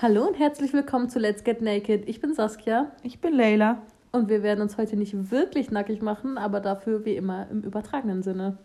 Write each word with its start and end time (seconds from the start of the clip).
Hallo 0.00 0.28
und 0.28 0.38
herzlich 0.38 0.72
willkommen 0.72 1.10
zu 1.10 1.18
Let's 1.18 1.42
Get 1.42 1.60
Naked. 1.60 2.08
Ich 2.08 2.20
bin 2.20 2.32
Saskia. 2.32 2.92
Ich 3.02 3.20
bin 3.20 3.34
Leila. 3.34 3.82
Und 4.12 4.28
wir 4.28 4.44
werden 4.44 4.60
uns 4.60 4.78
heute 4.78 4.96
nicht 4.96 5.32
wirklich 5.32 5.72
nackig 5.72 6.02
machen, 6.02 6.38
aber 6.38 6.60
dafür 6.60 7.04
wie 7.04 7.16
immer 7.16 7.48
im 7.50 7.62
übertragenen 7.62 8.22
Sinne. 8.22 8.58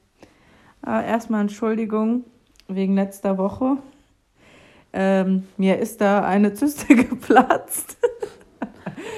Äh, 0.86 1.10
erstmal 1.10 1.42
Entschuldigung 1.42 2.24
wegen 2.68 2.94
letzter 2.94 3.40
Woche. 3.40 3.78
Ähm, 4.94 5.48
mir 5.58 5.80
ist 5.80 6.02
da 6.02 6.23
eine 6.23 6.54
Zyste 6.54 6.93
geplatzt. 6.96 7.97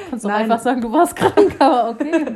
Kannst 0.09 0.23
du 0.23 0.29
einfach 0.29 0.59
sagen, 0.59 0.79
du 0.79 0.93
warst 0.93 1.18
krank, 1.18 1.54
aber 1.59 1.89
okay. 1.89 2.27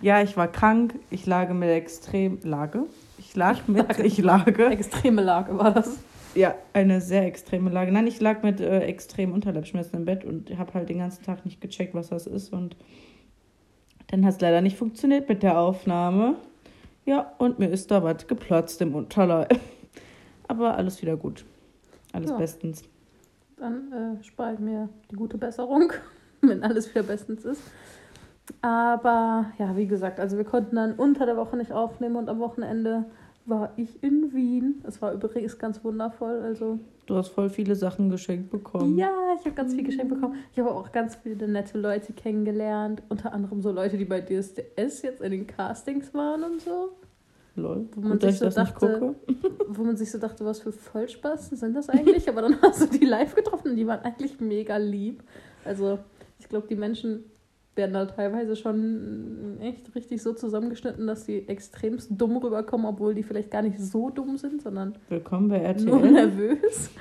ja, 0.00 0.22
ich 0.22 0.36
war 0.36 0.46
krank. 0.46 0.94
Ich 1.10 1.26
lag 1.26 1.52
mit 1.52 1.70
extrem 1.70 2.38
Lage. 2.44 2.84
Ich 3.18 3.34
lag 3.34 3.66
mit 3.66 3.98
ich 3.98 4.18
lage. 4.18 4.66
Extreme 4.66 5.22
Lage 5.22 5.58
war 5.58 5.72
das. 5.72 5.98
Ja, 6.34 6.54
eine 6.72 7.00
sehr 7.00 7.24
extreme 7.24 7.70
Lage. 7.70 7.90
Nein, 7.92 8.06
ich 8.06 8.20
lag 8.20 8.42
mit 8.42 8.60
äh, 8.60 8.80
extremen 8.80 9.32
Unterleibschmerzen 9.32 9.96
im 9.96 10.04
Bett 10.04 10.24
und 10.24 10.56
habe 10.58 10.74
halt 10.74 10.88
den 10.88 10.98
ganzen 10.98 11.24
Tag 11.24 11.44
nicht 11.44 11.60
gecheckt, 11.60 11.94
was 11.94 12.08
das 12.08 12.26
ist. 12.26 12.52
Und 12.52 12.76
dann 14.08 14.24
hat 14.24 14.34
es 14.34 14.40
leider 14.40 14.60
nicht 14.60 14.76
funktioniert 14.76 15.28
mit 15.28 15.42
der 15.42 15.58
Aufnahme. 15.58 16.36
Ja, 17.04 17.32
und 17.38 17.58
mir 17.58 17.68
ist 17.68 17.90
da 17.90 18.02
was 18.02 18.26
geplatzt 18.26 18.80
im 18.82 18.94
Unterleib. 18.94 19.58
Aber 20.48 20.76
alles 20.76 21.00
wieder 21.02 21.16
gut. 21.16 21.44
Alles 22.12 22.30
ja. 22.30 22.36
bestens. 22.36 22.82
Dann 23.56 23.92
äh, 24.20 24.24
spare 24.24 24.54
ich 24.54 24.60
mir 24.60 24.88
die 25.10 25.16
gute 25.16 25.38
Besserung, 25.38 25.92
wenn 26.40 26.62
alles 26.62 26.90
wieder 26.90 27.02
bestens 27.02 27.44
ist. 27.44 27.62
Aber 28.62 29.52
ja, 29.58 29.76
wie 29.76 29.86
gesagt, 29.86 30.20
also 30.20 30.36
wir 30.36 30.44
konnten 30.44 30.76
dann 30.76 30.94
unter 30.94 31.26
der 31.26 31.36
Woche 31.36 31.56
nicht 31.56 31.72
aufnehmen 31.72 32.16
und 32.16 32.28
am 32.28 32.38
Wochenende 32.38 33.04
war 33.48 33.72
ich 33.76 34.02
in 34.02 34.32
Wien. 34.32 34.82
Es 34.86 35.00
war 35.02 35.12
übrigens 35.12 35.58
ganz 35.58 35.82
wundervoll. 35.84 36.40
Also 36.42 36.78
du 37.06 37.16
hast 37.16 37.28
voll 37.28 37.50
viele 37.50 37.74
Sachen 37.74 38.10
geschenkt 38.10 38.50
bekommen. 38.50 38.96
Ja, 38.96 39.12
ich 39.38 39.44
habe 39.44 39.54
ganz 39.54 39.74
viel 39.74 39.84
geschenkt 39.84 40.12
bekommen. 40.12 40.36
Ich 40.52 40.58
habe 40.58 40.70
auch 40.70 40.92
ganz 40.92 41.16
viele 41.16 41.48
nette 41.48 41.78
Leute 41.78 42.12
kennengelernt. 42.12 43.02
Unter 43.08 43.32
anderem 43.32 43.62
so 43.62 43.70
Leute, 43.70 43.96
die 43.96 44.04
bei 44.04 44.20
DSDS 44.20 45.02
jetzt 45.02 45.20
in 45.20 45.30
den 45.30 45.46
Castings 45.46 46.12
waren 46.14 46.44
und 46.44 46.60
so. 46.60 46.90
Lol. 47.56 47.88
Wo 47.94 48.00
man, 48.00 48.20
sich 48.20 48.38
so 48.38 48.48
dachte, 48.48 49.16
wo 49.68 49.82
man 49.82 49.96
sich 49.96 50.10
so 50.10 50.18
dachte, 50.18 50.44
was 50.44 50.60
für 50.60 50.72
Vollspaß 50.72 51.50
sind 51.50 51.74
das 51.74 51.88
eigentlich? 51.88 52.28
Aber 52.28 52.42
dann 52.42 52.56
hast 52.62 52.80
du 52.82 52.98
die 52.98 53.04
live 53.04 53.34
getroffen 53.34 53.72
und 53.72 53.76
die 53.76 53.86
waren 53.86 54.00
eigentlich 54.00 54.40
mega 54.40 54.76
lieb. 54.76 55.22
Also 55.64 55.98
ich 56.38 56.48
glaube, 56.48 56.68
die 56.68 56.76
Menschen 56.76 57.24
werden 57.78 57.94
da 57.94 58.04
teilweise 58.04 58.56
schon 58.56 59.56
echt 59.62 59.94
richtig 59.94 60.22
so 60.22 60.34
zusammengeschnitten, 60.34 61.06
dass 61.06 61.24
sie 61.24 61.48
extremst 61.48 62.10
dumm 62.10 62.36
rüberkommen, 62.36 62.86
obwohl 62.86 63.14
die 63.14 63.22
vielleicht 63.22 63.50
gar 63.50 63.62
nicht 63.62 63.78
so 63.78 64.10
dumm 64.10 64.36
sind, 64.36 64.60
sondern 64.60 64.96
Willkommen 65.08 65.48
bei 65.48 65.60
RTL. 65.60 65.86
nur 65.86 66.00
nervös. 66.00 66.90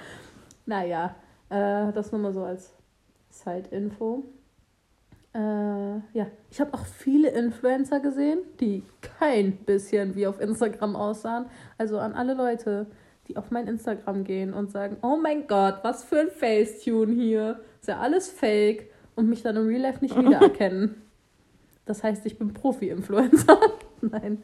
Naja, 0.69 1.15
äh, 1.49 1.93
das 1.93 2.11
nur 2.11 2.19
mal 2.19 2.33
so 2.33 2.43
als 2.43 2.73
Side-Info. 3.29 4.25
Äh, 5.33 5.39
ja, 5.39 6.27
ich 6.51 6.59
habe 6.59 6.73
auch 6.73 6.85
viele 6.85 7.29
Influencer 7.29 8.01
gesehen, 8.01 8.39
die 8.59 8.83
kein 9.01 9.53
bisschen 9.53 10.15
wie 10.15 10.27
auf 10.27 10.41
Instagram 10.41 10.97
aussahen. 10.97 11.45
Also 11.77 11.99
an 11.99 12.11
alle 12.11 12.33
Leute, 12.33 12.87
die 13.29 13.37
auf 13.37 13.49
mein 13.49 13.67
Instagram 13.67 14.25
gehen 14.25 14.53
und 14.53 14.69
sagen, 14.69 14.97
oh 15.01 15.15
mein 15.15 15.47
Gott, 15.47 15.79
was 15.83 16.03
für 16.03 16.19
ein 16.19 16.31
Facetune 16.31 17.13
hier. 17.13 17.61
Ist 17.79 17.87
ja 17.87 17.99
alles 17.99 18.29
fake 18.29 18.89
und 19.17 19.27
mich 19.27 19.41
dann 19.41 19.57
im 19.57 19.67
Real 19.67 19.81
Life 19.81 19.99
nicht 20.01 20.17
wiedererkennen. 20.17 20.95
Das 21.85 22.03
heißt, 22.03 22.25
ich 22.25 22.37
bin 22.37 22.53
Profi-Influencer. 22.53 23.59
Nein. 24.01 24.43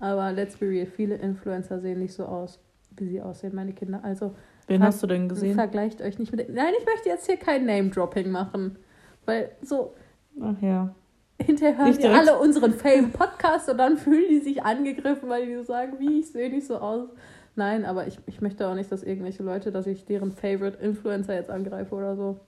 Aber 0.00 0.32
let's 0.32 0.56
be 0.56 0.66
real, 0.66 0.86
viele 0.86 1.16
Influencer 1.16 1.78
sehen 1.80 1.98
nicht 1.98 2.14
so 2.14 2.24
aus, 2.24 2.58
wie 2.96 3.06
sie 3.06 3.20
aussehen, 3.20 3.54
meine 3.54 3.72
Kinder. 3.72 4.00
Also. 4.02 4.34
Wen 4.66 4.82
hast 4.82 5.02
du 5.02 5.06
denn 5.06 5.28
gesehen? 5.28 5.54
Vergleicht 5.54 6.00
euch 6.00 6.18
nicht 6.18 6.32
mit. 6.34 6.48
Nein, 6.48 6.72
ich 6.78 6.86
möchte 6.86 7.08
jetzt 7.08 7.26
hier 7.26 7.36
kein 7.36 7.66
Name-Dropping 7.66 8.30
machen. 8.30 8.78
Weil 9.26 9.50
so. 9.60 9.94
Ach 10.40 10.60
ja. 10.62 10.94
Hinterher 11.38 11.76
hören 11.76 11.98
die 11.98 12.06
alle 12.06 12.38
unseren 12.38 12.72
Fame-Podcast 12.72 13.68
und 13.68 13.76
dann 13.78 13.98
fühlen 13.98 14.24
die 14.30 14.40
sich 14.40 14.62
angegriffen, 14.62 15.28
weil 15.28 15.46
die 15.46 15.56
so 15.56 15.64
sagen, 15.64 15.98
wie, 15.98 16.20
ich 16.20 16.32
sehe 16.32 16.48
nicht 16.48 16.66
so 16.66 16.78
aus. 16.78 17.08
Nein, 17.56 17.84
aber 17.84 18.06
ich, 18.06 18.18
ich 18.26 18.40
möchte 18.40 18.66
auch 18.68 18.74
nicht, 18.74 18.90
dass 18.90 19.02
irgendwelche 19.02 19.42
Leute, 19.42 19.70
dass 19.70 19.86
ich 19.86 20.06
deren 20.06 20.32
Favorite 20.32 20.78
Influencer 20.78 21.34
jetzt 21.34 21.50
angreife 21.50 21.94
oder 21.94 22.16
so. 22.16 22.40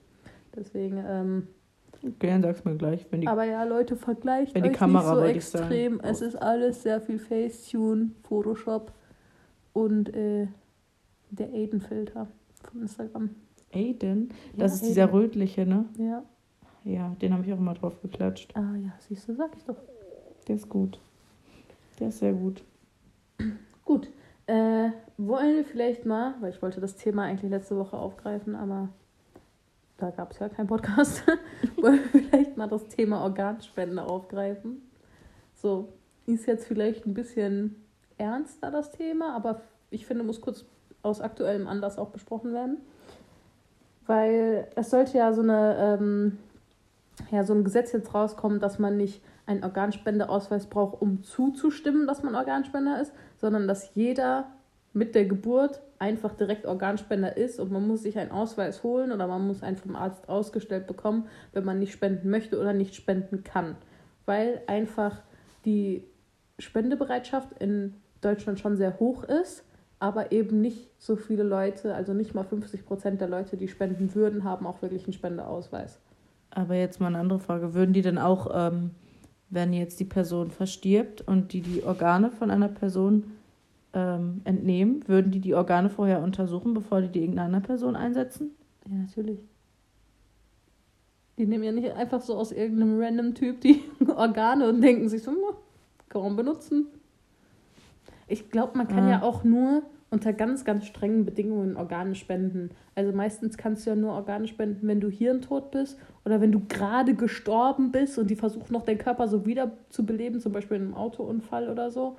Deswegen, 0.54 1.04
ähm, 1.06 1.48
Okay, 2.06 2.28
dann 2.28 2.42
sag's 2.42 2.64
mir 2.64 2.76
gleich. 2.76 3.06
Wenn 3.10 3.22
die, 3.22 3.28
Aber 3.28 3.44
ja, 3.44 3.64
Leute, 3.64 3.96
vergleicht 3.96 4.54
wenn 4.54 4.62
die 4.62 4.70
euch 4.70 4.76
Kamera, 4.76 5.14
nicht 5.26 5.44
so 5.44 5.58
extrem. 5.58 6.00
Es 6.00 6.20
ist 6.20 6.36
alles 6.36 6.82
sehr 6.82 7.00
viel 7.00 7.18
Facetune, 7.18 8.10
Photoshop 8.22 8.92
und 9.72 10.14
äh, 10.14 10.46
der 11.30 11.52
Aiden-Filter 11.52 12.28
von 12.62 12.82
Instagram. 12.82 13.30
Aiden? 13.72 14.30
Das 14.56 14.58
ja, 14.58 14.64
ist 14.66 14.72
Aiden. 14.74 14.88
dieser 14.88 15.12
rötliche, 15.12 15.66
ne? 15.66 15.84
Ja. 15.98 16.22
Ja, 16.84 17.16
den 17.20 17.32
habe 17.32 17.44
ich 17.44 17.52
auch 17.52 17.58
immer 17.58 17.74
drauf 17.74 18.00
geklatscht. 18.00 18.56
Ah 18.56 18.76
ja, 18.76 18.92
siehst 19.00 19.28
du, 19.28 19.34
sag 19.34 19.56
ich 19.56 19.64
doch. 19.64 19.76
Der 20.46 20.54
ist 20.54 20.68
gut. 20.68 21.00
Der 21.98 22.08
ist 22.08 22.20
sehr 22.20 22.32
gut. 22.32 22.62
Gut. 23.84 24.08
Äh, 24.46 24.90
wollen 25.18 25.56
wir 25.56 25.64
vielleicht 25.64 26.06
mal, 26.06 26.34
weil 26.40 26.50
ich 26.50 26.62
wollte 26.62 26.80
das 26.80 26.94
Thema 26.94 27.24
eigentlich 27.24 27.50
letzte 27.50 27.76
Woche 27.76 27.96
aufgreifen, 27.96 28.54
aber 28.54 28.90
da 29.98 30.10
gab 30.10 30.32
es 30.32 30.38
ja 30.38 30.48
keinen 30.48 30.66
Podcast, 30.66 31.22
wollen 31.76 32.00
wir 32.12 32.22
vielleicht 32.22 32.56
mal 32.56 32.68
das 32.68 32.86
Thema 32.88 33.22
Organspende 33.22 34.02
aufgreifen. 34.02 34.82
So, 35.54 35.92
ist 36.26 36.46
jetzt 36.46 36.66
vielleicht 36.66 37.06
ein 37.06 37.14
bisschen 37.14 37.76
ernster 38.18 38.70
das 38.70 38.90
Thema, 38.90 39.34
aber 39.34 39.62
ich 39.90 40.06
finde, 40.06 40.24
muss 40.24 40.40
kurz 40.40 40.64
aus 41.02 41.20
aktuellem 41.20 41.68
Anlass 41.68 41.98
auch 41.98 42.10
besprochen 42.10 42.52
werden. 42.52 42.78
Weil 44.06 44.68
es 44.76 44.90
sollte 44.90 45.18
ja 45.18 45.32
so 45.32 45.42
eine, 45.42 45.98
ähm, 46.00 46.38
ja, 47.30 47.44
so 47.44 47.54
ein 47.54 47.64
Gesetz 47.64 47.92
jetzt 47.92 48.14
rauskommen, 48.14 48.60
dass 48.60 48.78
man 48.78 48.96
nicht 48.96 49.22
einen 49.46 49.64
Organspendeausweis 49.64 50.66
braucht, 50.66 51.00
um 51.00 51.22
zuzustimmen, 51.22 52.06
dass 52.06 52.22
man 52.22 52.34
Organspender 52.34 53.00
ist, 53.00 53.12
sondern 53.36 53.66
dass 53.68 53.94
jeder 53.94 54.52
mit 54.92 55.14
der 55.14 55.24
Geburt 55.24 55.80
einfach 55.98 56.34
direkt 56.34 56.66
Organspender 56.66 57.36
ist 57.36 57.58
und 57.58 57.72
man 57.72 57.86
muss 57.86 58.02
sich 58.02 58.18
einen 58.18 58.30
Ausweis 58.30 58.82
holen 58.82 59.12
oder 59.12 59.26
man 59.26 59.46
muss 59.46 59.62
einen 59.62 59.76
vom 59.76 59.96
Arzt 59.96 60.28
ausgestellt 60.28 60.86
bekommen, 60.86 61.28
wenn 61.52 61.64
man 61.64 61.78
nicht 61.78 61.92
spenden 61.92 62.30
möchte 62.30 62.60
oder 62.60 62.72
nicht 62.72 62.94
spenden 62.94 63.44
kann. 63.44 63.76
Weil 64.24 64.62
einfach 64.66 65.22
die 65.64 66.04
Spendebereitschaft 66.58 67.52
in 67.58 67.94
Deutschland 68.20 68.58
schon 68.60 68.76
sehr 68.76 68.98
hoch 68.98 69.24
ist, 69.24 69.64
aber 69.98 70.32
eben 70.32 70.60
nicht 70.60 70.90
so 70.98 71.16
viele 71.16 71.42
Leute, 71.42 71.94
also 71.94 72.12
nicht 72.12 72.34
mal 72.34 72.44
50 72.44 72.84
Prozent 72.84 73.20
der 73.20 73.28
Leute, 73.28 73.56
die 73.56 73.68
spenden 73.68 74.14
würden, 74.14 74.44
haben 74.44 74.66
auch 74.66 74.82
wirklich 74.82 75.04
einen 75.04 75.12
Spendeausweis. 75.12 75.98
Aber 76.50 76.74
jetzt 76.74 77.00
mal 77.00 77.08
eine 77.08 77.18
andere 77.18 77.40
Frage. 77.40 77.74
Würden 77.74 77.92
die 77.92 78.02
denn 78.02 78.18
auch, 78.18 78.50
ähm, 78.52 78.90
wenn 79.48 79.72
jetzt 79.72 80.00
die 80.00 80.04
Person 80.04 80.50
verstirbt 80.50 81.22
und 81.22 81.52
die 81.52 81.60
die 81.60 81.84
Organe 81.84 82.30
von 82.30 82.50
einer 82.50 82.68
Person 82.68 83.24
ähm, 83.92 84.42
entnehmen, 84.44 85.06
würden 85.06 85.30
die 85.30 85.40
die 85.40 85.54
Organe 85.54 85.90
vorher 85.90 86.22
untersuchen, 86.22 86.74
bevor 86.74 87.00
die 87.00 87.08
die 87.08 87.20
irgendeiner 87.20 87.60
Person 87.60 87.96
einsetzen? 87.96 88.50
Ja, 88.88 88.96
natürlich. 88.96 89.40
Die 91.38 91.46
nehmen 91.46 91.64
ja 91.64 91.72
nicht 91.72 91.90
einfach 91.92 92.20
so 92.20 92.36
aus 92.36 92.52
irgendeinem 92.52 93.00
random 93.00 93.34
Typ 93.34 93.60
die 93.60 93.82
Organe 94.16 94.68
und 94.68 94.80
denken 94.80 95.08
sich 95.08 95.22
so, 95.22 95.32
kann 96.08 96.22
man 96.22 96.36
benutzen. 96.36 96.86
Ich 98.28 98.50
glaube, 98.50 98.76
man 98.76 98.88
kann 98.88 99.04
ah. 99.04 99.10
ja 99.10 99.22
auch 99.22 99.44
nur 99.44 99.82
unter 100.10 100.32
ganz, 100.32 100.64
ganz 100.64 100.86
strengen 100.86 101.24
Bedingungen 101.24 101.76
Organe 101.76 102.14
spenden. 102.14 102.70
Also 102.94 103.12
meistens 103.12 103.56
kannst 103.56 103.84
du 103.84 103.90
ja 103.90 103.96
nur 103.96 104.12
Organe 104.12 104.46
spenden, 104.46 104.86
wenn 104.86 105.00
du 105.00 105.08
hirntot 105.08 105.70
bist 105.70 105.98
oder 106.24 106.40
wenn 106.40 106.52
du 106.52 106.62
gerade 106.68 107.14
gestorben 107.14 107.92
bist 107.92 108.18
und 108.18 108.30
die 108.30 108.36
versuchen 108.36 108.72
noch 108.72 108.84
deinen 108.84 108.98
Körper 108.98 109.28
so 109.28 109.46
wieder 109.46 109.72
zu 109.90 110.06
beleben, 110.06 110.40
zum 110.40 110.52
Beispiel 110.52 110.76
in 110.76 110.84
einem 110.84 110.94
Autounfall 110.94 111.68
oder 111.68 111.90
so 111.90 112.16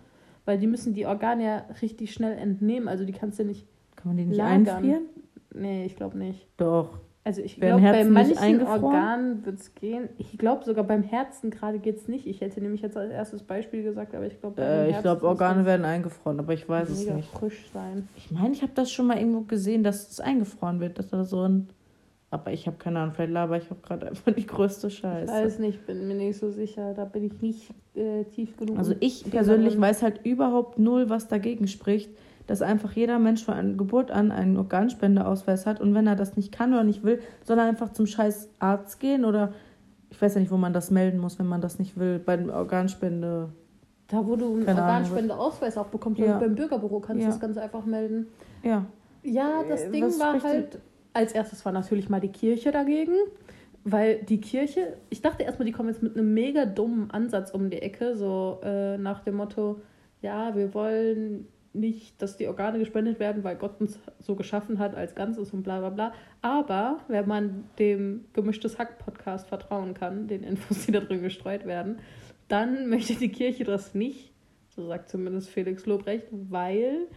weil 0.47 0.57
die 0.57 0.67
müssen 0.67 0.93
die 0.93 1.05
Organe 1.05 1.43
ja 1.43 1.65
richtig 1.81 2.13
schnell 2.13 2.37
entnehmen. 2.37 2.87
Also 2.87 3.03
die 3.03 3.11
kannst 3.11 3.37
du 3.37 3.43
nicht. 3.43 3.67
Kann 3.97 4.07
man 4.07 4.17
die 4.17 4.25
nicht 4.25 4.37
lagern. 4.37 4.67
einfrieren? 4.67 5.03
Nee, 5.53 5.85
ich 5.85 5.95
glaube 5.95 6.17
nicht. 6.17 6.47
Doch. 6.57 6.99
Also 7.25 7.41
ich 7.41 7.57
glaube, 7.59 7.81
bei 7.81 8.05
manchen 8.05 8.65
Organen 8.65 9.45
wird 9.45 9.59
es 9.59 9.75
gehen. 9.75 10.07
Ich 10.17 10.37
glaube 10.37 10.63
sogar 10.63 10.85
beim 10.85 11.03
Herzen 11.03 11.49
gerade 11.49 11.77
geht 11.77 11.97
es 11.97 12.07
nicht. 12.07 12.25
Ich 12.25 12.39
hätte 12.39 12.61
nämlich 12.61 12.79
jetzt 12.81 12.95
als 12.95 13.11
erstes 13.11 13.43
Beispiel 13.43 13.83
gesagt, 13.83 14.15
aber 14.15 14.25
ich 14.25 14.39
glaube, 14.39 14.61
äh, 14.61 14.91
Ich 14.91 15.01
glaube, 15.01 15.27
Organe 15.27 15.65
werden 15.65 15.85
eingefroren, 15.85 16.39
aber 16.39 16.53
ich 16.53 16.69
weiß 16.69 16.87
es 16.89 17.05
nicht. 17.05 17.29
frisch 17.31 17.69
sein. 17.73 18.07
Ich 18.15 18.31
meine, 18.31 18.53
ich 18.53 18.61
habe 18.61 18.71
das 18.73 18.89
schon 18.89 19.07
mal 19.07 19.17
irgendwo 19.17 19.41
gesehen, 19.41 19.83
dass 19.83 20.09
es 20.09 20.21
eingefroren 20.21 20.79
wird, 20.79 20.97
dass 20.99 21.09
da 21.09 21.25
so 21.25 21.41
ein 21.41 21.67
aber 22.29 22.51
ich 22.51 22.67
habe 22.67 22.77
keine 22.77 22.99
Ahnung, 22.99 23.13
vielleicht 23.15 23.31
laber 23.31 23.57
ich 23.57 23.71
auch 23.71 23.81
gerade 23.81 24.07
einfach 24.07 24.33
die 24.33 24.45
größte 24.45 24.89
Scheiße. 24.89 25.31
Ich 25.31 25.45
weiß 25.45 25.59
nicht, 25.59 25.85
bin 25.85 26.07
mir 26.07 26.15
nicht 26.15 26.37
so 26.37 26.51
sicher. 26.51 26.93
Da 26.93 27.05
bin 27.05 27.23
ich 27.23 27.41
nicht 27.41 27.73
äh, 27.95 28.25
tief 28.25 28.57
genug. 28.57 28.77
Also 28.77 28.95
ich 28.99 29.29
persönlich 29.29 29.79
weiß 29.79 30.03
halt 30.03 30.25
überhaupt 30.25 30.77
null, 30.77 31.09
was 31.09 31.29
dagegen 31.29 31.67
spricht, 31.67 32.09
dass 32.45 32.61
einfach 32.61 32.91
jeder 32.91 33.17
Mensch 33.17 33.45
von 33.45 33.77
Geburt 33.77 34.11
an 34.11 34.31
einen 34.31 34.57
Organspendeausweis 34.57 35.65
hat 35.65 35.79
und 35.79 35.93
wenn 35.93 36.05
er 36.05 36.15
das 36.15 36.35
nicht 36.35 36.51
kann 36.51 36.73
oder 36.73 36.83
nicht 36.83 37.03
will, 37.03 37.21
soll 37.43 37.59
er 37.59 37.65
einfach 37.65 37.93
zum 37.93 38.07
scheiß 38.07 38.49
Arzt 38.59 38.99
gehen 38.99 39.23
oder 39.23 39.53
ich 40.09 40.21
weiß 40.21 40.35
ja 40.35 40.41
nicht, 40.41 40.51
wo 40.51 40.57
man 40.57 40.73
das 40.73 40.91
melden 40.91 41.19
muss, 41.19 41.39
wenn 41.39 41.47
man 41.47 41.61
das 41.61 41.79
nicht 41.79 41.97
will, 41.97 42.19
bei 42.19 42.37
der 42.37 42.55
Organspende. 42.55 43.49
Da, 44.07 44.25
wo 44.25 44.35
du 44.35 44.55
einen 44.55 44.67
Organspendeausweis 44.67 45.77
auch 45.77 45.87
bekommst, 45.87 46.19
ja. 46.19 46.39
beim 46.39 46.55
Bürgerbüro 46.55 46.99
kannst 46.99 47.21
ja. 47.21 47.27
du 47.27 47.31
das 47.33 47.41
ganz 47.41 47.57
einfach 47.57 47.85
melden. 47.85 48.27
Ja. 48.63 48.85
Ja, 49.23 49.63
das 49.67 49.83
äh, 49.83 49.91
Ding 49.91 50.05
was 50.05 50.19
war 50.19 50.41
halt 50.41 50.79
als 51.17 51.33
erstes 51.33 51.65
war 51.65 51.71
natürlich 51.71 52.09
mal 52.09 52.21
die 52.21 52.31
Kirche 52.31 52.71
dagegen, 52.71 53.15
weil 53.83 54.19
die 54.23 54.39
Kirche, 54.39 54.97
ich 55.09 55.21
dachte 55.21 55.43
erstmal, 55.43 55.65
die 55.65 55.71
kommen 55.71 55.89
jetzt 55.89 56.03
mit 56.03 56.15
einem 56.15 56.33
mega 56.33 56.65
dummen 56.65 57.09
Ansatz 57.09 57.51
um 57.51 57.69
die 57.69 57.81
Ecke, 57.81 58.15
so 58.15 58.59
äh, 58.63 58.97
nach 58.97 59.21
dem 59.21 59.35
Motto, 59.35 59.81
ja, 60.21 60.55
wir 60.55 60.73
wollen 60.73 61.47
nicht, 61.73 62.21
dass 62.21 62.37
die 62.37 62.47
Organe 62.47 62.79
gespendet 62.79 63.19
werden, 63.19 63.43
weil 63.43 63.55
Gott 63.55 63.79
uns 63.79 63.99
so 64.19 64.35
geschaffen 64.35 64.79
hat 64.79 64.95
als 64.95 65.15
Ganzes 65.15 65.53
und 65.53 65.63
bla 65.63 65.79
bla 65.79 65.89
bla. 65.89 66.13
Aber 66.41 66.99
wenn 67.07 67.27
man 67.27 67.65
dem 67.79 68.25
Gemischtes 68.33 68.77
Hack-Podcast 68.77 69.47
vertrauen 69.47 69.93
kann, 69.93 70.27
den 70.27 70.43
Infos, 70.43 70.85
die 70.85 70.91
da 70.91 70.99
drin 70.99 71.21
gestreut 71.21 71.65
werden, 71.65 71.99
dann 72.47 72.89
möchte 72.89 73.15
die 73.15 73.29
Kirche 73.29 73.63
das 73.63 73.95
nicht, 73.95 74.33
so 74.69 74.87
sagt 74.87 75.09
zumindest 75.09 75.49
Felix 75.49 75.85
Lobrecht, 75.85 76.27
weil 76.31 77.07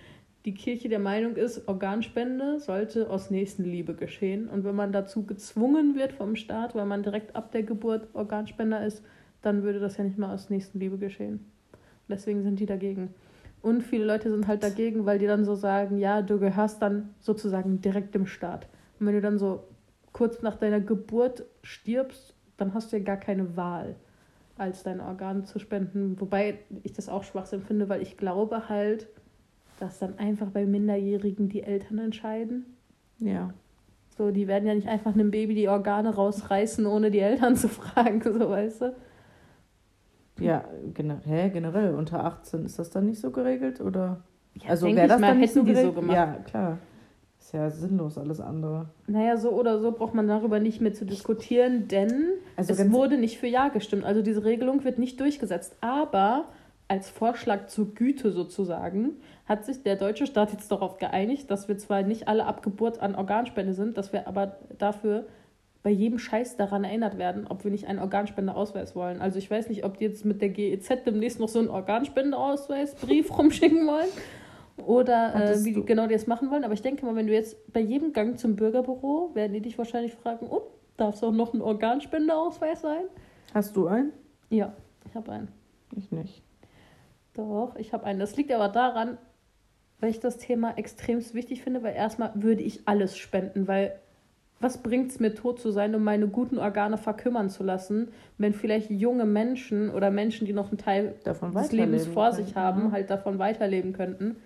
die 0.44 0.54
Kirche 0.54 0.88
der 0.88 0.98
Meinung 0.98 1.36
ist, 1.36 1.68
Organspende 1.68 2.60
sollte 2.60 3.10
aus 3.10 3.30
Nächstenliebe 3.30 3.94
geschehen. 3.94 4.48
Und 4.48 4.64
wenn 4.64 4.74
man 4.74 4.92
dazu 4.92 5.26
gezwungen 5.26 5.94
wird 5.96 6.12
vom 6.12 6.34
Staat, 6.34 6.74
weil 6.74 6.86
man 6.86 7.02
direkt 7.02 7.36
ab 7.36 7.52
der 7.52 7.62
Geburt 7.62 8.08
Organspender 8.14 8.84
ist, 8.84 9.04
dann 9.42 9.62
würde 9.62 9.80
das 9.80 9.98
ja 9.98 10.04
nicht 10.04 10.18
mal 10.18 10.32
aus 10.32 10.48
Nächstenliebe 10.48 10.96
geschehen. 10.98 11.44
Deswegen 12.08 12.42
sind 12.42 12.58
die 12.58 12.66
dagegen. 12.66 13.14
Und 13.62 13.82
viele 13.82 14.06
Leute 14.06 14.30
sind 14.30 14.46
halt 14.46 14.62
dagegen, 14.62 15.04
weil 15.04 15.18
die 15.18 15.26
dann 15.26 15.44
so 15.44 15.54
sagen, 15.54 15.98
ja, 15.98 16.22
du 16.22 16.38
gehörst 16.38 16.80
dann 16.80 17.10
sozusagen 17.20 17.82
direkt 17.82 18.14
dem 18.14 18.26
Staat. 18.26 18.66
Und 18.98 19.06
wenn 19.06 19.14
du 19.14 19.20
dann 19.20 19.38
so 19.38 19.64
kurz 20.12 20.40
nach 20.40 20.56
deiner 20.56 20.80
Geburt 20.80 21.44
stirbst, 21.62 22.34
dann 22.56 22.72
hast 22.72 22.92
du 22.92 22.96
ja 22.96 23.02
gar 23.02 23.18
keine 23.18 23.56
Wahl, 23.56 23.96
als 24.56 24.82
dein 24.82 25.00
Organ 25.00 25.44
zu 25.44 25.58
spenden. 25.58 26.18
Wobei 26.20 26.58
ich 26.82 26.94
das 26.94 27.10
auch 27.10 27.24
Schwachsinn 27.24 27.62
finde, 27.62 27.90
weil 27.90 28.00
ich 28.00 28.16
glaube 28.16 28.70
halt, 28.70 29.08
dass 29.80 29.98
dann 29.98 30.18
einfach 30.18 30.48
bei 30.48 30.66
Minderjährigen 30.66 31.48
die 31.48 31.62
Eltern 31.62 31.98
entscheiden. 31.98 32.66
Ja. 33.18 33.52
So, 34.16 34.30
die 34.30 34.46
werden 34.46 34.66
ja 34.66 34.74
nicht 34.74 34.88
einfach 34.88 35.14
einem 35.14 35.30
Baby 35.30 35.54
die 35.54 35.68
Organe 35.68 36.14
rausreißen, 36.14 36.86
ohne 36.86 37.10
die 37.10 37.20
Eltern 37.20 37.56
zu 37.56 37.68
fragen, 37.68 38.20
so 38.22 38.50
weißt 38.50 38.82
du. 38.82 38.94
Ja, 40.38 40.64
generell, 40.94 41.50
generell 41.50 41.94
unter 41.94 42.24
18 42.24 42.64
ist 42.64 42.78
das 42.78 42.90
dann 42.90 43.06
nicht 43.06 43.20
so 43.20 43.30
geregelt 43.30 43.80
oder? 43.80 44.22
Ja, 44.54 44.70
also 44.70 44.86
wäre 44.86 45.06
das 45.06 45.20
mal, 45.20 45.28
dann 45.28 45.40
nicht 45.40 45.52
so 45.52 45.60
so 45.60 45.66
geregelt? 45.66 45.94
gemacht. 45.94 46.16
Ja, 46.16 46.26
klar. 46.44 46.78
Ist 47.38 47.52
ja 47.52 47.70
sinnlos 47.70 48.18
alles 48.18 48.40
andere. 48.40 48.90
Naja, 49.06 49.38
so 49.38 49.50
oder 49.50 49.80
so 49.80 49.92
braucht 49.92 50.14
man 50.14 50.28
darüber 50.28 50.60
nicht 50.60 50.80
mehr 50.82 50.92
zu 50.92 51.06
diskutieren, 51.06 51.88
denn 51.88 52.32
Also 52.56 52.74
es 52.74 52.92
wurde 52.92 53.16
nicht 53.16 53.38
für 53.38 53.46
Ja 53.46 53.68
gestimmt. 53.68 54.04
Also 54.04 54.20
diese 54.20 54.44
Regelung 54.44 54.84
wird 54.84 54.98
nicht 54.98 55.18
durchgesetzt. 55.20 55.76
Aber 55.80 56.46
als 56.88 57.08
Vorschlag 57.08 57.68
zur 57.68 57.94
Güte 57.94 58.32
sozusagen 58.32 59.12
hat 59.50 59.64
sich 59.64 59.82
der 59.82 59.96
deutsche 59.96 60.28
Staat 60.28 60.52
jetzt 60.52 60.70
darauf 60.70 60.98
geeinigt, 60.98 61.50
dass 61.50 61.66
wir 61.66 61.76
zwar 61.76 62.02
nicht 62.02 62.28
alle 62.28 62.46
ab 62.46 62.62
Geburt 62.62 63.00
an 63.00 63.16
Organspende 63.16 63.74
sind, 63.74 63.98
dass 63.98 64.12
wir 64.12 64.28
aber 64.28 64.58
dafür 64.78 65.26
bei 65.82 65.90
jedem 65.90 66.20
Scheiß 66.20 66.56
daran 66.56 66.84
erinnert 66.84 67.18
werden, 67.18 67.48
ob 67.48 67.64
wir 67.64 67.72
nicht 67.72 67.88
einen 67.88 67.98
Organspendeausweis 67.98 68.94
wollen. 68.94 69.20
Also 69.20 69.38
ich 69.38 69.50
weiß 69.50 69.68
nicht, 69.68 69.84
ob 69.84 69.96
die 69.98 70.04
jetzt 70.04 70.24
mit 70.24 70.40
der 70.40 70.50
GEZ 70.50 71.02
demnächst 71.04 71.40
noch 71.40 71.48
so 71.48 71.58
einen 71.58 71.66
Organspendeausweisbrief 71.66 73.36
rumschicken 73.38 73.88
wollen 73.88 74.10
oder 74.86 75.34
äh, 75.34 75.64
wie 75.64 75.72
die 75.72 75.84
genau 75.84 76.06
die 76.06 76.14
das 76.14 76.28
machen 76.28 76.48
wollen. 76.52 76.62
Aber 76.62 76.74
ich 76.74 76.82
denke 76.82 77.04
mal, 77.04 77.16
wenn 77.16 77.26
du 77.26 77.32
jetzt 77.32 77.72
bei 77.72 77.80
jedem 77.80 78.12
Gang 78.12 78.38
zum 78.38 78.54
Bürgerbüro, 78.54 79.34
werden 79.34 79.52
die 79.52 79.62
dich 79.62 79.76
wahrscheinlich 79.78 80.14
fragen, 80.14 80.46
oh, 80.48 80.62
darf 80.96 81.16
es 81.16 81.24
auch 81.24 81.32
noch 81.32 81.54
ein 81.54 81.60
Organspendeausweis 81.60 82.82
sein? 82.82 83.02
Hast 83.52 83.74
du 83.74 83.88
einen? 83.88 84.12
Ja, 84.48 84.74
ich 85.08 85.16
habe 85.16 85.32
einen. 85.32 85.48
Ich 85.96 86.12
nicht. 86.12 86.40
Doch, 87.34 87.74
ich 87.76 87.92
habe 87.92 88.04
einen. 88.04 88.20
Das 88.20 88.36
liegt 88.36 88.52
aber 88.52 88.68
daran, 88.68 89.18
weil 90.00 90.10
ich 90.10 90.20
das 90.20 90.38
Thema 90.38 90.76
extremst 90.76 91.34
wichtig 91.34 91.62
finde, 91.62 91.82
weil 91.82 91.94
erstmal 91.94 92.32
würde 92.34 92.62
ich 92.62 92.86
alles 92.86 93.16
spenden, 93.16 93.68
weil 93.68 93.92
was 94.60 94.82
bringt 94.82 95.10
es 95.10 95.20
mir, 95.20 95.34
tot 95.34 95.58
zu 95.58 95.70
sein, 95.70 95.94
um 95.94 96.04
meine 96.04 96.28
guten 96.28 96.58
Organe 96.58 96.98
verkümmern 96.98 97.48
zu 97.48 97.62
lassen, 97.62 98.08
wenn 98.36 98.52
vielleicht 98.52 98.90
junge 98.90 99.24
Menschen 99.24 99.90
oder 99.90 100.10
Menschen, 100.10 100.46
die 100.46 100.52
noch 100.52 100.68
einen 100.68 100.76
Teil 100.76 101.14
Davon 101.24 101.54
des 101.54 101.72
Lebens 101.72 102.06
vor 102.06 102.32
sich 102.32 102.52
können, 102.52 102.64
haben, 102.64 102.84
ja. 102.86 102.92
halt 102.92 103.10
davon 103.10 103.38
weiterleben 103.38 103.94
könnten. 103.94 104.36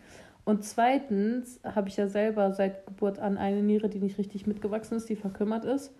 Und 0.44 0.62
zweitens 0.62 1.58
habe 1.64 1.88
ich 1.88 1.96
ja 1.96 2.06
selber 2.06 2.52
seit 2.52 2.86
Geburt 2.86 3.18
an 3.18 3.38
eine 3.38 3.62
Niere, 3.62 3.88
die 3.88 3.98
nicht 3.98 4.18
richtig 4.18 4.46
mitgewachsen 4.46 4.96
ist, 4.96 5.08
die 5.08 5.16
verkümmert 5.16 5.64
ist. 5.64 5.92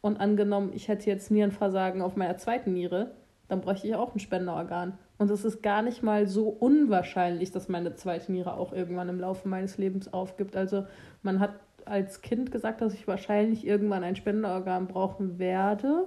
Und 0.00 0.18
angenommen, 0.18 0.70
ich 0.72 0.88
hätte 0.88 1.10
jetzt 1.10 1.30
Nierenversagen 1.30 2.00
auf 2.00 2.16
meiner 2.16 2.38
zweiten 2.38 2.72
Niere, 2.72 3.10
dann 3.48 3.60
bräuchte 3.60 3.86
ich 3.86 3.94
auch 3.94 4.14
ein 4.14 4.20
Spenderorgan. 4.20 4.94
Und 5.16 5.30
es 5.30 5.44
ist 5.44 5.62
gar 5.62 5.82
nicht 5.82 6.02
mal 6.02 6.26
so 6.28 6.48
unwahrscheinlich, 6.48 7.50
dass 7.50 7.68
meine 7.68 7.94
zweite 7.94 8.30
Niere 8.30 8.54
auch 8.54 8.72
irgendwann 8.72 9.08
im 9.08 9.18
Laufe 9.18 9.48
meines 9.48 9.78
Lebens 9.78 10.12
aufgibt. 10.12 10.54
Also 10.54 10.84
man 11.22 11.40
hat 11.40 11.54
als 11.86 12.20
Kind 12.20 12.52
gesagt, 12.52 12.80
dass 12.80 12.94
ich 12.94 13.08
wahrscheinlich 13.08 13.66
irgendwann 13.66 14.04
ein 14.04 14.16
Spenderorgan 14.16 14.86
brauchen 14.86 15.38
werde. 15.38 16.06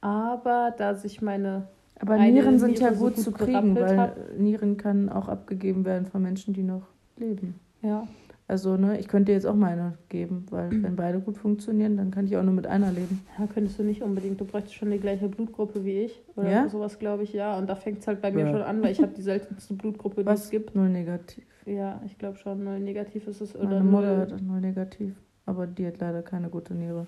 Aber 0.00 0.74
da 0.76 0.94
sich 0.94 1.20
meine 1.20 1.68
Aber 1.98 2.16
Nieren 2.16 2.58
sind 2.58 2.72
Niere 2.72 2.84
ja 2.84 2.94
so 2.94 3.04
gut 3.04 3.16
gut 3.16 3.24
zu 3.24 3.32
kriegen, 3.32 3.76
weil 3.76 3.98
hat. 3.98 4.38
Nieren 4.38 4.78
kann 4.78 5.10
auch 5.10 5.28
abgegeben 5.28 5.84
werden 5.84 6.06
von 6.06 6.22
Menschen, 6.22 6.54
die 6.54 6.62
noch 6.62 6.86
leben. 7.16 7.60
ja, 7.82 8.08
Also, 8.50 8.76
ne, 8.76 8.98
ich 8.98 9.06
könnte 9.06 9.26
dir 9.30 9.34
jetzt 9.34 9.46
auch 9.46 9.54
meine 9.54 9.92
geben, 10.08 10.44
weil 10.50 10.70
wenn 10.82 10.96
beide 10.96 11.20
gut 11.20 11.38
funktionieren, 11.38 11.96
dann 11.96 12.10
kann 12.10 12.24
ich 12.26 12.36
auch 12.36 12.42
nur 12.42 12.52
mit 12.52 12.66
einer 12.66 12.90
leben. 12.90 13.20
Ja, 13.38 13.46
könntest 13.46 13.78
du 13.78 13.84
nicht 13.84 14.02
unbedingt. 14.02 14.40
Du 14.40 14.44
bräuchtest 14.44 14.74
schon 14.74 14.90
die 14.90 14.98
gleiche 14.98 15.28
Blutgruppe 15.28 15.84
wie 15.84 16.00
ich. 16.00 16.20
Oder 16.34 16.50
Ja? 16.50 16.68
sowas, 16.68 16.98
glaube 16.98 17.22
ich, 17.22 17.32
ja. 17.32 17.56
Und 17.56 17.68
da 17.70 17.76
fängt 17.76 18.00
es 18.00 18.08
halt 18.08 18.20
bei 18.20 18.32
mir 18.32 18.46
Ja. 18.46 18.50
schon 18.50 18.62
an, 18.62 18.82
weil 18.82 18.90
ich 18.90 19.00
habe 19.00 19.12
die 19.16 19.22
seltenste 19.32 19.74
Blutgruppe, 19.74 20.22
die 20.22 20.26
Was 20.26 20.46
es 20.46 20.50
gibt. 20.50 20.74
Null 20.74 20.88
negativ. 20.88 21.44
Ja, 21.64 22.02
ich 22.04 22.18
glaube 22.18 22.38
schon. 22.38 22.64
Null 22.64 22.80
negativ 22.80 23.28
ist 23.28 23.40
es. 23.40 23.54
Oder 23.54 23.68
Meine 23.68 23.84
Mutter 23.84 24.16
null. 24.16 24.32
hat 24.32 24.42
null 24.42 24.60
negativ, 24.60 25.14
aber 25.46 25.68
die 25.68 25.86
hat 25.86 26.00
leider 26.00 26.22
keine 26.22 26.48
gute 26.48 26.74
Niere. 26.74 27.06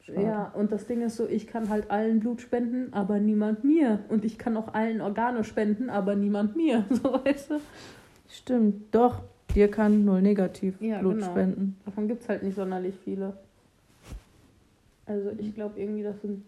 Schade. 0.00 0.22
Ja, 0.22 0.50
und 0.56 0.72
das 0.72 0.86
Ding 0.86 1.02
ist 1.02 1.16
so, 1.16 1.28
ich 1.28 1.46
kann 1.46 1.68
halt 1.68 1.90
allen 1.90 2.20
Blut 2.20 2.40
spenden, 2.40 2.94
aber 2.94 3.18
niemand 3.20 3.64
mir. 3.64 3.98
Und 4.08 4.24
ich 4.24 4.38
kann 4.38 4.56
auch 4.56 4.72
allen 4.72 5.02
Organe 5.02 5.44
spenden, 5.44 5.90
aber 5.90 6.16
niemand 6.16 6.56
mir. 6.56 6.86
So 6.90 7.12
weißt 7.22 7.50
du? 7.50 7.54
Stimmt, 8.30 8.94
doch. 8.94 9.24
Dir 9.58 9.68
kann 9.68 10.04
null 10.04 10.22
negativ 10.22 10.80
Ja, 10.80 11.00
Blut 11.00 11.14
genau. 11.14 11.26
spenden. 11.32 11.76
Davon 11.84 12.06
gibt 12.06 12.22
es 12.22 12.28
halt 12.28 12.44
nicht 12.44 12.54
sonderlich 12.54 12.94
viele. 13.02 13.32
Also 15.04 15.30
ich 15.36 15.52
glaube 15.52 15.80
irgendwie, 15.80 16.04
das 16.04 16.20
sind 16.22 16.44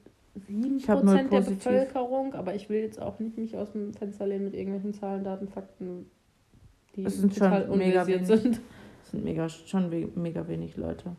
7% 0.49 0.77
Ich 0.77 0.89
hab 0.89 1.03
null 1.03 1.25
der. 1.29 1.41
Bevölkerung, 1.41 2.35
aber 2.35 2.55
ich 2.55 2.69
will 2.69 2.79
jetzt 2.79 3.03
auch 3.03 3.19
nicht 3.19 3.37
mich 3.37 3.57
aus 3.57 3.73
dem 3.73 3.93
Fenster 3.95 4.29
lehnen 4.29 4.45
mit 4.45 4.55
irgendwelchen 4.55 4.95
Zahlen, 4.95 5.25
Daten, 5.25 5.49
Fakten, 5.49 6.07
die 6.95 7.03
total 7.03 7.67
schon 7.67 7.81
wenig. 7.81 8.27
sind. 8.29 8.61
Das 9.03 9.11
sind 9.11 9.25
mega, 9.25 9.49
schon 9.49 9.91
mega 10.15 10.47
wenig 10.47 10.77
Leute. 10.77 11.11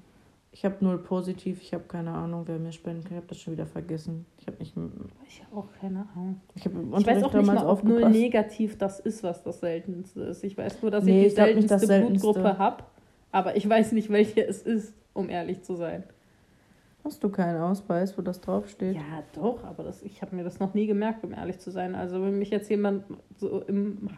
Ich 0.54 0.66
habe 0.66 0.76
null 0.82 0.98
positiv, 0.98 1.62
ich 1.62 1.74
habe 1.74 1.86
keine 1.86 2.12
Ahnung, 2.12 2.44
wer 2.46 2.60
mir 2.60 2.74
spenden 2.74 3.04
kann. 3.04 3.14
Ich 3.14 3.18
habe 3.18 3.28
das 3.28 3.40
schon 3.40 3.54
wieder 3.54 3.66
vergessen. 3.66 4.26
Ich 4.38 4.48
habe 4.48 4.58
nicht. 4.58 4.76
Ich 5.26 5.44
habe 5.44 5.56
auch 5.56 5.68
keine 5.80 6.06
Ahnung. 6.14 6.42
Ich 6.56 6.66
Ich 6.66 6.74
weiß 7.08 7.24
auch 7.24 7.34
nicht 7.34 7.46
mal, 7.48 7.66
ob 7.66 7.84
null 7.86 8.10
negativ 8.10 8.78
das 8.78 9.00
ist, 9.00 9.24
was 9.24 9.44
das 9.44 9.62
seltenste 9.62 10.22
ist. 10.24 10.44
Ich 10.44 10.58
weiß 10.58 10.82
nur, 10.82 10.92
dass 10.92 11.06
Nee, 11.06 11.12
ich 11.12 11.22
die 11.22 11.28
ich 11.28 11.34
seltenste, 11.36 11.80
seltenste. 11.80 12.20
Blutgruppe 12.20 12.58
habe, 12.58 12.84
aber 13.32 13.56
ich 13.56 13.68
weiß 13.68 13.94
nicht, 13.94 14.10
welche 14.10 14.46
es 14.46 14.62
ist, 14.62 14.94
um 15.14 15.30
ehrlich 15.30 15.64
zu 15.64 15.76
sein. 15.76 16.04
Hast 17.04 17.24
du 17.24 17.30
keinen 17.30 17.60
Ausweis, 17.62 18.18
wo 18.18 18.22
das 18.22 18.42
draufsteht? 18.42 18.96
Ja, 18.96 19.24
doch, 19.34 19.64
aber 19.64 19.84
das, 19.84 20.04
ich 20.04 20.22
habe 20.22 20.36
mir 20.36 20.44
das 20.44 20.60
noch 20.60 20.74
nie 20.74 20.86
gemerkt, 20.86 21.24
um 21.24 21.34
ehrlich 21.34 21.60
zu 21.60 21.72
sein. 21.72 21.96
Also 21.96 22.22
wenn 22.22 22.38
mich 22.38 22.52
jetzt 22.52 22.70
jemand 22.70 23.06
so 23.38 23.62
im 23.62 24.10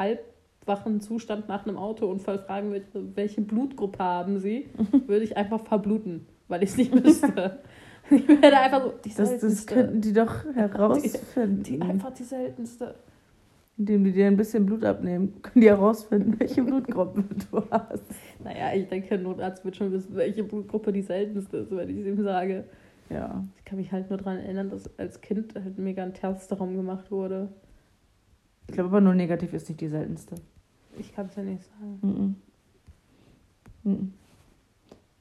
halbwachen 0.63 1.01
Zustand 1.01 1.47
nach 1.47 1.65
einem 1.65 1.77
Autounfall 1.77 2.39
fragen 2.39 2.71
würde, 2.71 2.85
welche 3.15 3.41
Blutgruppe 3.41 3.99
haben 3.99 4.39
Sie, 4.39 4.69
würde 5.07 5.23
ich 5.23 5.37
einfach 5.37 5.61
verbluten, 5.61 6.25
weil 6.47 6.63
ich 6.63 6.71
es 6.71 6.77
nicht 6.77 6.93
wüsste. 6.93 7.59
ich 8.09 8.27
werde 8.27 8.57
einfach 8.57 8.83
so, 8.83 8.93
die 9.03 9.13
Das, 9.13 9.37
das 9.39 9.67
könnten 9.67 10.01
die 10.01 10.13
doch 10.13 10.45
herausfinden. 10.55 11.63
die, 11.63 11.81
einfach 11.81 12.13
die 12.13 12.23
seltenste. 12.23 12.95
Indem 13.75 14.03
die 14.03 14.11
dir 14.11 14.27
ein 14.27 14.37
bisschen 14.37 14.67
Blut 14.67 14.85
abnehmen, 14.85 15.41
können 15.41 15.61
die 15.61 15.69
herausfinden, 15.69 16.35
welche 16.39 16.61
Blutgruppe 16.63 17.23
du 17.51 17.63
hast. 17.71 18.03
Naja, 18.43 18.73
ich 18.75 18.87
denke, 18.87 19.15
ein 19.15 19.23
Notarzt 19.23 19.65
wird 19.65 19.75
schon 19.75 19.91
wissen, 19.91 20.15
welche 20.15 20.43
Blutgruppe 20.43 20.93
die 20.93 21.01
seltenste 21.01 21.57
ist, 21.57 21.71
wenn 21.71 21.89
ich 21.89 21.97
es 21.97 22.05
ihm 22.05 22.23
sage. 22.23 22.65
Ja. 23.09 23.43
Ich 23.57 23.65
kann 23.65 23.79
mich 23.79 23.91
halt 23.91 24.09
nur 24.09 24.19
daran 24.19 24.37
erinnern, 24.37 24.69
dass 24.69 24.97
als 24.99 25.21
Kind 25.21 25.55
halt 25.55 25.77
mega 25.79 26.03
ein 26.03 26.13
Terz 26.13 26.47
darum 26.47 26.75
gemacht 26.75 27.09
wurde. 27.09 27.49
Ich 28.67 28.75
glaube 28.75 28.89
aber 28.89 29.01
null 29.01 29.15
negativ 29.15 29.53
ist 29.53 29.67
nicht 29.67 29.81
die 29.81 29.87
seltenste. 29.87 30.35
Ich 30.97 31.13
kann 31.13 31.27
es 31.27 31.35
ja 31.35 31.43
nicht 31.43 31.63
sagen. 31.63 32.35
Mhm. 33.83 33.91
Mhm. 33.91 34.13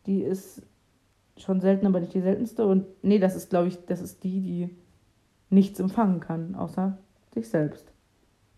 Die 0.06 0.22
ist 0.22 0.62
schon 1.36 1.60
selten, 1.60 1.86
aber 1.86 2.00
nicht 2.00 2.14
die 2.14 2.20
seltenste. 2.20 2.66
Und 2.66 2.86
nee, 3.02 3.18
das 3.18 3.34
ist, 3.36 3.50
glaube 3.50 3.68
ich, 3.68 3.78
das 3.86 4.00
ist 4.00 4.22
die, 4.24 4.40
die 4.40 4.76
nichts 5.50 5.80
empfangen 5.80 6.20
kann, 6.20 6.54
außer 6.54 6.98
sich 7.34 7.48
selbst. 7.48 7.86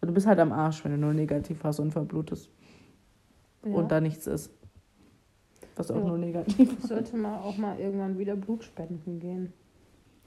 Also 0.01 0.11
du 0.11 0.15
bist 0.15 0.27
halt 0.27 0.39
am 0.39 0.53
Arsch, 0.53 0.85
wenn 0.85 0.93
du 0.93 0.99
null 0.99 1.15
negativ 1.15 1.63
hast 1.65 1.81
und 1.81 1.93
verblutest 1.93 2.51
Ja. 3.65 3.73
und 3.75 3.91
da 3.91 4.01
nichts 4.01 4.27
ist. 4.27 4.51
Was 5.77 5.91
auch 5.91 5.97
Ja. 5.97 6.05
nur 6.05 6.19
negativ 6.19 6.73
Ich 6.79 6.87
sollte 6.87 7.17
mal 7.17 7.39
auch 7.39 7.57
mal 7.57 7.79
irgendwann 7.81 8.19
wieder 8.19 8.37
Blut 8.37 8.65
spenden 8.65 9.19
gehen. 9.19 9.53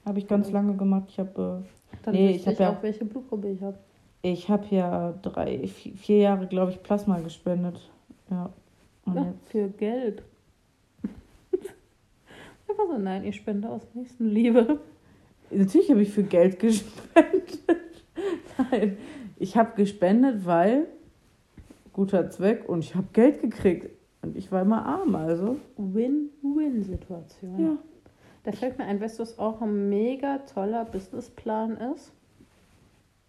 Habe 0.04 0.18
ich 0.18 0.26
ganz 0.28 0.50
lange 0.50 0.76
gemacht. 0.76 1.04
Ich 1.08 1.18
habe 1.18 1.64
Dann 2.02 2.14
Nee, 2.14 2.30
ich 2.36 2.46
hab 2.46 2.52
ich 2.54 2.58
ja- 2.58 2.70
auch, 2.72 2.82
welche 2.82 3.04
Blutgruppe 3.04 3.48
ich 3.50 3.62
habe. 3.62 3.78
Ich 4.22 4.48
habe 4.48 4.66
ja 4.70 5.12
drei, 5.22 5.60
vi- 5.64 5.96
vier 5.96 6.18
Jahre, 6.18 6.46
glaube 6.46 6.72
ich, 6.72 6.82
Plasma 6.82 7.18
gespendet. 7.20 7.80
Ja. 8.30 8.50
Jetzt, 9.06 9.48
für 9.50 9.68
Geld. 9.68 10.22
nein, 12.98 13.24
ich 13.24 13.36
spende 13.36 13.68
aus 13.68 13.82
Nächstenliebe. 13.94 14.80
Natürlich 15.50 15.90
habe 15.90 16.02
ich 16.02 16.10
für 16.10 16.24
Geld 16.24 16.58
gespendet. 16.58 17.58
Nein, 18.70 18.98
ich 19.38 19.56
habe 19.56 19.74
gespendet, 19.76 20.44
weil 20.44 20.88
guter 21.92 22.28
Zweck 22.30 22.68
und 22.68 22.80
ich 22.80 22.94
habe 22.94 23.06
Geld 23.12 23.40
gekriegt. 23.40 23.90
Und 24.20 24.36
ich 24.36 24.50
war 24.52 24.62
immer 24.62 24.84
arm, 24.84 25.14
also. 25.14 25.56
Win-Win-Situation. 25.76 27.64
Ja. 27.64 27.76
Da 28.42 28.52
fällt 28.52 28.76
mir 28.78 28.84
ein, 28.84 29.00
weißt 29.00 29.18
du, 29.18 29.22
was 29.22 29.38
auch 29.38 29.62
ein 29.62 29.88
mega 29.88 30.38
toller 30.38 30.84
Businessplan 30.84 31.76
ist? 31.94 32.12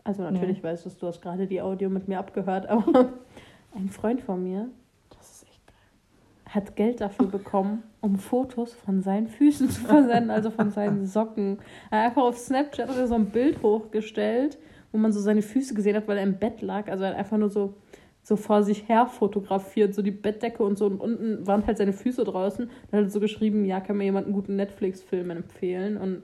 Also 0.04 0.24
natürlich 0.24 0.64
weißt 0.64 0.86
du, 0.86 0.90
du 0.90 1.08
hast 1.08 1.22
gerade 1.22 1.46
die 1.48 1.62
Audio 1.62 1.90
mit 1.90 2.08
mir 2.08 2.20
abgehört, 2.20 2.66
aber 2.70 3.14
ein 3.76 3.90
Freund 3.90 4.22
von 4.22 4.42
mir 4.44 4.70
Das 5.18 5.30
ist 5.30 5.44
echt 5.44 5.62
geil. 5.68 6.54
hat 6.54 6.76
Geld 6.76 7.02
dafür 7.02 7.28
bekommen, 7.28 7.84
um 8.02 8.16
Fotos 8.18 8.74
von 8.74 9.02
seinen 9.02 9.28
Füßen 9.28 9.70
zu 9.70 9.82
versenden, 9.82 10.32
also 10.32 10.50
von 10.52 10.72
seinen 10.72 11.06
Socken. 11.06 11.60
Er 11.92 12.00
hat 12.00 12.06
einfach 12.08 12.24
auf 12.24 12.38
Snapchat 12.38 12.90
hat 12.90 12.98
er 12.98 13.08
so 13.08 13.16
ein 13.16 13.28
Bild 13.28 13.62
hochgestellt, 13.62 14.58
wo 14.92 14.98
man 14.98 15.12
so 15.12 15.20
seine 15.20 15.42
Füße 15.44 15.74
gesehen 15.76 15.96
hat, 15.96 16.08
weil 16.08 16.18
er 16.18 16.24
im 16.24 16.40
Bett 16.40 16.62
lag. 16.62 16.90
Also 16.90 17.04
er 17.04 17.12
hat 17.12 17.18
einfach 17.18 17.38
nur 17.38 17.50
so, 17.50 17.76
so 18.24 18.36
vor 18.36 18.64
sich 18.64 18.88
her 18.90 19.06
fotografiert, 19.06 19.94
so 19.94 20.02
die 20.02 20.10
Bettdecke 20.12 20.64
und 20.64 20.78
so. 20.78 20.88
Und 20.88 21.00
unten 21.00 21.46
waren 21.46 21.68
halt 21.68 21.78
seine 21.78 21.94
Füße 21.94 22.24
draußen. 22.24 22.70
Dann 22.90 23.00
hat 23.00 23.08
er 23.08 23.12
so 23.12 23.20
geschrieben, 23.20 23.66
ja, 23.66 23.80
kann 23.82 23.98
mir 23.98 24.06
jemand 24.06 24.26
einen 24.26 24.34
guten 24.34 24.56
Netflix-Film 24.56 25.30
empfehlen. 25.30 25.98
Und 25.98 26.24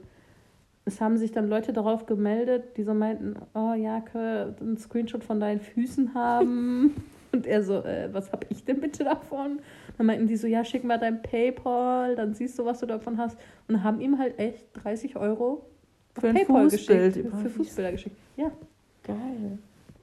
es 0.86 1.00
haben 1.00 1.18
sich 1.18 1.32
dann 1.32 1.48
Leute 1.48 1.72
darauf 1.72 2.06
gemeldet, 2.06 2.76
die 2.76 2.84
so 2.84 2.94
meinten, 2.94 3.34
oh 3.54 3.74
Jake, 3.74 4.54
einen 4.60 4.78
Screenshot 4.78 5.24
von 5.24 5.40
deinen 5.40 5.60
Füßen 5.60 6.14
haben. 6.14 6.94
Und 7.32 7.44
er 7.44 7.62
so, 7.64 7.82
äh, 7.82 8.08
was 8.12 8.32
hab 8.32 8.46
ich 8.50 8.64
denn 8.64 8.80
bitte 8.80 9.02
davon? 9.02 9.58
Dann 9.98 10.06
meinten 10.06 10.28
die 10.28 10.36
so, 10.36 10.46
ja, 10.46 10.64
schick 10.64 10.84
mal 10.84 10.96
dein 10.96 11.22
Paypal, 11.22 12.14
dann 12.14 12.34
siehst 12.34 12.58
du, 12.58 12.64
was 12.64 12.78
du 12.78 12.86
davon 12.86 13.18
hast. 13.18 13.36
Und 13.66 13.82
haben 13.82 14.00
ihm 14.00 14.18
halt 14.18 14.38
echt 14.38 14.64
30 14.84 15.16
Euro 15.16 15.66
Für 16.14 16.32
Paypal 16.32 16.70
Fußbild. 16.70 17.14
geschickt. 17.14 17.30
Für, 17.30 17.42
für 17.42 17.50
Fußbilder 17.50 17.92
geschickt. 17.92 18.16
Ja. 18.36 18.52
Geil. 19.02 19.58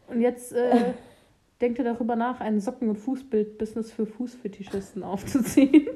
Und 0.10 0.20
jetzt 0.20 0.52
äh, 0.52 0.94
denkt 1.62 1.80
er 1.80 1.86
darüber 1.86 2.18
nach, 2.18 2.42
ein 2.42 2.60
Socken- 2.60 2.90
und 2.90 2.98
Fußbild-Business 2.98 3.94
für 3.94 4.06
Fußfetischisten 4.06 5.02
aufzuziehen. 5.02 5.88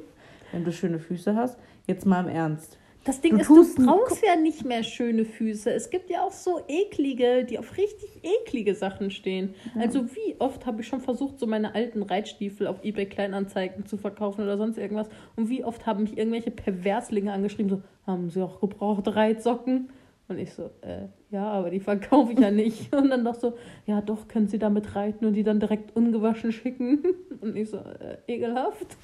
Wenn 0.53 0.63
du 0.63 0.71
schöne 0.71 0.97
Füße 0.97 1.35
hast, 1.35 1.59
jetzt 1.87 2.05
mal 2.05 2.23
im 2.23 2.29
Ernst. 2.29 2.77
Das 3.07 3.21
Ding 3.21 3.37
Du 3.37 3.61
ist, 3.61 3.79
du 3.79 3.85
brauchst 3.85 4.21
ja 4.21 4.35
nicht 4.35 4.65
mehr 4.65 4.83
schöne 4.83 5.23
Füße. 5.23 5.71
Es 5.71 5.89
gibt 5.89 6.09
ja 6.09 6.23
auch 6.23 6.33
so 6.33 6.59
eklige, 6.67 7.45
die 7.45 7.57
auf 7.57 7.77
richtig 7.77 8.19
eklige 8.21 8.75
Sachen 8.75 9.11
stehen. 9.11 9.55
Also 9.79 10.13
wie 10.13 10.35
oft 10.39 10.65
habe 10.65 10.81
ich 10.81 10.87
schon 10.87 10.99
versucht, 10.99 11.39
so 11.39 11.47
meine 11.47 11.73
alten 11.73 12.03
Reitstiefel 12.03 12.67
auf 12.67 12.83
eBay 12.83 13.05
Kleinanzeigen 13.05 13.85
zu 13.85 13.95
verkaufen 13.95 14.41
oder 14.41 14.57
sonst 14.57 14.77
irgendwas. 14.77 15.07
Und 15.37 15.49
wie 15.49 15.63
oft 15.63 15.85
haben 15.85 16.03
mich 16.03 16.17
irgendwelche 16.17 16.51
Perverslinge 16.51 17.31
angeschrieben, 17.31 17.69
so, 17.69 17.81
haben 18.05 18.29
sie 18.29 18.41
auch 18.41 18.59
gebraucht 18.59 19.07
Reitsocken? 19.07 19.89
Und 20.27 20.37
ich 20.37 20.53
so, 20.53 20.63
äh, 20.81 21.07
ja, 21.31 21.49
aber 21.49 21.69
die 21.69 21.79
verkaufe 21.79 22.33
ich 22.33 22.39
ja 22.39 22.51
nicht. 22.51 22.93
Und 22.95 23.09
dann 23.09 23.23
doch 23.23 23.35
so, 23.35 23.53
ja 23.85 24.01
doch, 24.01 24.27
können 24.27 24.49
sie 24.49 24.59
damit 24.59 24.97
reiten 24.97 25.25
und 25.25 25.33
die 25.35 25.43
dann 25.43 25.61
direkt 25.61 25.95
ungewaschen 25.95 26.51
schicken. 26.51 27.03
Und 27.39 27.55
ich 27.55 27.69
so, 27.69 27.77
äh, 27.77 28.17
ekelhaft. 28.27 28.97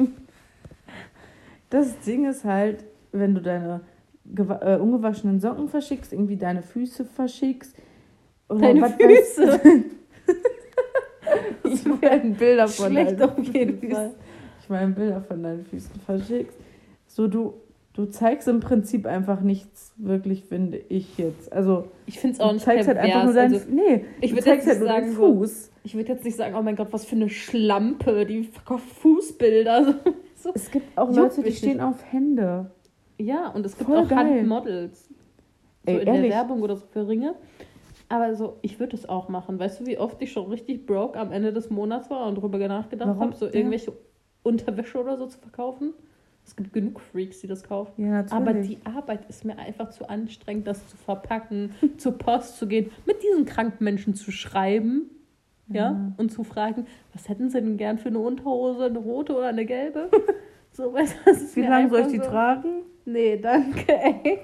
Das 1.69 1.97
Ding 2.01 2.25
ist 2.25 2.43
halt, 2.43 2.83
wenn 3.13 3.35
du 3.35 3.41
deine 3.41 3.81
äh, 4.25 4.77
ungewaschenen 4.77 5.39
Socken 5.39 5.67
verschickst, 5.67 6.13
irgendwie 6.13 6.37
deine 6.37 6.61
Füße 6.61 7.05
verschickst. 7.05 7.75
Oder 8.49 8.59
Deine 8.61 8.81
was 8.81 8.93
Füße. 8.93 9.59
Ich 11.63 11.85
meine 11.85 12.31
Bilder 12.35 12.67
von 12.67 12.91
Schlecht 12.91 13.19
deinen 13.19 13.29
auf 13.29 13.43
jeden 13.53 13.79
Füßen. 13.79 13.95
Fall. 13.95 14.11
Ich 14.61 14.69
meine 14.69 14.91
Bilder 14.93 15.21
von 15.21 15.41
deinen 15.41 15.65
Füßen 15.65 15.95
verschickst. 16.05 16.57
So, 17.07 17.27
du, 17.27 17.53
du 17.93 18.05
zeigst 18.05 18.47
im 18.47 18.59
Prinzip 18.59 19.05
einfach 19.05 19.41
nichts 19.41 19.93
wirklich, 19.97 20.43
finde 20.43 20.77
ich 20.89 21.17
jetzt. 21.17 21.51
Also, 21.51 21.87
Ich 22.05 22.19
finde 22.19 22.35
es 22.35 22.39
auch 22.41 22.51
nicht 22.53 22.65
zeigst 22.65 22.87
halt 22.87 22.97
einfach 22.97 23.23
nur 23.23 23.33
deinen, 23.33 23.53
also, 23.53 23.65
nee, 23.71 24.05
ich 24.21 24.31
du 24.31 24.37
würd 24.37 24.45
zeigst 24.45 24.67
jetzt 24.67 24.79
halt 24.81 25.05
nicht 25.05 25.15
sagen, 25.15 25.15
so- 25.15 25.33
Fuß. 25.39 25.71
ich 25.83 25.95
würde 25.95 26.11
jetzt 26.11 26.25
nicht 26.25 26.35
sagen, 26.37 26.55
oh 26.57 26.61
mein 26.61 26.75
Gott, 26.75 26.89
was 26.91 27.05
für 27.05 27.15
eine 27.15 27.29
Schlampe, 27.29 28.25
die 28.25 28.43
verkauft 28.43 28.85
Fußbilder. 29.01 29.95
So. 30.35 30.51
Es 30.53 30.69
gibt 30.71 30.97
auch 30.97 31.09
Leute, 31.15 31.41
die 31.41 31.53
stehen 31.53 31.77
nicht. 31.77 31.81
auf 31.81 32.03
Hände. 32.11 32.69
Ja, 33.17 33.49
und 33.49 33.65
es 33.65 33.77
gibt 33.77 33.89
Voll 33.89 33.99
auch. 33.99 34.09
Handmodels. 34.09 35.07
So 35.85 35.91
Ey, 35.91 36.01
in 36.01 36.07
ehrlich. 36.07 36.21
der 36.31 36.31
Werbung 36.39 36.61
oder 36.61 36.75
so 36.75 36.85
für 36.87 37.07
Ringe. 37.07 37.35
Aber 38.09 38.35
so, 38.35 38.57
ich 38.61 38.79
würde 38.79 38.95
es 38.95 39.07
auch 39.07 39.29
machen. 39.29 39.59
Weißt 39.59 39.79
du, 39.81 39.85
wie 39.85 39.97
oft 39.97 40.21
ich 40.21 40.31
schon 40.31 40.49
richtig 40.49 40.85
broke 40.85 41.17
am 41.19 41.31
Ende 41.31 41.51
des 41.53 41.69
Monats 41.69 42.09
war 42.09 42.27
und 42.27 42.37
darüber 42.37 42.57
nachgedacht 42.67 43.19
habe, 43.19 43.35
so 43.35 43.45
Ja. 43.47 43.53
irgendwelche 43.53 43.93
Unterwäsche 44.43 44.99
oder 44.99 45.17
so 45.17 45.25
zu 45.27 45.39
verkaufen? 45.39 45.93
Es 46.45 46.55
gibt 46.55 46.73
genug 46.73 46.99
Freaks, 46.99 47.39
die 47.39 47.47
das 47.47 47.63
kaufen. 47.63 48.03
Ja, 48.03 48.11
natürlich. 48.21 48.33
Aber 48.33 48.53
die 48.53 48.77
Arbeit 48.83 49.29
ist 49.29 49.45
mir 49.45 49.57
einfach 49.57 49.89
zu 49.89 50.09
anstrengend, 50.09 50.67
das 50.67 50.85
zu 50.89 50.97
verpacken, 50.97 51.73
zur 51.97 52.17
Post 52.17 52.57
zu 52.57 52.67
gehen, 52.67 52.91
mit 53.05 53.23
diesen 53.23 53.45
kranken 53.45 53.83
Menschen 53.83 54.13
zu 54.15 54.31
schreiben. 54.31 55.09
Ja, 55.69 55.91
Ja. 55.91 56.11
und 56.17 56.29
zu 56.31 56.43
fragen, 56.43 56.85
was 57.13 57.29
hätten 57.29 57.49
sie 57.49 57.61
denn 57.61 57.77
gern 57.77 57.97
für 57.97 58.09
eine 58.09 58.19
Unterhose, 58.19 58.83
eine 58.85 58.99
rote 58.99 59.33
oder 59.35 59.47
eine 59.47 59.65
gelbe? 59.65 60.09
So, 60.73 60.91
weißt 60.93 61.15
du, 61.25 61.31
Wie 61.55 61.61
lange 61.61 61.89
soll 61.89 62.01
ich 62.01 62.07
die 62.07 62.17
so- 62.17 62.23
tragen? 62.23 62.81
Nee, 63.05 63.37
danke, 63.37 63.85
ey. 63.93 64.39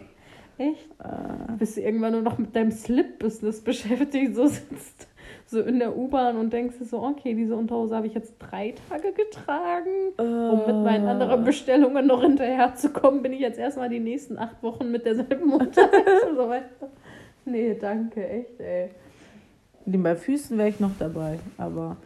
Echt? 0.57 0.89
Äh, 1.03 1.53
Bist 1.57 1.77
du 1.77 1.81
irgendwann 1.81 2.11
nur 2.11 2.21
noch 2.21 2.37
mit 2.37 2.55
deinem 2.55 2.71
Slip-Business 2.71 3.61
beschäftigt, 3.63 4.35
so 4.35 4.47
sitzt 4.47 5.07
so 5.45 5.61
in 5.61 5.79
der 5.79 5.97
U-Bahn 5.97 6.37
und 6.37 6.53
denkst 6.53 6.77
dir 6.77 6.85
so, 6.85 7.01
okay, 7.01 7.33
diese 7.33 7.55
Unterhose 7.55 7.95
habe 7.95 8.05
ich 8.05 8.13
jetzt 8.13 8.35
drei 8.37 8.75
Tage 8.89 9.11
getragen. 9.13 9.89
Um 10.17 10.59
mit 10.67 10.83
meinen 10.85 11.07
Äh. 11.07 11.09
anderen 11.11 11.43
Bestellungen 11.43 12.05
noch 12.05 12.21
hinterherzukommen, 12.21 13.23
bin 13.23 13.33
ich 13.33 13.39
jetzt 13.39 13.57
erstmal 13.57 13.89
die 13.89 13.99
nächsten 13.99 14.37
acht 14.37 14.61
Wochen 14.61 14.91
mit 14.91 15.05
derselben 15.05 15.51
unterwegs 15.53 16.23
und 16.29 16.35
so 16.35 16.47
weiter. 16.49 16.89
Nee, 17.45 17.75
danke, 17.79 18.27
echt, 18.27 18.59
ey. 18.59 18.89
Die 19.85 19.97
bei 19.97 20.15
Füßen 20.15 20.55
wäre 20.57 20.69
ich 20.69 20.79
noch 20.79 20.91
dabei, 20.99 21.39
aber 21.57 21.97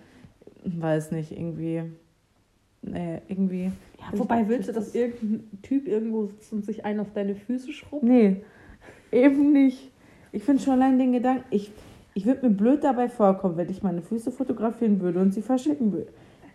weiß 0.64 1.12
nicht, 1.12 1.32
irgendwie. 1.34 1.84
Nee, 2.84 3.22
irgendwie. 3.28 3.72
Ja, 4.00 4.20
wobei 4.20 4.48
willst 4.48 4.70
du, 4.70 4.74
dass 4.74 4.94
irgendein 4.94 5.62
Typ 5.62 5.88
irgendwo 5.88 6.26
sitzt 6.26 6.52
und 6.52 6.66
sich 6.66 6.84
einen 6.84 7.00
auf 7.00 7.14
deine 7.14 7.36
Füße 7.36 7.72
schrubbt? 7.72 8.04
Nee, 8.04 8.42
eben 9.12 9.54
nicht. 9.54 9.92
Ich 10.34 10.44
finde 10.44 10.62
schon 10.62 10.74
allein 10.74 11.00
den 11.00 11.14
Gedanken, 11.14 11.46
ich, 11.50 11.72
ich 12.14 12.26
würde 12.26 12.48
mir 12.48 12.54
blöd 12.54 12.84
dabei 12.84 13.08
vorkommen, 13.08 13.56
wenn 13.56 13.70
ich 13.70 13.84
meine 13.84 14.02
Füße 14.02 14.32
fotografieren 14.32 15.00
würde 15.00 15.20
und 15.20 15.34
sie 15.34 15.42
verschicken 15.42 15.94
würde. 15.94 16.12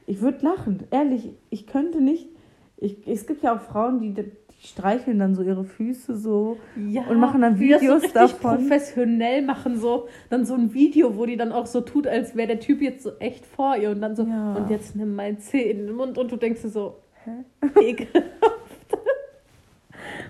Ich 0.06 0.20
würde 0.20 0.44
lachen, 0.44 0.84
ehrlich, 0.90 1.30
ich 1.50 1.66
könnte 1.66 2.00
nicht. 2.00 2.28
Ich, 2.76 3.06
es 3.06 3.26
gibt 3.26 3.42
ja 3.42 3.56
auch 3.56 3.60
Frauen, 3.60 4.00
die, 4.00 4.12
die 4.12 4.47
streicheln 4.60 5.18
dann 5.18 5.34
so 5.34 5.42
ihre 5.42 5.64
Füße 5.64 6.16
so. 6.16 6.56
Ja, 6.88 7.02
Und 7.08 7.18
machen 7.20 7.40
dann 7.42 7.58
Videos 7.60 8.02
so 8.02 8.08
davon. 8.12 8.56
professionell 8.58 9.42
machen, 9.42 9.78
so 9.78 10.08
dann 10.30 10.44
so 10.46 10.54
ein 10.54 10.74
Video, 10.74 11.16
wo 11.16 11.26
die 11.26 11.36
dann 11.36 11.52
auch 11.52 11.66
so 11.66 11.80
tut, 11.80 12.06
als 12.06 12.34
wäre 12.34 12.48
der 12.48 12.60
Typ 12.60 12.82
jetzt 12.82 13.02
so 13.04 13.12
echt 13.20 13.46
vor 13.46 13.76
ihr 13.76 13.90
und 13.90 14.00
dann 14.00 14.16
so, 14.16 14.24
Ja. 14.24 14.54
und 14.54 14.68
jetzt 14.70 14.96
nimm 14.96 15.14
mein 15.14 15.38
Zeh 15.38 15.70
in 15.70 15.86
den 15.86 15.94
Mund 15.94 16.18
und 16.18 16.30
du 16.32 16.36
denkst 16.36 16.62
dir 16.62 16.68
so, 16.70 16.96
Hä? 17.24 17.44
ekelhaft. 17.80 18.24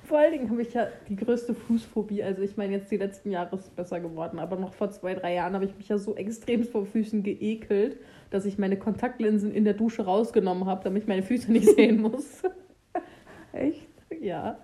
Vor 0.04 0.18
allen 0.18 0.32
Dingen 0.32 0.50
habe 0.50 0.62
ich 0.62 0.72
ja 0.72 0.86
die 1.08 1.16
größte 1.16 1.52
Fußphobie. 1.54 2.22
Also 2.22 2.40
ich 2.40 2.56
meine, 2.56 2.72
jetzt 2.72 2.90
die 2.90 2.96
letzten 2.96 3.30
Jahre 3.30 3.56
ist 3.56 3.64
es 3.64 3.70
besser 3.70 4.00
geworden, 4.00 4.38
aber 4.38 4.56
noch 4.56 4.72
vor 4.72 4.90
zwei, 4.90 5.14
drei 5.14 5.34
Jahren 5.34 5.52
habe 5.54 5.66
ich 5.66 5.76
mich 5.76 5.88
ja 5.88 5.98
so 5.98 6.16
extrem 6.16 6.64
vor 6.64 6.86
Füßen 6.86 7.22
geekelt, 7.22 7.98
dass 8.30 8.46
ich 8.46 8.56
meine 8.56 8.78
Kontaktlinsen 8.78 9.52
in 9.52 9.64
der 9.64 9.74
Dusche 9.74 10.06
rausgenommen 10.06 10.64
habe, 10.64 10.82
damit 10.84 11.02
ich 11.02 11.08
meine 11.08 11.22
Füße 11.22 11.52
nicht 11.52 11.68
sehen 11.74 12.00
muss. 12.00 12.42
Echt? 13.52 13.86
Ja. 14.20 14.58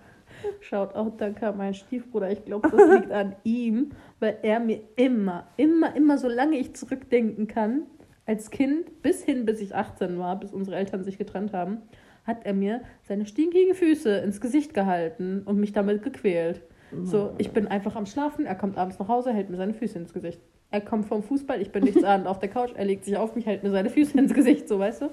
Schaut 0.61 0.95
auch, 0.95 1.17
danke 1.17 1.47
an 1.47 1.57
meinen 1.57 1.75
Stiefbruder. 1.75 2.31
Ich 2.31 2.45
glaube, 2.45 2.69
das 2.69 2.91
liegt 2.91 3.13
an 3.13 3.37
ihm, 3.45 3.91
weil 4.21 4.39
er 4.43 4.61
mir 4.61 4.81
immer, 4.97 5.47
immer, 5.57 5.95
immer, 5.95 6.19
solange 6.19 6.57
ich 6.57 6.75
zurückdenken 6.75 7.47
kann, 7.47 7.83
als 8.27 8.51
Kind, 8.51 9.03
bis 9.03 9.23
hin, 9.23 9.45
bis 9.45 9.61
ich 9.61 9.75
18 9.75 10.19
war, 10.19 10.39
bis 10.41 10.53
unsere 10.53 10.77
Eltern 10.77 11.05
sich 11.05 11.19
getrennt 11.19 11.53
haben, 11.53 11.83
hat 12.25 12.45
er 12.45 12.55
mir 12.55 12.81
seine 13.03 13.27
stinkigen 13.27 13.75
Füße 13.75 14.17
ins 14.19 14.41
Gesicht 14.41 14.75
gehalten 14.75 15.43
und 15.45 15.59
mich 15.59 15.73
damit 15.73 16.03
gequält. 16.03 16.63
So, 17.03 17.35
ich 17.39 17.51
bin 17.51 17.67
einfach 17.67 17.97
am 17.97 18.07
Schlafen, 18.07 18.47
er 18.47 18.55
kommt 18.55 18.79
abends 18.79 18.99
nach 18.99 19.09
Hause, 19.09 19.33
hält 19.33 19.51
mir 19.51 19.57
seine 19.57 19.75
Füße 19.75 19.99
ins 19.99 20.13
Gesicht. 20.13 20.41
Er 20.71 20.81
kommt 20.81 21.07
vom 21.07 21.23
Fußball, 21.23 21.61
ich 21.61 21.73
bin 21.73 21.85
nichts 21.85 22.05
ahnend 22.05 22.29
auf 22.29 22.39
der 22.39 22.49
Couch, 22.49 22.73
er 22.75 22.85
legt 22.85 23.05
sich 23.05 23.17
auf 23.17 23.35
mich, 23.35 23.47
hält 23.47 23.63
mir 23.63 23.71
seine 23.71 23.91
Füße 23.91 24.17
ins 24.17 24.33
Gesicht, 24.33 24.69
so, 24.69 24.79
weißt 24.79 25.03
du? 25.03 25.11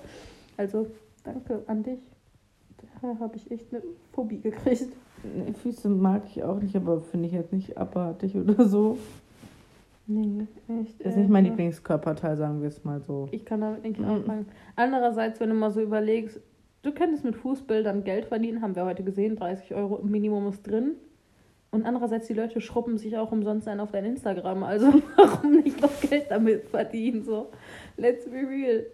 Also, 0.57 0.87
danke 1.23 1.63
an 1.67 1.83
dich. 1.83 1.99
Da 3.01 3.17
habe 3.19 3.35
ich 3.35 3.49
echt 3.51 3.73
eine 3.73 3.81
Phobie 4.13 4.39
gekriegt. 4.39 4.93
Nee, 5.23 5.53
Füße 5.53 5.89
mag 5.89 6.23
ich 6.27 6.43
auch 6.43 6.59
nicht, 6.59 6.75
aber 6.75 7.01
finde 7.01 7.27
ich 7.27 7.33
jetzt 7.33 7.53
nicht 7.53 7.77
abartig 7.77 8.35
oder 8.35 8.67
so. 8.67 8.97
Nee, 10.07 10.47
echt. 10.81 10.99
Das 10.99 11.13
ist 11.13 11.17
nicht 11.17 11.29
mein 11.29 11.45
äh, 11.45 11.49
Lieblingskörperteil, 11.49 12.35
sagen 12.37 12.61
wir 12.61 12.67
es 12.67 12.83
mal 12.83 12.99
so. 13.01 13.27
Ich 13.31 13.45
kann 13.45 13.61
damit 13.61 13.83
nicht 13.83 13.99
Mhm. 13.99 14.05
anfangen. 14.09 14.45
Andererseits, 14.75 15.39
wenn 15.39 15.49
du 15.49 15.55
mal 15.55 15.71
so 15.71 15.81
überlegst, 15.81 16.39
du 16.83 16.91
könntest 16.91 17.23
mit 17.23 17.35
Fußbildern 17.35 18.03
Geld 18.03 18.25
verdienen, 18.25 18.61
haben 18.61 18.75
wir 18.75 18.85
heute 18.85 19.03
gesehen, 19.03 19.35
30 19.35 19.73
Euro 19.75 19.97
im 19.97 20.09
Minimum 20.11 20.47
ist 20.47 20.63
drin. 20.63 20.95
Und 21.69 21.85
andererseits, 21.85 22.27
die 22.27 22.33
Leute 22.33 22.59
schrubben 22.59 22.97
sich 22.97 23.15
auch 23.17 23.31
umsonst 23.31 23.67
ein 23.67 23.79
auf 23.79 23.91
dein 23.91 24.03
Instagram. 24.05 24.63
Also 24.63 24.87
warum 25.15 25.61
nicht 25.61 25.81
noch 25.81 26.01
Geld 26.01 26.25
damit 26.29 26.65
verdienen? 26.65 27.23
So, 27.23 27.47
let's 27.95 28.25
be 28.25 28.37
real. 28.47 28.85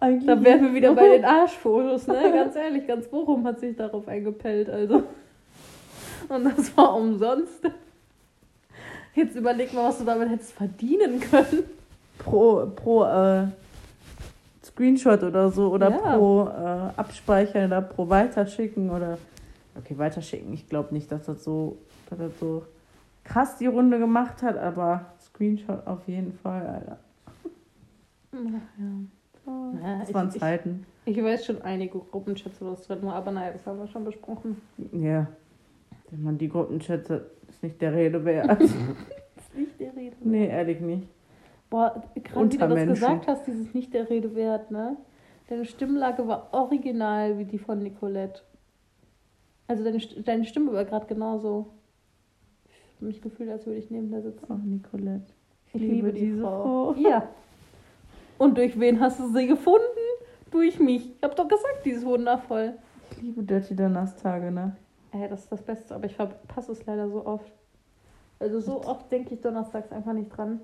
Eigentlich 0.00 0.26
Da 0.26 0.42
wären 0.42 0.62
wir 0.62 0.74
wieder 0.74 0.94
bei 0.94 1.08
den 1.08 1.24
Arschfotos, 1.24 2.06
ne? 2.06 2.14
Ganz 2.34 2.56
ehrlich, 2.56 2.86
ganz 2.86 3.06
Bochum 3.08 3.44
hat 3.46 3.60
sich 3.60 3.76
darauf 3.76 4.08
eingepellt. 4.08 4.68
Also, 4.70 5.02
Und 6.28 6.44
das 6.44 6.76
war 6.76 6.96
umsonst. 6.96 7.62
Jetzt 9.14 9.36
überleg 9.36 9.72
mal, 9.74 9.88
was 9.88 9.98
du 9.98 10.04
damit 10.04 10.30
hättest 10.30 10.52
verdienen 10.52 11.20
können. 11.20 11.64
Pro, 12.18 12.66
pro 12.74 13.04
äh, 13.04 13.46
Screenshot 14.64 15.22
oder 15.22 15.50
so 15.50 15.70
oder 15.72 15.90
Ja. 15.90 16.16
pro 16.16 16.44
äh, 16.48 16.98
Abspeichern 16.98 17.66
oder 17.66 17.82
pro 17.82 18.08
Weiterschicken 18.08 18.90
oder. 18.90 19.18
Okay, 19.78 19.96
weiterschicken. 19.98 20.52
Ich 20.52 20.68
glaube 20.68 20.94
nicht, 20.94 21.10
dass 21.12 21.26
das 21.26 21.44
so, 21.44 21.78
dass 22.08 22.18
das 22.18 22.32
so 22.40 22.64
krass 23.24 23.56
die 23.58 23.66
Runde 23.66 23.98
gemacht 23.98 24.42
hat, 24.42 24.56
aber 24.58 25.06
Screenshot 25.20 25.86
auf 25.86 26.06
jeden 26.06 26.32
Fall, 26.38 26.66
Alter. 26.66 26.98
Ja. 28.32 28.40
Ja, 29.82 29.98
Das 30.00 30.08
ich- 30.08 30.14
waren 30.14 30.28
ich- 30.28 30.38
Zeiten. 30.40 30.86
Ich 31.06 31.22
weiß 31.22 31.44
schon 31.46 31.62
einige 31.62 31.98
Gruppenchats, 31.98 32.60
wo 32.60 32.70
das 32.70 32.82
drin 32.86 33.02
war, 33.02 33.14
aber 33.14 33.30
naja, 33.32 33.52
das 33.52 33.66
haben 33.66 33.78
wir 33.78 33.88
schon 33.88 34.04
besprochen. 34.04 34.60
Ja. 34.92 35.26
Wenn 36.10 36.22
man 36.22 36.38
die 36.38 36.48
Gruppenchats 36.48 37.08
hat, 37.10 37.22
ist 37.48 37.62
nicht 37.62 37.80
der 37.80 37.94
Rede 37.94 38.24
wert. 38.24 38.60
Ist 38.60 39.54
nicht 39.56 39.80
der 39.80 39.96
Rede. 39.96 40.16
nee, 40.22 40.46
ehrlich 40.48 40.80
nicht. 40.80 41.08
Boah, 41.70 42.02
gerade 42.14 42.52
wie 42.52 42.56
du 42.58 42.68
das 42.68 42.84
gesagt 42.88 43.26
hast, 43.26 43.46
dieses 43.46 43.72
nicht 43.74 43.92
der 43.94 44.08
Rede 44.10 44.34
wert, 44.36 44.70
ne? 44.70 44.96
Deine 45.48 45.64
Stimmlage 45.64 46.26
war 46.28 46.48
original 46.52 47.38
wie 47.38 47.44
die 47.44 47.58
von 47.58 47.80
Nicolette. 47.80 48.42
Also 49.66 49.82
deine, 49.82 49.98
deine 49.98 50.44
Stimme 50.44 50.72
war 50.72 50.84
gerade 50.84 51.06
genauso. 51.06 51.66
Ich 52.68 52.96
habe 52.96 53.06
mich 53.06 53.20
gefühlt, 53.22 53.50
als 53.50 53.66
würde 53.66 53.78
ich 53.78 53.90
neben 53.90 54.10
der 54.10 54.22
sitzen. 54.22 54.44
Oh, 54.48 54.54
Nicolette. 54.54 55.32
Ich 55.72 55.80
liebe 55.80 56.12
die 56.12 56.20
diese 56.26 56.42
Frau. 56.42 56.92
Frau. 56.92 57.00
Ja. 57.00 57.28
Und 58.40 58.56
durch 58.56 58.80
wen 58.80 59.00
hast 59.00 59.20
du 59.20 59.28
sie 59.34 59.46
gefunden? 59.46 59.82
Durch 60.50 60.80
mich. 60.80 61.10
Ich 61.14 61.22
hab 61.22 61.36
doch 61.36 61.46
gesagt, 61.46 61.84
die 61.84 61.90
ist 61.90 62.06
wundervoll. 62.06 62.72
Ich 63.10 63.20
liebe 63.20 63.42
Dirty 63.42 63.76
Donnerstage, 63.76 64.50
ne? 64.50 64.74
Ey, 65.12 65.28
das 65.28 65.40
ist 65.40 65.52
das 65.52 65.60
Beste, 65.60 65.94
aber 65.94 66.06
ich 66.06 66.16
verpasse 66.16 66.72
es 66.72 66.86
leider 66.86 67.10
so 67.10 67.26
oft. 67.26 67.52
Also 68.38 68.60
so 68.60 68.82
oft 68.82 69.12
denke 69.12 69.34
ich 69.34 69.42
donnerstags 69.42 69.92
einfach 69.92 70.14
nicht 70.14 70.34
dran. 70.34 70.60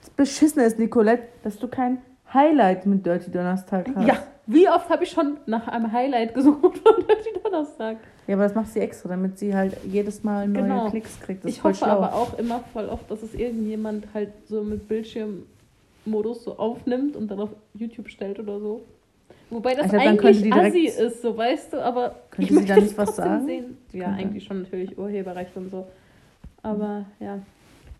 Das 0.00 0.10
Beschissene 0.10 0.64
ist, 0.64 0.80
Nicolette, 0.80 1.28
dass 1.44 1.58
du 1.58 1.68
kein 1.68 1.98
Highlight 2.34 2.86
mit 2.86 3.06
Dirty 3.06 3.30
Donnerstag 3.30 3.88
hast. 3.94 4.08
Ja, 4.08 4.16
wie 4.48 4.68
oft 4.68 4.88
habe 4.90 5.04
ich 5.04 5.10
schon 5.10 5.36
nach 5.46 5.68
einem 5.68 5.92
Highlight 5.92 6.34
gesucht 6.34 6.78
von 6.78 6.94
Dirty 7.06 7.40
Donnerstag? 7.44 7.98
Ja, 8.26 8.34
aber 8.34 8.42
das 8.42 8.56
macht 8.56 8.68
sie 8.72 8.80
extra, 8.80 9.10
damit 9.10 9.38
sie 9.38 9.54
halt 9.54 9.76
jedes 9.84 10.24
Mal 10.24 10.48
neue 10.48 10.64
Genau. 10.64 10.90
Klicks 10.90 11.20
kriegt. 11.20 11.44
Das 11.44 11.52
ich 11.52 11.62
hoffe 11.62 11.76
schlau. 11.76 11.90
aber 11.90 12.14
auch 12.14 12.36
immer 12.36 12.58
voll 12.72 12.88
oft, 12.88 13.08
dass 13.08 13.22
es 13.22 13.34
irgendjemand 13.34 14.08
halt 14.12 14.32
so 14.48 14.64
mit 14.64 14.88
Bildschirmmodus 16.04 16.44
so 16.44 16.56
aufnimmt 16.58 17.16
und 17.16 17.30
dann 17.30 17.40
auf 17.40 17.50
YouTube 17.74 18.08
stellt 18.08 18.38
oder 18.38 18.60
so. 18.60 18.82
Wobei 19.50 19.74
das 19.74 19.90
könnte 19.90 20.08
eigentlich 20.08 20.42
die 20.42 20.52
assi 20.52 20.86
ist, 20.86 21.22
so 21.22 21.36
weißt 21.36 21.72
du, 21.72 21.84
aber 21.84 22.16
ich 22.38 22.48
sie 22.48 22.54
möchte 22.54 22.74
da 22.74 22.80
nicht 22.80 22.96
was 22.96 23.16
sagen? 23.16 23.46
sehen. 23.46 23.78
Ja, 23.92 24.04
Könnte. 24.06 24.20
eigentlich 24.20 24.44
schon 24.44 24.62
natürlich 24.62 24.96
Urheberrecht 24.96 25.56
und 25.56 25.70
so. 25.70 25.86
Aber 26.62 27.04
ja. 27.18 27.40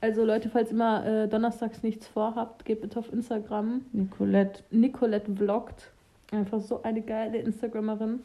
Also 0.00 0.24
Leute, 0.24 0.48
falls 0.48 0.70
ihr 0.70 0.76
mal 0.76 1.24
äh, 1.24 1.28
donnerstags 1.28 1.82
nichts 1.82 2.06
vorhabt, 2.06 2.64
geht 2.64 2.80
bitte 2.80 2.98
auf 3.00 3.12
Instagram. 3.12 3.84
Nicolette. 3.92 4.62
Nicolette 4.70 5.30
vloggt. 5.34 5.90
Einfach 6.30 6.60
so 6.60 6.82
eine 6.82 7.02
geile 7.02 7.38
Instagrammerin. 7.38 8.20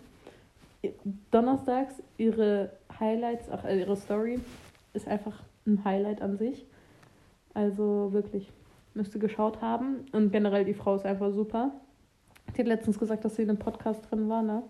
Donnerstags 1.32 1.96
ihre 2.18 2.70
Highlights, 3.00 3.50
ach, 3.52 3.66
äh, 3.66 3.80
ihre 3.80 3.98
Story 3.98 4.40
ist 4.94 5.08
einfach 5.08 5.42
ein 5.66 5.84
Highlight 5.84 6.22
an 6.22 6.38
sich. 6.38 6.64
Also 7.56 8.10
wirklich, 8.14 8.52
müsste 8.96 9.20
geschaut 9.20 9.62
haben. 9.62 10.06
Und 10.12 10.32
generell 10.32 10.66
die 10.66 10.74
Frau 10.74 10.96
ist 10.96 11.06
einfach 11.06 11.32
super. 11.32 11.72
Die 12.56 12.62
hat 12.62 12.68
letztens 12.68 13.00
gesagt, 13.00 13.26
dass 13.26 13.36
sie 13.36 13.44
in 13.44 13.50
einem 13.50 13.60
Podcast 13.60 14.10
drin 14.10 14.30
war, 14.30 14.42
ne? 14.42 14.64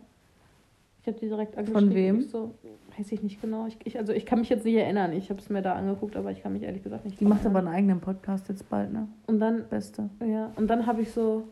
Ich 1.01 1.08
habe 1.08 1.20
die 1.20 1.27
direkt 1.27 1.55
angeschrieben. 1.55 1.94
wem? 1.94 2.20
Ich 2.22 2.29
so, 2.32 2.55
weiß 2.98 3.12
ich 3.12 3.22
nicht 3.22 3.39
genau. 3.39 3.67
Ich, 3.67 3.77
ich, 3.84 4.00
also 4.00 4.12
ich 4.12 4.25
kann 4.25 4.39
mich 4.39 4.50
jetzt 4.50 4.65
nicht 4.65 4.75
erinnern. 4.75 5.13
Ich 5.13 5.29
habe 5.29 5.39
es 5.39 5.50
mir 5.50 5.62
da 5.62 5.74
angeguckt, 5.74 6.15
aber 6.15 6.32
ich 6.32 6.41
kann 6.41 6.54
mich 6.54 6.63
ehrlich 6.63 6.82
gesagt 6.82 7.06
nicht 7.06 7.19
Die 7.19 7.26
macht 7.26 7.45
aber 7.45 7.60
einen 7.60 7.67
eigenen 7.67 8.02
Podcast 8.02 8.49
jetzt 8.49 8.67
bald, 8.69 8.91
ne? 8.91 9.08
Und 9.28 9.39
dann 9.39 9.67
Beste. 9.69 10.10
ja, 10.26 10.52
und 10.56 10.67
dann 10.67 10.88
habe 10.88 11.04
ich 11.04 11.12
so 11.12 11.43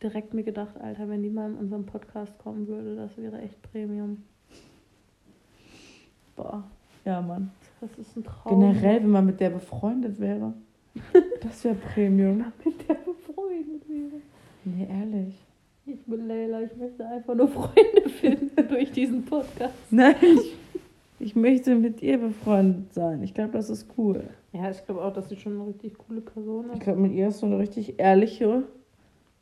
direkt 0.00 0.32
mir 0.32 0.44
gedacht, 0.44 0.80
Alter, 0.80 1.08
wenn 1.08 1.24
die 1.24 1.30
mal 1.30 1.50
in 1.50 1.56
unserem 1.56 1.86
Podcast 1.86 2.38
kommen 2.38 2.68
würde, 2.68 2.94
das 2.94 3.16
wäre 3.16 3.40
echt 3.40 3.60
Premium. 3.62 4.22
Boah. 6.36 6.62
Ja, 7.04 7.20
Mann. 7.20 7.50
Das 7.80 7.90
ist 7.98 8.16
ein 8.16 8.22
Traum. 8.22 8.60
Generell, 8.60 9.02
wenn 9.02 9.10
man 9.10 9.26
mit 9.26 9.40
der 9.40 9.50
befreundet 9.50 10.20
wäre. 10.20 10.52
Das 11.42 11.64
wäre 11.64 11.74
Premium. 11.74 12.38
mit 12.64 12.88
der 12.88 12.94
befreundet 12.94 13.82
wäre. 13.88 14.20
Nee, 14.64 14.86
ehrlich. 14.90 15.34
Ich 15.86 16.04
bin 16.04 16.28
Leila, 16.28 16.62
ich 16.62 16.76
möchte 16.76 17.06
einfach 17.06 17.34
nur 17.34 17.48
Freunde 17.48 18.08
finden 18.20 18.50
durch 18.68 18.92
diesen 18.92 19.24
Podcast. 19.24 19.72
Nein, 19.90 20.14
ich, 20.20 20.54
ich 21.18 21.34
möchte 21.36 21.74
mit 21.74 22.02
ihr 22.02 22.18
befreundet 22.18 22.92
sein. 22.92 23.22
Ich 23.22 23.32
glaube, 23.32 23.52
das 23.52 23.70
ist 23.70 23.86
cool. 23.96 24.24
Ja, 24.52 24.70
ich 24.70 24.84
glaube 24.84 25.02
auch, 25.02 25.12
dass 25.14 25.28
sie 25.30 25.36
schon 25.36 25.54
eine 25.58 25.66
richtig 25.68 25.96
coole 25.96 26.20
Person 26.20 26.66
Ich 26.68 26.74
ist. 26.74 26.80
glaube, 26.82 27.00
mit 27.00 27.12
ihr 27.12 27.28
ist 27.28 27.38
so 27.38 27.46
eine 27.46 27.58
richtig 27.58 27.98
ehrliche 27.98 28.64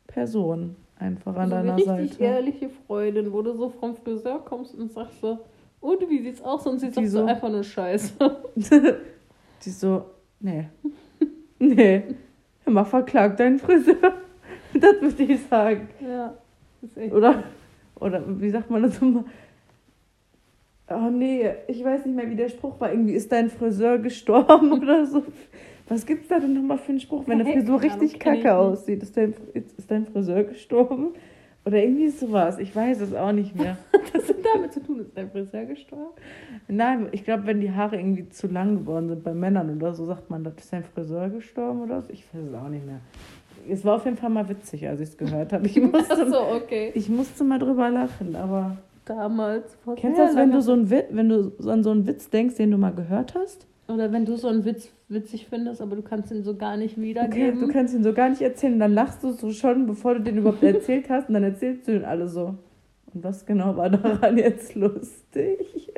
Person 0.07 0.77
einfach 0.99 1.35
an 1.37 1.49
so 1.51 1.55
eine 1.57 1.67
deiner 1.77 1.99
richtig 1.99 2.13
Seite. 2.19 2.25
ehrliche 2.25 2.69
Freundin, 2.87 3.33
wo 3.33 3.43
du 3.43 3.53
so 3.55 3.69
vom 3.69 3.97
Friseur 3.97 4.39
kommst 4.45 4.75
und 4.75 4.91
sagst 4.93 5.21
so, 5.21 5.39
und 5.81 6.01
wie 6.09 6.21
sieht's 6.23 6.41
aus? 6.43 6.67
Und 6.67 6.79
sie 6.81 6.91
sagt 6.91 7.07
so 7.09 7.19
so- 7.21 7.25
einfach 7.27 7.51
nur 7.51 7.63
Scheiße. 7.65 8.13
Die 9.65 9.71
so, 9.71 10.05
nee. 10.41 10.69
Nee. 11.59 12.03
Mal, 12.65 12.85
verklagt 12.85 13.41
deinen 13.41 13.59
Friseur. 13.59 14.15
Das 14.75 15.01
würde 15.01 15.23
ich 15.23 15.41
sagen. 15.47 15.89
ja. 16.01 16.35
Oder, 17.11 17.45
oder 17.99 18.23
wie 18.41 18.51
sagt 18.51 18.71
man 18.71 18.83
das 18.83 19.01
immer? 19.01 19.25
Oh 20.89 21.09
nee, 21.11 21.49
ich 21.67 21.83
weiß 21.83 22.05
nicht 22.05 22.15
mehr, 22.15 22.29
wie 22.29 22.37
der 22.37 22.49
Spruch 22.51 22.79
war. 22.79 22.91
Irgendwie 22.91 23.15
ist 23.15 23.33
dein 23.33 23.49
Friseur 23.49 23.99
gestorben 23.99 24.73
oder 24.83 25.07
so. 25.07 25.25
Was 25.89 26.05
gibt's 26.05 26.29
da 26.29 26.39
denn 26.41 26.53
nochmal 26.53 26.79
für 26.79 26.91
einen 26.91 27.01
Spruch, 27.01 27.25
wenn 27.27 27.39
Keine 27.39 27.53
Frisur 27.53 27.83
richtig 27.83 28.19
kacke 28.19 28.55
aussieht? 28.55 29.03
Ist 29.03 29.17
dein, 29.17 29.35
ist 29.55 29.91
dein 29.91 30.05
Friseur 30.05 30.45
gestorben? 30.45 31.15
Oder 31.67 31.83
irgendwie 31.83 32.09
sowas. 32.09 32.59
Ich 32.59 32.75
weiß 32.75 33.01
es 33.01 33.13
auch 33.13 33.33
nicht 33.33 33.55
mehr. 33.57 33.77
Das 34.13 34.29
hat 34.29 34.37
damit 34.55 34.73
zu 34.73 34.81
tun, 34.81 35.01
ist 35.01 35.17
dein 35.17 35.31
Friseur 35.31 35.65
gestorben? 35.67 36.15
Nein, 36.69 37.09
ich 37.13 37.25
glaube, 37.25 37.47
wenn 37.47 37.61
die 37.61 37.73
Haare 37.73 37.97
irgendwie 37.97 38.29
zu 38.29 38.47
lang 38.47 38.79
geworden 38.79 39.09
sind 39.09 39.25
bei 39.25 39.35
Männern 39.35 39.77
oder 39.77 39.93
so, 39.93 40.07
sagt 40.07 40.31
man, 40.31 40.43
das 40.43 40.55
ist 40.57 40.73
dein 40.73 40.85
Friseur 40.85 41.29
gestorben 41.29 41.83
oder 41.83 42.01
so. 42.01 42.11
Ich 42.11 42.25
weiß 42.33 42.43
es 42.49 42.55
auch 42.55 42.69
nicht 42.69 42.87
mehr. 42.87 43.01
Es 43.69 43.85
war 43.85 43.97
auf 43.97 44.05
jeden 44.05 44.17
Fall 44.17 44.31
mal 44.31 44.49
witzig, 44.49 44.89
als 44.89 45.01
ich 45.01 45.09
es 45.11 45.19
gehört 45.19 45.53
habe. 45.53 45.67
Ich 45.67 45.79
musste, 45.81 46.13
Achso, 46.13 46.55
okay. 46.55 46.93
ich 46.95 47.09
musste 47.09 47.45
mal 47.45 47.59
drüber 47.59 47.91
lachen, 47.91 48.37
aber. 48.37 48.79
Damals. 49.05 49.77
vor 49.85 49.97
Kennst 49.97 50.19
du 50.19 50.25
das, 50.25 50.35
wenn 50.35 50.51
du 50.51 50.63
so 50.63 50.73
einen 50.73 50.89
Witz, 50.89 51.07
wenn 51.11 51.29
du 51.29 51.53
so 51.59 51.71
an 51.71 51.83
so 51.83 51.91
einen 51.91 52.07
Witz 52.07 52.31
denkst, 52.31 52.57
den 52.57 52.71
du 52.71 52.79
mal 52.79 52.95
gehört 52.95 53.35
hast? 53.35 53.67
Oder 53.89 54.13
wenn 54.13 54.25
du 54.25 54.37
so 54.37 54.49
einen 54.49 54.65
Witz 54.65 54.89
witzig 55.09 55.47
findest, 55.49 55.81
aber 55.81 55.97
du 55.97 56.03
kannst 56.03 56.31
ihn 56.33 56.43
so 56.43 56.57
gar 56.57 56.77
nicht 56.77 56.95
Okay, 56.99 57.03
wiedergeben. 57.03 57.61
du 57.61 57.69
kannst 57.69 57.95
ihn 57.95 58.03
so 58.03 58.13
gar 58.13 58.29
nicht 58.31 58.43
erzählen, 58.43 58.79
dann 58.79 58.93
lachst 58.93 59.23
du 59.23 59.33
so 59.33 59.51
schon, 59.53 59.87
bevor 59.87 60.15
du 60.15 60.21
den 60.23 60.39
überhaupt 60.39 60.63
erzählt 60.63 61.09
hast, 61.11 61.29
und 61.29 61.35
dann 61.35 61.45
erzählst 61.45 61.87
du 61.89 61.97
ihn 61.97 62.05
alle 62.05 62.29
so. 62.29 62.55
Und 63.15 63.25
was 63.25 63.47
genau 63.47 63.77
war 63.77 63.89
daran 63.91 64.37
jetzt 64.37 64.75
lustig? 64.75 65.93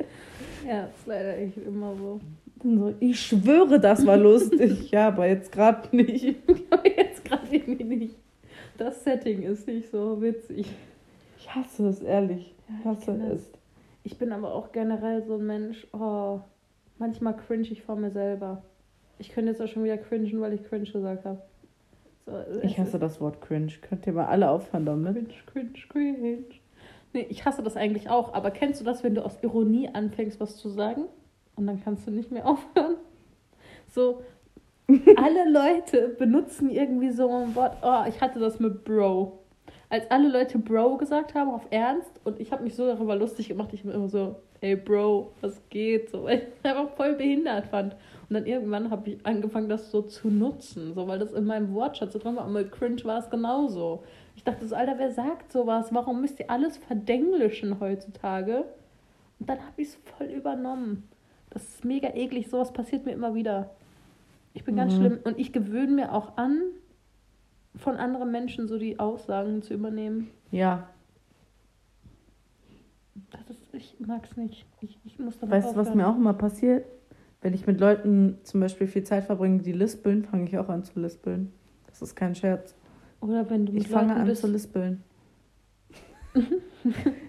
ja, 0.67 0.85
ist 0.85 1.07
leider 1.07 1.37
echt 1.37 1.57
immer 1.57 1.95
so. 1.95 2.19
So, 2.61 2.93
ich 2.99 3.19
schwöre, 3.19 3.79
das 3.79 4.05
war 4.05 4.17
lustig. 4.17 4.91
ja, 4.91 5.07
aber 5.07 5.27
jetzt 5.27 5.51
gerade 5.51 5.95
nicht. 5.95 6.23
Jetzt 6.97 7.23
gerade 7.23 7.47
irgendwie 7.55 7.83
nicht. 7.83 8.15
Das 8.77 9.03
Setting 9.03 9.43
ist 9.43 9.65
nicht 9.67 9.89
so 9.91 10.21
witzig. 10.21 10.67
Ich 11.37 11.55
hasse 11.55 11.87
es, 11.87 12.01
ehrlich. 12.01 12.53
Ich 12.79 12.85
hasse 12.85 13.05
kenn 13.13 13.21
es. 13.31 13.49
Ich 14.03 14.17
bin 14.17 14.31
aber 14.33 14.53
auch 14.53 14.71
generell 14.71 15.23
so 15.23 15.35
ein 15.35 15.45
Mensch, 15.45 15.87
oh, 15.93 16.39
manchmal 16.97 17.35
cringe 17.37 17.67
ich 17.69 17.81
vor 17.81 17.95
mir 17.95 18.11
selber. 18.11 18.61
Ich 19.19 19.29
könnte 19.29 19.51
jetzt 19.51 19.61
auch 19.61 19.67
schon 19.67 19.83
wieder 19.83 19.97
cringen, 19.97 20.41
weil 20.41 20.53
ich 20.53 20.63
cringe 20.63 20.85
gesagt 20.85 21.25
habe. 21.25 21.41
So, 22.25 22.61
Ich 22.63 22.79
hasse 22.79 22.97
das 22.97 23.19
Wort 23.21 23.41
cringe. 23.41 23.73
Könnt 23.81 24.07
ihr 24.07 24.13
mal 24.13 24.25
alle 24.25 24.49
aufhören 24.49 24.85
damit? 24.85 25.13
Cringe, 25.47 25.73
cringe, 25.91 26.17
cringe. 26.17 26.45
Nee, 27.13 27.25
ich 27.29 27.45
hasse 27.45 27.61
das 27.61 27.75
eigentlich 27.75 28.09
auch. 28.09 28.33
Aber 28.33 28.51
kennst 28.51 28.79
du 28.81 28.85
das, 28.85 29.03
wenn 29.03 29.15
du 29.15 29.25
aus 29.25 29.37
Ironie 29.43 29.89
anfängst, 29.91 30.39
was 30.39 30.57
zu 30.57 30.69
sagen? 30.69 31.05
Und 31.55 31.67
dann 31.67 31.83
kannst 31.83 32.07
du 32.07 32.11
nicht 32.11 32.31
mehr 32.31 32.45
aufhören? 32.47 32.95
So, 33.87 34.21
alle 35.17 35.49
Leute 35.51 36.09
benutzen 36.09 36.69
irgendwie 36.69 37.11
so 37.11 37.29
ein 37.29 37.55
Wort. 37.55 37.77
Oh, 37.81 38.03
ich 38.07 38.21
hatte 38.21 38.39
das 38.39 38.59
mit 38.59 38.83
Bro. 38.83 39.39
Als 39.89 40.09
alle 40.11 40.29
Leute 40.29 40.59
Bro 40.59 40.97
gesagt 40.97 41.33
haben, 41.33 41.49
auf 41.49 41.65
Ernst, 41.71 42.11
und 42.23 42.39
ich 42.39 42.51
habe 42.51 42.63
mich 42.63 42.75
so 42.75 42.85
darüber 42.85 43.15
lustig 43.15 43.49
gemacht, 43.49 43.69
ich 43.73 43.83
habe 43.83 43.93
immer 43.93 44.07
so, 44.07 44.35
hey 44.61 44.75
Bro, 44.75 45.33
was 45.41 45.59
geht? 45.69 46.09
So, 46.11 46.23
weil 46.23 46.39
ich 46.39 46.43
es 46.43 46.65
einfach 46.65 46.95
voll 46.95 47.13
behindert 47.13 47.67
fand. 47.67 47.95
Und 48.29 48.35
dann 48.35 48.45
irgendwann 48.45 48.91
habe 48.91 49.09
ich 49.09 49.25
angefangen, 49.25 49.69
das 49.69 49.89
so 49.89 50.03
zu 50.03 50.29
nutzen, 50.29 50.93
so 50.93 51.07
weil 51.07 51.17
das 51.17 51.31
in 51.31 51.45
meinem 51.45 51.73
Wortschatz 51.73 52.13
so 52.13 52.19
drin 52.19 52.35
war. 52.35 52.45
Und 52.45 52.53
mit 52.53 52.71
Cringe 52.71 53.03
war 53.05 53.17
es 53.17 53.29
genauso. 53.31 54.03
Ich 54.35 54.43
dachte 54.43 54.67
so, 54.67 54.75
Alter, 54.75 54.99
wer 54.99 55.11
sagt 55.11 55.51
sowas? 55.51 55.91
Warum 55.93 56.21
müsst 56.21 56.39
ihr 56.39 56.49
alles 56.51 56.77
verdenglischen 56.77 57.79
heutzutage? 57.79 58.65
Und 59.39 59.49
dann 59.49 59.59
habe 59.59 59.81
ich 59.81 59.87
es 59.89 59.95
voll 60.17 60.27
übernommen. 60.27 61.07
Das 61.49 61.63
ist 61.63 61.83
mega 61.85 62.09
eklig, 62.13 62.49
sowas 62.49 62.71
passiert 62.71 63.05
mir 63.05 63.13
immer 63.13 63.33
wieder. 63.33 63.71
Ich 64.53 64.63
bin 64.63 64.75
ganz 64.75 64.93
Mhm. 64.93 64.97
schlimm 64.97 65.19
und 65.23 65.39
ich 65.39 65.51
gewöhne 65.51 65.93
mir 65.93 66.13
auch 66.13 66.37
an, 66.37 66.61
von 67.75 67.95
anderen 67.97 68.29
Menschen 68.31 68.67
so 68.67 68.77
die 68.77 68.99
Aussagen 68.99 69.63
zu 69.63 69.73
übernehmen. 69.73 70.29
Ja. 70.51 70.87
Das 73.31 73.49
ist, 73.49 73.73
ich 73.73 73.95
mag's 73.99 74.37
nicht. 74.37 74.65
Ich, 74.81 74.99
ich 75.03 75.17
muss 75.17 75.39
damit 75.39 75.55
Weißt 75.55 75.73
du, 75.73 75.79
was 75.79 75.95
mir 75.95 76.07
auch 76.07 76.15
immer 76.15 76.33
passiert? 76.33 76.85
Wenn 77.41 77.53
ich 77.53 77.65
mit 77.65 77.79
Leuten 77.79 78.37
zum 78.43 78.59
Beispiel 78.59 78.87
viel 78.87 79.03
Zeit 79.03 79.23
verbringe, 79.23 79.59
die 79.59 79.71
lispeln, 79.71 80.23
fange 80.23 80.45
ich 80.45 80.57
auch 80.57 80.69
an 80.69 80.83
zu 80.83 80.99
lispeln. 80.99 81.51
Das 81.87 82.01
ist 82.01 82.15
kein 82.15 82.35
Scherz. 82.35 82.75
Oder 83.21 83.49
wenn 83.49 83.65
du 83.65 83.73
mit 83.73 83.83
Ich 83.83 83.89
fange 83.89 84.09
Leuten 84.09 84.21
an 84.21 84.27
bist. 84.27 84.41
zu 84.41 84.47
lispeln. 84.47 85.03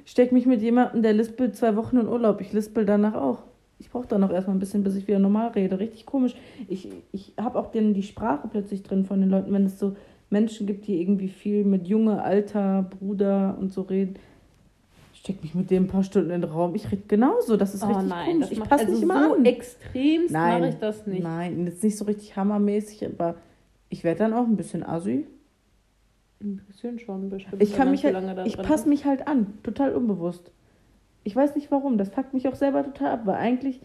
Steck 0.05 0.33
mich 0.33 0.47
mit 0.47 0.63
jemandem, 0.63 1.03
der 1.03 1.13
lispelt 1.13 1.57
zwei 1.57 1.77
Wochen 1.77 1.97
in 1.97 2.09
Urlaub. 2.09 2.41
Ich 2.41 2.53
lispel 2.53 2.85
danach 2.85 3.15
auch. 3.15 3.45
Ich 3.79 3.91
brauche 3.91 4.07
dann 4.07 4.21
noch 4.21 4.31
erstmal 4.31 4.57
ein 4.57 4.61
bisschen, 4.61 4.85
bis 4.85 4.97
ich 4.97 5.09
wieder 5.09 5.19
normal 5.19 5.53
rede. 5.53 5.79
Richtig 5.79 6.05
komisch. 6.07 6.35
Ich, 6.69 6.89
ich 7.13 7.33
habe 7.41 7.59
auch 7.59 7.71
den, 7.71 7.95
die 7.95 8.03
Sprache 8.03 8.47
plötzlich 8.49 8.83
drin 8.83 9.07
von 9.07 9.21
den 9.21 9.31
Leuten, 9.31 9.53
wenn 9.53 9.65
es 9.65 9.79
so 9.79 9.97
Menschen 10.29 10.67
gibt, 10.67 10.87
die 10.87 11.01
irgendwie 11.01 11.29
viel 11.29 11.65
mit 11.65 11.89
Junge, 11.89 12.23
Alter, 12.23 12.83
Bruder 12.99 13.57
und 13.59 13.73
so 13.73 13.83
reden. 13.83 14.15
Steck 15.21 15.43
mich 15.43 15.55
mit 15.55 15.71
dem 15.71 15.85
ein 15.85 15.87
paar 15.87 16.03
Stunden 16.03 16.31
in 16.31 16.41
den 16.41 16.51
Raum. 16.51 16.75
Ich 16.75 16.91
rede 16.91 17.03
genauso. 17.07 17.59
Das 17.59 17.75
ist 17.75 17.85
Oh 17.85 17.89
richtig 17.89 18.09
nein, 18.09 18.33
komisch. 18.33 18.53
Ich 18.53 18.61
passe 18.61 18.85
also 18.85 18.93
nicht 18.93 19.03
immer 19.03 19.29
so 19.29 19.35
an. 19.35 19.45
extremst 19.45 20.33
mache 20.33 20.69
ich 20.69 20.75
das 20.77 21.07
nicht. 21.07 21.23
Nein, 21.23 21.67
jetzt 21.67 21.85
nicht 21.85 21.99
so 21.99 22.07
richtig 22.07 22.37
hammermäßig, 22.37 23.05
aber 23.05 23.35
ich 23.91 24.03
werde 24.03 24.21
dann 24.21 24.33
auch 24.33 24.47
ein 24.47 24.57
bisschen 24.57 24.83
assi. 24.83 25.27
Ein 26.43 26.57
bisschen 26.67 26.99
schon 26.99 27.29
bestimmt. 27.29 27.63
Ich 27.63 27.77
kann 27.77 27.91
mich 27.91 28.03
halt, 28.03 28.47
ich 28.47 28.57
passe 28.57 28.89
mich 28.89 29.05
halt 29.05 29.29
an, 29.29 29.59
total 29.63 29.95
unbewusst. 29.95 30.53
Ich 31.23 31.37
weiß 31.37 31.55
nicht 31.55 31.71
warum, 31.71 31.99
das 31.99 32.09
fuckt 32.09 32.33
mich 32.33 32.49
auch 32.49 32.55
selber 32.55 32.83
total 32.83 33.11
ab, 33.11 33.21
weil 33.27 33.35
eigentlich 33.35 33.83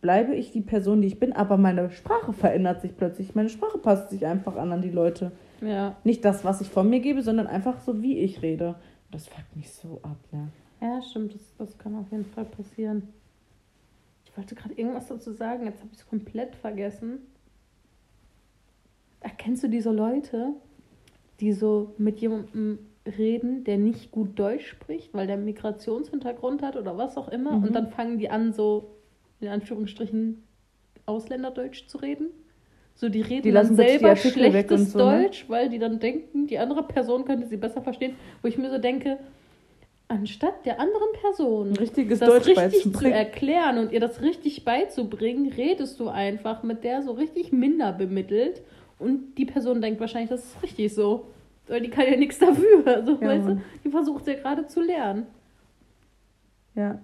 bleibe 0.00 0.34
ich 0.34 0.50
die 0.50 0.62
Person, 0.62 1.00
die 1.00 1.06
ich 1.06 1.20
bin, 1.20 1.32
aber 1.32 1.58
meine 1.58 1.92
Sprache 1.92 2.32
verändert 2.32 2.80
sich 2.80 2.96
plötzlich. 2.96 3.36
Meine 3.36 3.50
Sprache 3.50 3.78
passt 3.78 4.10
sich 4.10 4.26
einfach 4.26 4.56
an 4.56 4.72
an 4.72 4.82
die 4.82 4.90
Leute. 4.90 5.30
Ja. 5.60 5.94
Nicht 6.02 6.24
das, 6.24 6.44
was 6.44 6.60
ich 6.60 6.68
von 6.70 6.90
mir 6.90 6.98
gebe, 6.98 7.22
sondern 7.22 7.46
einfach 7.46 7.78
so, 7.82 8.02
wie 8.02 8.18
ich 8.18 8.42
rede. 8.42 8.74
Das 9.12 9.28
fuckt 9.28 9.54
mich 9.54 9.70
so 9.70 10.00
ab, 10.02 10.16
ne? 10.32 10.48
Ja, 10.82 11.00
stimmt, 11.00 11.32
das, 11.34 11.54
das 11.58 11.78
kann 11.78 11.94
auf 11.94 12.10
jeden 12.10 12.24
Fall 12.24 12.44
passieren. 12.44 13.08
Ich 14.24 14.36
wollte 14.36 14.54
gerade 14.56 14.74
irgendwas 14.74 15.06
dazu 15.06 15.30
sagen, 15.32 15.64
jetzt 15.66 15.78
habe 15.78 15.90
ich 15.92 15.98
es 16.00 16.06
komplett 16.08 16.56
vergessen. 16.56 17.18
Erkennst 19.20 19.62
du 19.62 19.68
diese 19.68 19.90
Leute, 19.92 20.54
die 21.38 21.52
so 21.52 21.94
mit 21.98 22.18
jemandem 22.18 22.80
reden, 23.06 23.62
der 23.64 23.78
nicht 23.78 24.10
gut 24.10 24.36
Deutsch 24.38 24.66
spricht, 24.66 25.14
weil 25.14 25.26
der 25.28 25.36
Migrationshintergrund 25.36 26.62
hat 26.62 26.76
oder 26.76 26.98
was 26.98 27.16
auch 27.16 27.28
immer, 27.28 27.56
Mhm. 27.58 27.64
und 27.64 27.72
dann 27.74 27.88
fangen 27.90 28.18
die 28.18 28.28
an, 28.30 28.52
so 28.52 28.96
in 29.40 29.48
Anführungsstrichen 29.48 30.42
Ausländerdeutsch 31.06 31.86
zu 31.86 31.98
reden? 31.98 32.26
So, 32.94 33.08
die 33.08 33.22
reden 33.22 33.42
Die 33.42 33.50
lassen 33.50 33.76
dann 33.76 33.86
selber 33.86 34.16
schlechtes 34.16 34.92
so, 34.92 34.98
ne? 34.98 35.22
Deutsch, 35.22 35.48
weil 35.48 35.68
die 35.68 35.78
dann 35.78 35.98
denken, 35.98 36.46
die 36.46 36.58
andere 36.58 36.82
Person 36.82 37.24
könnte 37.24 37.46
sie 37.46 37.56
besser 37.56 37.82
verstehen. 37.82 38.14
Wo 38.42 38.48
ich 38.48 38.58
mir 38.58 38.70
so 38.70 38.78
denke, 38.78 39.18
anstatt 40.12 40.66
der 40.66 40.78
anderen 40.78 41.12
Person 41.20 41.76
richtiges 41.76 42.18
das 42.20 42.28
Deutsch 42.28 42.48
richtig 42.48 42.94
zu 42.94 43.10
erklären 43.10 43.78
und 43.78 43.92
ihr 43.92 44.00
das 44.00 44.20
richtig 44.20 44.64
beizubringen, 44.64 45.50
redest 45.52 45.98
du 45.98 46.08
einfach 46.08 46.62
mit 46.62 46.84
der 46.84 47.02
so 47.02 47.12
richtig 47.12 47.52
minder 47.52 47.92
bemittelt 47.92 48.62
und 48.98 49.34
die 49.36 49.46
Person 49.46 49.80
denkt 49.80 50.00
wahrscheinlich, 50.00 50.30
das 50.30 50.44
ist 50.44 50.62
richtig 50.62 50.94
so. 50.94 51.26
Weil 51.68 51.80
die 51.80 51.90
kann 51.90 52.06
ja 52.06 52.16
nichts 52.16 52.38
dafür. 52.38 53.02
So, 53.06 53.18
Ja, 53.20 53.28
weißt 53.28 53.48
du? 53.48 53.62
Die 53.84 53.90
versucht 53.90 54.26
ja 54.26 54.34
gerade 54.34 54.66
zu 54.66 54.82
lernen. 54.82 55.26
Ja. 56.74 56.98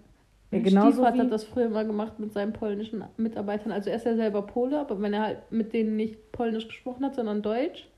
Ja, 0.50 0.60
Mein 0.60 0.62
genauso 0.62 1.04
Stiefvater 1.04 1.14
wie, 1.14 1.20
hat 1.20 1.32
das 1.32 1.44
früher 1.44 1.68
mal 1.68 1.86
gemacht 1.86 2.18
mit 2.18 2.32
seinen 2.32 2.52
polnischen 2.52 3.04
Mitarbeitern. 3.16 3.72
Also 3.72 3.90
er 3.90 3.96
ist 3.96 4.06
ja 4.06 4.14
selber 4.16 4.42
Pole, 4.42 4.78
aber 4.78 5.00
wenn 5.00 5.12
er 5.12 5.22
halt 5.22 5.52
mit 5.52 5.72
denen 5.74 5.96
nicht 5.96 6.32
Polnisch 6.32 6.68
gesprochen 6.68 7.04
hat, 7.04 7.14
sondern 7.14 7.42
Deutsch, 7.42 7.88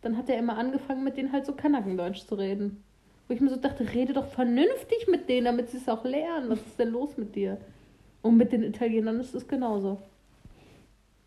dann 0.00 0.16
hat 0.16 0.28
er 0.28 0.38
immer 0.38 0.56
angefangen, 0.58 1.04
mit 1.04 1.16
denen 1.16 1.32
halt 1.32 1.46
so 1.46 1.52
Kanackendeutsch 1.52 2.26
zu 2.26 2.34
reden. 2.34 2.82
Wo 3.32 3.34
ich 3.34 3.40
mir 3.40 3.48
so 3.48 3.56
dachte, 3.56 3.94
rede 3.94 4.12
doch 4.12 4.26
vernünftig 4.26 5.08
mit 5.10 5.26
denen, 5.26 5.46
damit 5.46 5.70
sie 5.70 5.78
es 5.78 5.88
auch 5.88 6.04
lernen. 6.04 6.50
Was 6.50 6.58
ist 6.58 6.78
denn 6.78 6.90
los 6.90 7.16
mit 7.16 7.34
dir? 7.34 7.56
Und 8.20 8.36
mit 8.36 8.52
den 8.52 8.62
Italienern 8.62 9.18
ist 9.20 9.34
es 9.34 9.48
genauso. 9.48 10.02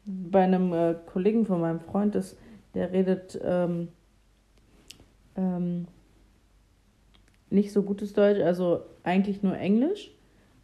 bei 0.06 0.44
einem 0.44 0.72
äh, 0.72 0.94
Kollegen 1.08 1.48
von 1.48 1.60
meinem 1.60 1.80
Freund 1.80 2.14
ist, 2.14 2.38
der 2.76 2.92
redet 2.92 3.40
ähm, 3.44 3.88
ähm, 5.36 5.88
nicht 7.50 7.72
so 7.72 7.82
gutes 7.82 8.14
Deutsch, 8.14 8.40
also 8.40 8.82
eigentlich 9.02 9.42
nur 9.42 9.58
Englisch. 9.58 10.12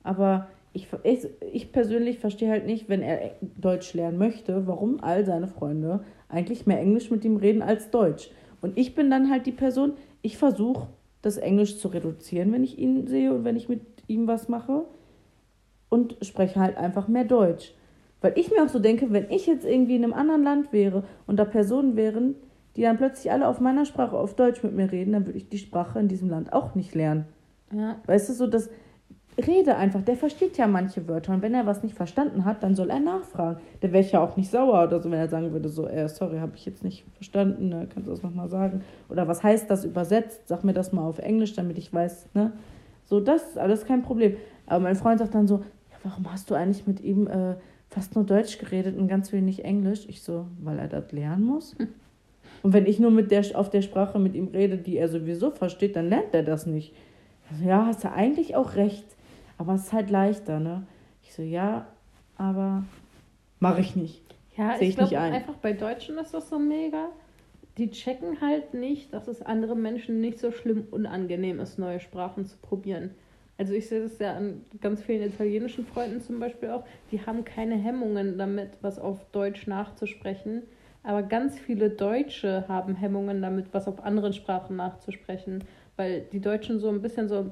Aber 0.03 0.47
ich, 0.73 0.89
ich, 1.01 1.27
ich 1.51 1.71
persönlich 1.71 2.19
verstehe 2.19 2.51
halt 2.51 2.67
nicht, 2.67 2.87
wenn 2.87 3.01
er 3.01 3.31
Deutsch 3.41 3.95
lernen 3.95 4.19
möchte, 4.19 4.67
warum 4.67 4.99
all 5.01 5.25
seine 5.25 5.47
Freunde 5.47 6.05
eigentlich 6.29 6.67
mehr 6.67 6.79
Englisch 6.79 7.09
mit 7.09 7.25
ihm 7.25 7.37
reden 7.37 7.63
als 7.63 7.89
Deutsch. 7.89 8.29
Und 8.61 8.77
ich 8.77 8.93
bin 8.93 9.09
dann 9.09 9.31
halt 9.31 9.47
die 9.47 9.51
Person, 9.51 9.93
ich 10.21 10.37
versuche 10.37 10.87
das 11.21 11.37
Englisch 11.37 11.77
zu 11.77 11.87
reduzieren, 11.87 12.51
wenn 12.51 12.63
ich 12.63 12.77
ihn 12.77 13.07
sehe 13.07 13.33
und 13.33 13.43
wenn 13.43 13.55
ich 13.55 13.69
mit 13.69 13.81
ihm 14.07 14.27
was 14.27 14.49
mache. 14.49 14.85
Und 15.89 16.15
spreche 16.21 16.59
halt 16.59 16.77
einfach 16.77 17.09
mehr 17.09 17.25
Deutsch. 17.25 17.73
Weil 18.21 18.37
ich 18.37 18.49
mir 18.49 18.63
auch 18.63 18.69
so 18.69 18.79
denke, 18.79 19.11
wenn 19.11 19.29
ich 19.29 19.45
jetzt 19.45 19.65
irgendwie 19.65 19.95
in 19.95 20.03
einem 20.03 20.13
anderen 20.13 20.43
Land 20.43 20.71
wäre 20.71 21.03
und 21.27 21.37
da 21.37 21.43
Personen 21.43 21.95
wären, 21.97 22.35
die 22.75 22.83
dann 22.83 22.97
plötzlich 22.97 23.31
alle 23.31 23.47
auf 23.47 23.59
meiner 23.59 23.85
Sprache, 23.85 24.15
auf 24.15 24.35
Deutsch 24.35 24.63
mit 24.63 24.73
mir 24.73 24.91
reden, 24.91 25.11
dann 25.11 25.25
würde 25.25 25.37
ich 25.37 25.49
die 25.49 25.57
Sprache 25.57 25.99
in 25.99 26.07
diesem 26.07 26.29
Land 26.29 26.53
auch 26.53 26.75
nicht 26.75 26.95
lernen. 26.95 27.25
Ja. 27.73 27.97
Weißt 28.05 28.29
du, 28.29 28.33
so 28.33 28.47
das 28.47 28.69
Rede 29.37 29.75
einfach, 29.75 30.01
der 30.01 30.15
versteht 30.15 30.57
ja 30.57 30.67
manche 30.67 31.07
Wörter 31.07 31.33
und 31.33 31.41
wenn 31.41 31.53
er 31.53 31.65
was 31.65 31.83
nicht 31.83 31.95
verstanden 31.95 32.43
hat, 32.43 32.63
dann 32.63 32.75
soll 32.75 32.89
er 32.89 32.99
nachfragen. 32.99 33.59
Der 33.81 33.91
wäre 33.93 34.05
ja 34.05 34.21
auch 34.21 34.35
nicht 34.35 34.51
sauer 34.51 34.83
oder 34.83 35.01
so, 35.01 35.09
wenn 35.09 35.19
er 35.19 35.29
sagen 35.29 35.51
würde, 35.53 35.69
so, 35.69 35.87
äh, 35.87 36.07
sorry, 36.09 36.39
habe 36.39 36.53
ich 36.55 36.65
jetzt 36.65 36.83
nicht 36.83 37.05
verstanden, 37.15 37.69
ne? 37.69 37.87
kannst 37.93 38.07
du 38.07 38.11
das 38.11 38.23
nochmal 38.23 38.49
sagen? 38.49 38.83
Oder 39.09 39.27
was 39.27 39.41
heißt 39.41 39.69
das 39.69 39.85
übersetzt? 39.85 40.47
Sag 40.47 40.63
mir 40.63 40.73
das 40.73 40.91
mal 40.91 41.07
auf 41.07 41.19
Englisch, 41.19 41.53
damit 41.53 41.77
ich 41.77 41.93
weiß, 41.93 42.29
ne? 42.33 42.51
So, 43.05 43.19
das 43.19 43.49
ist 43.49 43.57
alles 43.57 43.85
kein 43.85 44.03
Problem. 44.03 44.37
Aber 44.67 44.79
mein 44.79 44.95
Freund 44.95 45.19
sagt 45.19 45.35
dann 45.35 45.47
so, 45.47 45.57
ja, 45.57 45.97
warum 46.03 46.31
hast 46.31 46.49
du 46.49 46.55
eigentlich 46.55 46.87
mit 46.87 47.01
ihm 47.01 47.27
äh, 47.27 47.55
fast 47.89 48.15
nur 48.15 48.25
Deutsch 48.25 48.57
geredet 48.57 48.97
und 48.97 49.07
ganz 49.07 49.33
wenig 49.33 49.65
Englisch? 49.65 50.05
Ich 50.07 50.21
so, 50.21 50.45
weil 50.61 50.79
er 50.79 50.87
das 50.87 51.11
lernen 51.11 51.45
muss. 51.45 51.75
Und 52.63 52.73
wenn 52.73 52.85
ich 52.85 52.99
nur 52.99 53.11
mit 53.11 53.31
der, 53.31 53.43
auf 53.55 53.69
der 53.69 53.81
Sprache 53.81 54.19
mit 54.19 54.35
ihm 54.35 54.49
rede, 54.49 54.77
die 54.77 54.97
er 54.97 55.09
sowieso 55.09 55.49
versteht, 55.49 55.95
dann 55.95 56.09
lernt 56.09 56.33
er 56.33 56.43
das 56.43 56.65
nicht. 56.67 56.93
Also, 57.49 57.65
ja, 57.65 57.87
hast 57.87 58.03
du 58.03 58.11
eigentlich 58.11 58.55
auch 58.55 58.75
recht. 58.75 59.05
Aber 59.61 59.75
es 59.75 59.83
ist 59.83 59.93
halt 59.93 60.09
leichter, 60.09 60.59
ne? 60.59 60.87
Ich 61.21 61.35
so, 61.35 61.43
ja, 61.43 61.85
aber 62.35 62.83
mache 63.59 63.81
ich 63.81 63.95
nicht. 63.95 64.23
Ja, 64.57 64.75
Sehe 64.75 64.87
ich 64.87 64.95
ich 64.95 64.97
nicht 64.97 65.09
glaube 65.09 65.23
ein. 65.23 65.33
einfach 65.33 65.53
bei 65.57 65.73
Deutschen 65.73 66.17
ist 66.17 66.33
das 66.33 66.49
so 66.49 66.57
mega. 66.57 67.09
Die 67.77 67.91
checken 67.91 68.41
halt 68.41 68.73
nicht, 68.73 69.13
dass 69.13 69.27
es 69.27 69.43
anderen 69.43 69.79
Menschen 69.83 70.19
nicht 70.19 70.39
so 70.39 70.51
schlimm 70.51 70.87
unangenehm 70.89 71.59
ist, 71.59 71.77
neue 71.77 71.99
Sprachen 71.99 72.47
zu 72.47 72.57
probieren. 72.57 73.11
Also 73.59 73.73
ich 73.73 73.87
sehe 73.87 74.01
das 74.01 74.17
ja 74.17 74.33
an 74.35 74.65
ganz 74.81 75.03
vielen 75.03 75.21
italienischen 75.21 75.85
Freunden 75.85 76.21
zum 76.21 76.39
Beispiel 76.39 76.71
auch, 76.71 76.83
die 77.11 77.23
haben 77.23 77.45
keine 77.45 77.75
Hemmungen 77.75 78.39
damit, 78.39 78.71
was 78.81 78.97
auf 78.97 79.23
Deutsch 79.31 79.67
nachzusprechen. 79.67 80.63
Aber 81.03 81.21
ganz 81.21 81.59
viele 81.59 81.91
Deutsche 81.91 82.65
haben 82.67 82.95
Hemmungen 82.95 83.43
damit, 83.43 83.67
was 83.75 83.87
auf 83.87 84.03
anderen 84.03 84.33
Sprachen 84.33 84.75
nachzusprechen, 84.77 85.63
weil 85.97 86.21
die 86.33 86.41
Deutschen 86.41 86.79
so 86.79 86.89
ein 86.89 87.03
bisschen 87.03 87.29
so 87.29 87.51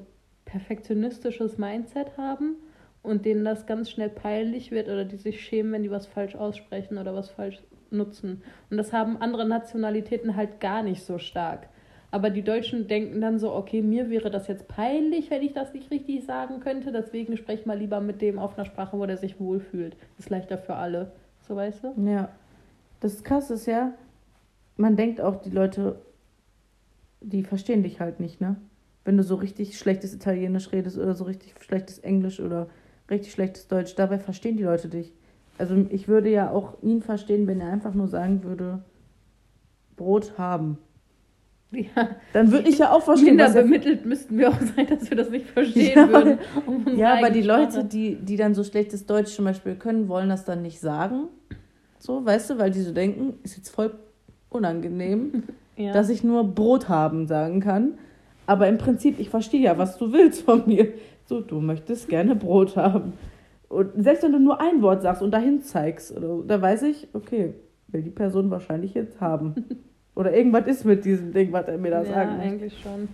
perfektionistisches 0.50 1.58
Mindset 1.58 2.16
haben 2.16 2.56
und 3.02 3.24
denen 3.24 3.44
das 3.44 3.66
ganz 3.66 3.90
schnell 3.90 4.10
peinlich 4.10 4.70
wird 4.70 4.88
oder 4.88 5.04
die 5.04 5.16
sich 5.16 5.40
schämen, 5.40 5.72
wenn 5.72 5.82
die 5.82 5.90
was 5.90 6.06
falsch 6.06 6.34
aussprechen 6.34 6.98
oder 6.98 7.14
was 7.14 7.30
falsch 7.30 7.60
nutzen. 7.90 8.42
Und 8.70 8.76
das 8.76 8.92
haben 8.92 9.16
andere 9.18 9.46
Nationalitäten 9.46 10.36
halt 10.36 10.60
gar 10.60 10.82
nicht 10.82 11.02
so 11.02 11.18
stark. 11.18 11.68
Aber 12.12 12.30
die 12.30 12.42
Deutschen 12.42 12.88
denken 12.88 13.20
dann 13.20 13.38
so, 13.38 13.54
okay, 13.54 13.82
mir 13.82 14.10
wäre 14.10 14.30
das 14.30 14.48
jetzt 14.48 14.66
peinlich, 14.66 15.30
wenn 15.30 15.42
ich 15.42 15.52
das 15.52 15.72
nicht 15.72 15.90
richtig 15.92 16.24
sagen 16.24 16.58
könnte, 16.58 16.90
deswegen 16.90 17.36
sprech 17.36 17.66
mal 17.66 17.78
lieber 17.78 18.00
mit 18.00 18.20
dem 18.20 18.38
auf 18.38 18.58
einer 18.58 18.64
Sprache, 18.64 18.98
wo 18.98 19.06
der 19.06 19.16
sich 19.16 19.38
wohlfühlt. 19.38 19.96
Ist 20.18 20.30
leichter 20.30 20.58
für 20.58 20.74
alle. 20.74 21.12
So 21.46 21.54
weißt 21.54 21.84
du? 21.84 21.94
Ja. 22.10 22.28
Das 22.98 23.22
Krasse 23.22 23.54
ist 23.54 23.66
ja, 23.66 23.94
man 24.76 24.96
denkt 24.96 25.20
auch, 25.20 25.36
die 25.36 25.50
Leute, 25.50 26.00
die 27.20 27.44
verstehen 27.44 27.82
dich 27.84 28.00
halt 28.00 28.18
nicht, 28.18 28.40
ne? 28.40 28.56
Wenn 29.04 29.16
du 29.16 29.22
so 29.22 29.34
richtig 29.36 29.78
schlechtes 29.78 30.14
Italienisch 30.14 30.72
redest 30.72 30.98
oder 30.98 31.14
so 31.14 31.24
richtig 31.24 31.54
schlechtes 31.60 31.98
Englisch 31.98 32.40
oder 32.40 32.68
richtig 33.10 33.32
schlechtes 33.32 33.66
Deutsch, 33.68 33.94
dabei 33.94 34.18
verstehen 34.18 34.56
die 34.56 34.62
Leute 34.64 34.88
dich. 34.88 35.12
Also 35.58 35.74
ich 35.90 36.08
würde 36.08 36.30
ja 36.30 36.50
auch 36.50 36.82
ihn 36.82 37.02
verstehen, 37.02 37.46
wenn 37.46 37.60
er 37.60 37.72
einfach 37.72 37.94
nur 37.94 38.08
sagen 38.08 38.44
würde, 38.44 38.82
Brot 39.96 40.38
haben. 40.38 40.78
Ja, 41.72 42.16
Dann 42.32 42.50
würde 42.50 42.68
ich 42.68 42.78
ja 42.78 42.90
auch 42.90 43.02
verstehen, 43.02 43.36
minder 43.36 43.44
was 43.44 43.54
er 43.54 43.62
bemittelt 43.62 44.04
müssten 44.04 44.38
wir 44.38 44.48
auch 44.48 44.60
sein, 44.76 44.86
dass 44.88 45.08
wir 45.08 45.16
das 45.16 45.30
nicht 45.30 45.46
verstehen 45.46 45.96
Ja, 45.96 46.08
würden. 46.08 46.38
um 46.66 46.96
Ja, 46.96 47.14
aber 47.14 47.30
die 47.30 47.42
Leute, 47.42 47.84
die, 47.84 48.16
die 48.16 48.36
dann 48.36 48.54
so 48.54 48.64
schlechtes 48.64 49.06
Deutsch 49.06 49.32
zum 49.34 49.44
Beispiel 49.44 49.76
können, 49.76 50.08
wollen 50.08 50.28
das 50.28 50.44
dann 50.44 50.62
nicht 50.62 50.80
sagen. 50.80 51.28
So, 51.98 52.24
weißt 52.24 52.50
du, 52.50 52.58
weil 52.58 52.70
die 52.70 52.80
so 52.80 52.92
denken, 52.92 53.34
ist 53.44 53.56
jetzt 53.56 53.68
voll 53.68 53.92
unangenehm, 54.48 55.44
ja. 55.76 55.92
dass 55.92 56.08
ich 56.08 56.24
nur 56.24 56.44
Brot 56.44 56.88
haben 56.88 57.26
sagen 57.28 57.60
kann. 57.60 57.98
Aber 58.50 58.66
im 58.66 58.78
Prinzip, 58.78 59.20
ich 59.20 59.30
verstehe 59.30 59.60
ja, 59.60 59.78
was 59.78 59.96
du 59.96 60.12
willst 60.12 60.42
von 60.42 60.66
mir. 60.66 60.94
So, 61.24 61.40
du 61.40 61.60
möchtest 61.60 62.08
gerne 62.08 62.34
Brot 62.34 62.74
haben. 62.74 63.12
Und 63.68 63.92
selbst 64.02 64.24
wenn 64.24 64.32
du 64.32 64.40
nur 64.40 64.60
ein 64.60 64.82
Wort 64.82 65.02
sagst 65.02 65.22
und 65.22 65.30
dahin 65.30 65.62
zeigst, 65.62 66.16
oder, 66.16 66.42
da 66.44 66.60
weiß 66.60 66.82
ich, 66.82 67.06
okay, 67.12 67.54
will 67.86 68.02
die 68.02 68.10
Person 68.10 68.50
wahrscheinlich 68.50 68.92
jetzt 68.94 69.20
haben. 69.20 69.54
Oder 70.16 70.36
irgendwas 70.36 70.66
ist 70.66 70.84
mit 70.84 71.04
diesem 71.04 71.32
Ding, 71.32 71.52
was 71.52 71.68
er 71.68 71.78
mir 71.78 71.92
da 71.92 72.02
ja, 72.02 72.12
sagen 72.12 72.38
möchte. 72.38 72.42
eigentlich 72.42 72.80
schon. 72.80 73.08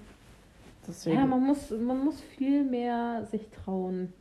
Deswegen. 0.89 1.17
Ja, 1.17 1.27
man 1.27 1.43
muss, 1.43 1.71
man 1.71 2.03
muss 2.03 2.19
viel 2.19 2.65
mehr 2.65 3.27
sich 3.31 3.47
trauen. 3.51 4.15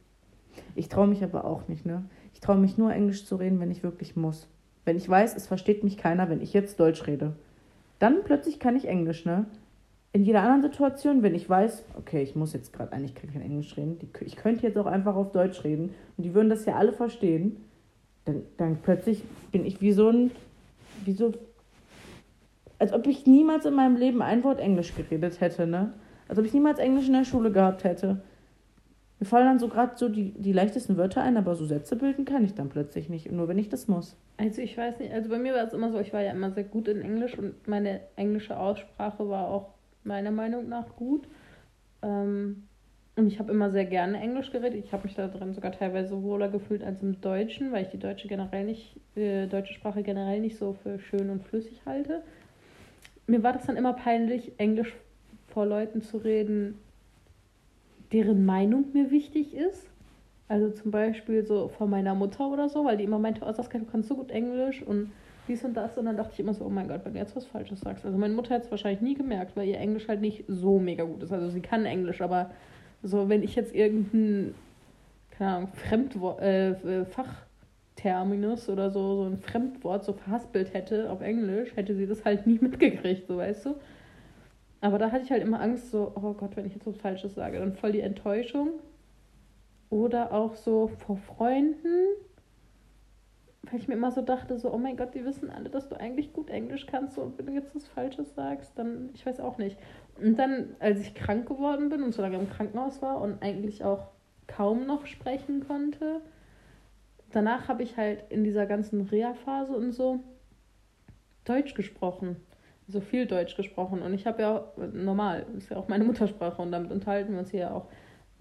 Ich 0.76 0.90
traue 0.90 1.08
mich 1.08 1.24
aber 1.24 1.46
auch 1.46 1.70
nicht, 1.70 1.86
ne? 1.86 2.04
Ich 2.34 2.42
traue 2.42 2.58
mich 2.58 2.78
nur 2.78 2.92
Englisch 2.92 3.26
zu 3.26 3.38
reden, 3.38 3.62
wenn 3.62 3.72
ich 3.72 3.84
wirklich 3.84 4.18
muss. 4.18 4.50
Wenn 4.84 4.98
ich 4.98 5.08
weiß, 5.08 5.34
es 5.38 5.48
versteht 5.48 5.86
mich 5.86 5.96
keiner, 5.96 6.30
wenn 6.30 6.42
ich 6.42 6.52
jetzt 6.52 6.78
Deutsch 6.78 7.08
rede. 7.08 7.38
Dann 8.00 8.26
plötzlich 8.26 8.60
kann 8.60 8.76
ich 8.76 8.90
Englisch, 8.90 9.24
ne? 9.24 9.46
In 10.16 10.24
jeder 10.24 10.44
anderen 10.44 10.62
Situation, 10.62 11.24
wenn 11.24 11.36
ich 11.36 11.50
weiß, 11.50 11.84
okay, 11.98 12.24
ich 12.24 12.38
muss 12.38 12.54
jetzt 12.54 12.72
gerade 12.72 12.94
eigentlich 12.94 13.16
kein 13.16 13.42
Englisch 13.42 13.76
reden, 13.76 14.00
ich 14.22 14.38
könnte 14.38 14.66
jetzt 14.66 14.78
auch 14.78 14.86
einfach 14.86 15.14
auf 15.14 15.34
Deutsch 15.34 15.66
reden 15.66 15.94
und 16.16 16.24
die 16.24 16.34
würden 16.34 16.50
das 16.50 16.64
ja 16.64 16.76
alle 16.76 16.94
verstehen, 16.94 17.58
dann, 18.24 18.44
dann 18.56 18.78
plötzlich 18.78 19.24
bin 19.52 19.66
ich 19.66 19.82
wie 19.82 19.92
so 19.92 20.08
ein, 20.08 20.32
wie 21.04 21.12
so, 21.12 21.34
als 22.80 22.94
ob 22.94 23.06
ich 23.08 23.28
niemals 23.28 23.66
in 23.66 23.74
meinem 23.74 23.98
Leben 23.98 24.22
ein 24.22 24.46
Wort 24.46 24.62
Englisch 24.62 24.96
geredet 24.96 25.42
hätte, 25.42 25.68
ne? 25.68 25.92
Als 26.30 26.40
ob 26.40 26.46
ich 26.46 26.54
niemals 26.54 26.80
Englisch 26.80 27.08
in 27.08 27.14
der 27.14 27.26
Schule 27.26 27.52
gehabt 27.52 27.84
hätte. 27.84 28.22
Mir 29.20 29.26
fallen 29.26 29.48
dann 29.48 29.60
so 29.60 29.68
gerade 29.68 29.98
so 29.98 30.08
die, 30.08 30.32
die 30.32 30.54
leichtesten 30.54 30.96
Wörter 30.96 31.24
ein, 31.24 31.36
aber 31.36 31.56
so 31.56 31.66
Sätze 31.66 31.98
bilden 31.98 32.24
kann 32.24 32.46
ich 32.46 32.54
dann 32.54 32.70
plötzlich 32.70 33.10
nicht. 33.10 33.30
Nur 33.34 33.50
wenn 33.50 33.58
ich 33.58 33.68
das 33.68 33.90
muss. 33.90 34.16
Also 34.38 34.62
ich 34.62 34.78
weiß 34.78 34.98
nicht, 35.00 35.12
also 35.12 35.30
bei 35.30 35.40
mir 35.40 35.54
war 35.54 35.68
es 35.68 35.74
immer 35.74 35.92
so, 35.92 36.00
ich 36.00 36.14
war 36.14 36.22
ja 36.22 36.32
immer 36.32 36.52
sehr 36.52 36.64
gut 36.64 36.88
in 36.88 37.02
Englisch 37.02 37.38
und 37.38 37.68
meine 37.68 38.00
englische 38.16 38.58
Aussprache 38.58 39.28
war 39.28 39.50
auch 39.50 39.75
meiner 40.06 40.32
Meinung 40.32 40.70
nach 40.70 40.96
gut. 40.96 41.28
Ähm, 42.02 42.64
und 43.18 43.28
ich 43.28 43.40
habe 43.40 43.52
immer 43.52 43.72
sehr 43.72 43.86
gerne 43.86 44.20
Englisch 44.20 44.52
geredet. 44.52 44.84
Ich 44.84 44.92
habe 44.92 45.04
mich 45.04 45.16
da 45.16 45.28
drin 45.28 45.54
sogar 45.54 45.72
teilweise 45.72 46.22
wohler 46.22 46.50
gefühlt 46.50 46.84
als 46.84 47.02
im 47.02 47.22
Deutschen, 47.22 47.72
weil 47.72 47.84
ich 47.84 47.90
die 47.90 48.00
deutsche 48.00 48.28
generell 48.28 48.66
nicht, 48.66 49.00
äh, 49.16 49.48
deutsche 49.48 49.74
Sprache 49.74 50.04
generell 50.04 50.42
nicht 50.42 50.58
so 50.58 50.74
für 50.84 51.00
schön 51.00 51.30
und 51.30 51.44
flüssig 51.44 51.82
halte. 51.86 52.24
Mir 53.28 53.42
war 53.42 53.54
das 53.54 53.66
dann 53.66 53.78
immer 53.78 53.94
peinlich, 53.94 54.52
Englisch 54.58 54.94
vor 55.48 55.66
Leuten 55.66 56.02
zu 56.02 56.18
reden, 56.18 56.78
deren 58.12 58.46
Meinung 58.46 58.86
mir 58.94 59.12
wichtig 59.12 59.56
ist. 59.56 59.88
Also 60.48 60.70
zum 60.70 60.92
Beispiel 60.92 61.46
so 61.46 61.70
von 61.70 61.90
meiner 61.90 62.14
Mutter 62.14 62.48
oder 62.52 62.70
so, 62.70 62.86
weil 62.86 62.98
die 62.98 63.06
immer 63.06 63.18
meinte, 63.18 63.42
oh 63.46 63.52
Saskia, 63.52 63.80
du 63.80 63.86
kannst 63.86 64.10
so 64.10 64.16
gut 64.16 64.30
Englisch 64.30 64.84
und 64.84 65.12
dies 65.48 65.64
und 65.64 65.74
das. 65.74 65.98
Und 65.98 66.06
dann 66.06 66.18
dachte 66.18 66.32
ich 66.34 66.40
immer 66.40 66.54
so, 66.54 66.66
oh 66.66 66.70
mein 66.70 66.88
Gott, 66.88 67.02
wenn 67.04 67.14
du 67.14 67.20
jetzt 67.20 67.36
was 67.36 67.46
Falsches 67.46 67.82
sagst. 67.82 68.06
Also 68.06 68.18
meine 68.18 68.34
Mutter 68.34 68.56
hat 68.56 68.64
es 68.64 68.72
wahrscheinlich 68.72 69.02
nie 69.02 69.16
gemerkt, 69.16 69.56
weil 69.56 69.68
ihr 69.68 69.80
Englisch 69.80 70.08
halt 70.08 70.22
nicht 70.22 70.46
so 70.48 70.80
mega 70.80 71.04
gut 71.04 71.24
ist. 71.24 71.32
Also 71.32 71.50
sie 71.50 71.62
kann 71.62 71.86
Englisch, 71.86 72.22
aber 72.22 72.52
so, 73.04 73.30
wenn 73.30 73.44
ich 73.44 73.56
jetzt 73.56 73.74
irgendein, 73.76 74.56
keine 75.32 75.52
Ahnung, 75.52 75.70
Fremdwort, 75.74 76.42
äh, 76.42 77.06
Fachterminus 77.06 78.70
oder 78.70 78.90
so, 78.90 79.16
so 79.16 79.24
ein 79.24 79.38
Fremdwort 79.38 80.04
so 80.04 80.14
verhaspelt 80.14 80.74
hätte 80.74 81.10
auf 81.10 81.22
Englisch, 81.22 81.76
hätte 81.76 81.96
sie 81.96 82.08
das 82.08 82.26
halt 82.26 82.48
nie 82.48 82.60
mitgekriegt, 82.62 83.28
so 83.28 83.38
weißt 83.38 83.66
du. 83.66 83.76
Aber 84.82 85.00
da 85.00 85.12
hatte 85.12 85.24
ich 85.24 85.32
halt 85.32 85.42
immer 85.42 85.62
Angst, 85.62 85.92
so, 85.92 86.12
oh 86.16 86.34
Gott, 86.34 86.56
wenn 86.56 86.66
ich 86.66 86.74
jetzt 86.74 86.86
was 86.86 86.98
Falsches 86.98 87.36
sage, 87.36 87.60
dann 87.60 87.74
voll 87.74 87.92
die 87.92 88.02
Enttäuschung. 88.02 88.70
Oder 89.90 90.34
auch 90.34 90.56
so 90.56 90.88
vor 90.88 91.18
Freunden, 91.18 92.08
weil 93.70 93.80
ich 93.80 93.88
mir 93.88 93.96
immer 93.96 94.12
so 94.12 94.22
dachte, 94.22 94.58
so, 94.58 94.74
oh 94.74 94.78
mein 94.78 94.98
Gott, 94.98 95.16
die 95.16 95.26
wissen 95.26 95.50
alle, 95.50 95.70
dass 95.70 95.90
du 95.90 96.00
eigentlich 96.00 96.34
gut 96.34 96.50
Englisch 96.50 96.86
kannst. 96.86 97.18
Und 97.18 97.38
wenn 97.38 97.48
du 97.48 97.54
jetzt 97.54 97.76
was 97.76 97.88
Falsches 97.88 98.36
sagst, 98.36 98.78
dann, 98.78 99.10
ich 99.14 99.26
weiß 99.26 99.40
auch 99.40 99.58
nicht. 99.58 99.78
Und 100.22 100.38
dann, 100.38 100.76
als 100.80 101.02
ich 101.02 101.14
krank 101.16 101.48
geworden 101.48 101.90
bin 101.90 102.04
und 102.04 102.14
so 102.14 102.22
lange 102.22 102.38
im 102.38 102.50
Krankenhaus 102.50 103.02
war 103.02 103.22
und 103.22 103.42
eigentlich 103.42 103.84
auch 103.84 104.08
kaum 104.48 104.86
noch 104.86 105.06
sprechen 105.06 105.66
konnte, 105.68 106.22
danach 107.32 107.68
habe 107.68 107.84
ich 107.84 107.98
halt 107.98 108.24
in 108.30 108.44
dieser 108.44 108.66
ganzen 108.66 109.02
Reha-Phase 109.02 109.76
und 109.76 109.92
so 109.92 110.20
Deutsch 111.44 111.74
gesprochen. 111.74 112.38
So 112.88 113.02
viel 113.02 113.26
Deutsch 113.26 113.56
gesprochen. 113.56 114.02
Und 114.02 114.14
ich 114.14 114.28
habe 114.28 114.42
ja 114.42 114.72
normal, 114.94 115.46
ist 115.58 115.70
ja 115.70 115.78
auch 115.78 115.88
meine 115.88 116.04
Muttersprache 116.04 116.62
und 116.62 116.72
damit 116.72 116.92
unterhalten 116.92 117.34
wir 117.34 117.40
uns 117.40 117.52
hier 117.52 117.62
ja 117.62 117.72
auch. 117.72 117.88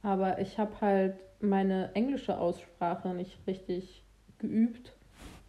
Aber 0.03 0.39
ich 0.39 0.59
habe 0.59 0.81
halt 0.81 1.17
meine 1.41 1.95
englische 1.95 2.39
Aussprache 2.39 3.15
nicht 3.15 3.39
richtig 3.47 4.05
geübt. 4.39 4.94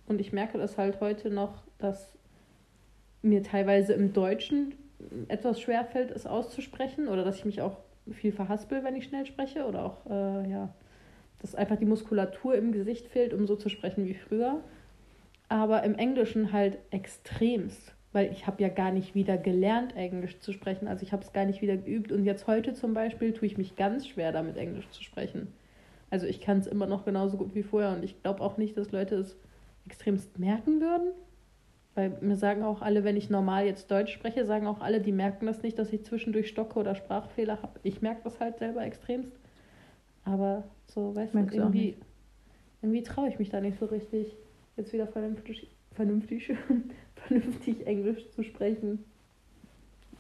Und 0.08 0.20
ich 0.22 0.32
merke 0.32 0.58
das 0.58 0.78
halt 0.78 1.00
heute 1.00 1.30
noch, 1.30 1.64
dass 1.78 2.14
mir 3.22 3.44
teilweise 3.44 3.94
im 3.94 4.14
Deutschen 4.14 4.76
etwas 5.28 5.60
schwer 5.60 5.84
fällt, 5.86 6.12
es 6.12 6.26
auszusprechen. 6.26 7.08
Oder 7.08 7.24
dass 7.24 7.38
ich 7.38 7.46
mich 7.46 7.62
auch 7.62 7.78
viel 8.12 8.32
verhaspel, 8.32 8.84
wenn 8.84 8.96
ich 8.96 9.06
schnell 9.06 9.26
spreche. 9.26 9.66
Oder 9.66 9.86
auch, 9.86 10.06
äh, 10.10 10.50
ja, 10.50 10.74
dass 11.40 11.56
einfach 11.56 11.78
die 11.78 11.86
Muskulatur 11.86 12.56
im 12.56 12.72
Gesicht 12.72 13.08
fehlt, 13.08 13.34
um 13.34 13.48
so 13.48 13.56
zu 13.56 13.70
sprechen 13.70 14.06
wie 14.06 14.14
früher. 14.14 14.62
Aber 15.50 15.84
im 15.84 15.96
Englischen 15.96 16.52
halt 16.52 16.78
extremst 16.92 17.96
weil 18.16 18.32
ich 18.32 18.48
habe 18.48 18.64
ja 18.64 18.70
gar 18.70 18.94
nicht 18.94 19.14
wieder 19.14 19.38
gelernt, 19.38 19.94
Englisch 19.98 20.40
zu 20.40 20.54
sprechen. 20.54 20.88
Also 20.88 21.04
ich 21.04 21.12
habe 21.12 21.22
es 21.22 21.34
gar 21.34 21.44
nicht 21.44 21.62
wieder 21.62 21.76
geübt. 21.76 22.14
Und 22.14 22.24
jetzt 22.24 22.48
heute 22.48 22.74
zum 22.74 22.94
Beispiel 22.94 23.34
tue 23.34 23.46
ich 23.46 23.58
mich 23.58 23.76
ganz 23.76 24.08
schwer 24.08 24.32
damit, 24.32 24.56
Englisch 24.56 24.90
zu 24.92 25.04
sprechen. 25.04 25.50
Also 26.10 26.26
ich 26.26 26.40
kann 26.40 26.60
es 26.60 26.66
immer 26.66 26.88
noch 26.88 27.04
genauso 27.04 27.36
gut 27.36 27.54
wie 27.56 27.64
vorher. 27.64 27.92
Und 27.92 28.06
ich 28.06 28.24
glaube 28.24 28.40
auch 28.40 28.56
nicht, 28.56 28.78
dass 28.78 28.94
Leute 28.94 29.16
es 29.16 29.36
extremst 29.86 30.40
merken 30.40 30.82
würden. 30.82 31.12
Weil 31.94 32.18
mir 32.22 32.36
sagen 32.36 32.64
auch 32.64 32.82
alle, 32.82 33.06
wenn 33.06 33.16
ich 33.16 33.30
normal 33.30 33.66
jetzt 33.66 33.90
Deutsch 33.90 34.12
spreche, 34.12 34.46
sagen 34.46 34.68
auch 34.68 34.82
alle, 34.82 35.00
die 35.00 35.14
merken 35.14 35.46
das 35.46 35.64
nicht, 35.64 35.80
dass 35.80 35.94
ich 35.94 36.04
zwischendurch 36.04 36.50
Stocke 36.50 36.78
oder 36.78 36.94
Sprachfehler 36.94 37.62
habe. 37.62 37.80
Ich 37.84 38.02
merke 38.02 38.22
das 38.26 38.40
halt 38.42 38.58
selber 38.58 38.84
extremst. 38.84 39.32
Aber 40.26 40.66
so, 40.88 41.16
weißt 41.16 41.34
du, 41.34 41.40
irgendwie, 41.40 41.96
irgendwie 42.82 43.04
traue 43.04 43.30
ich 43.30 43.40
mich 43.40 43.50
da 43.50 43.62
nicht 43.62 43.80
so 43.80 43.86
richtig, 43.86 44.36
jetzt 44.76 44.92
wieder 44.92 45.08
vernünftig, 45.08 45.70
vernünftig 45.94 46.52
vernünftig 47.16 47.88
Englisch 47.88 48.30
zu 48.32 48.44
sprechen. 48.44 49.06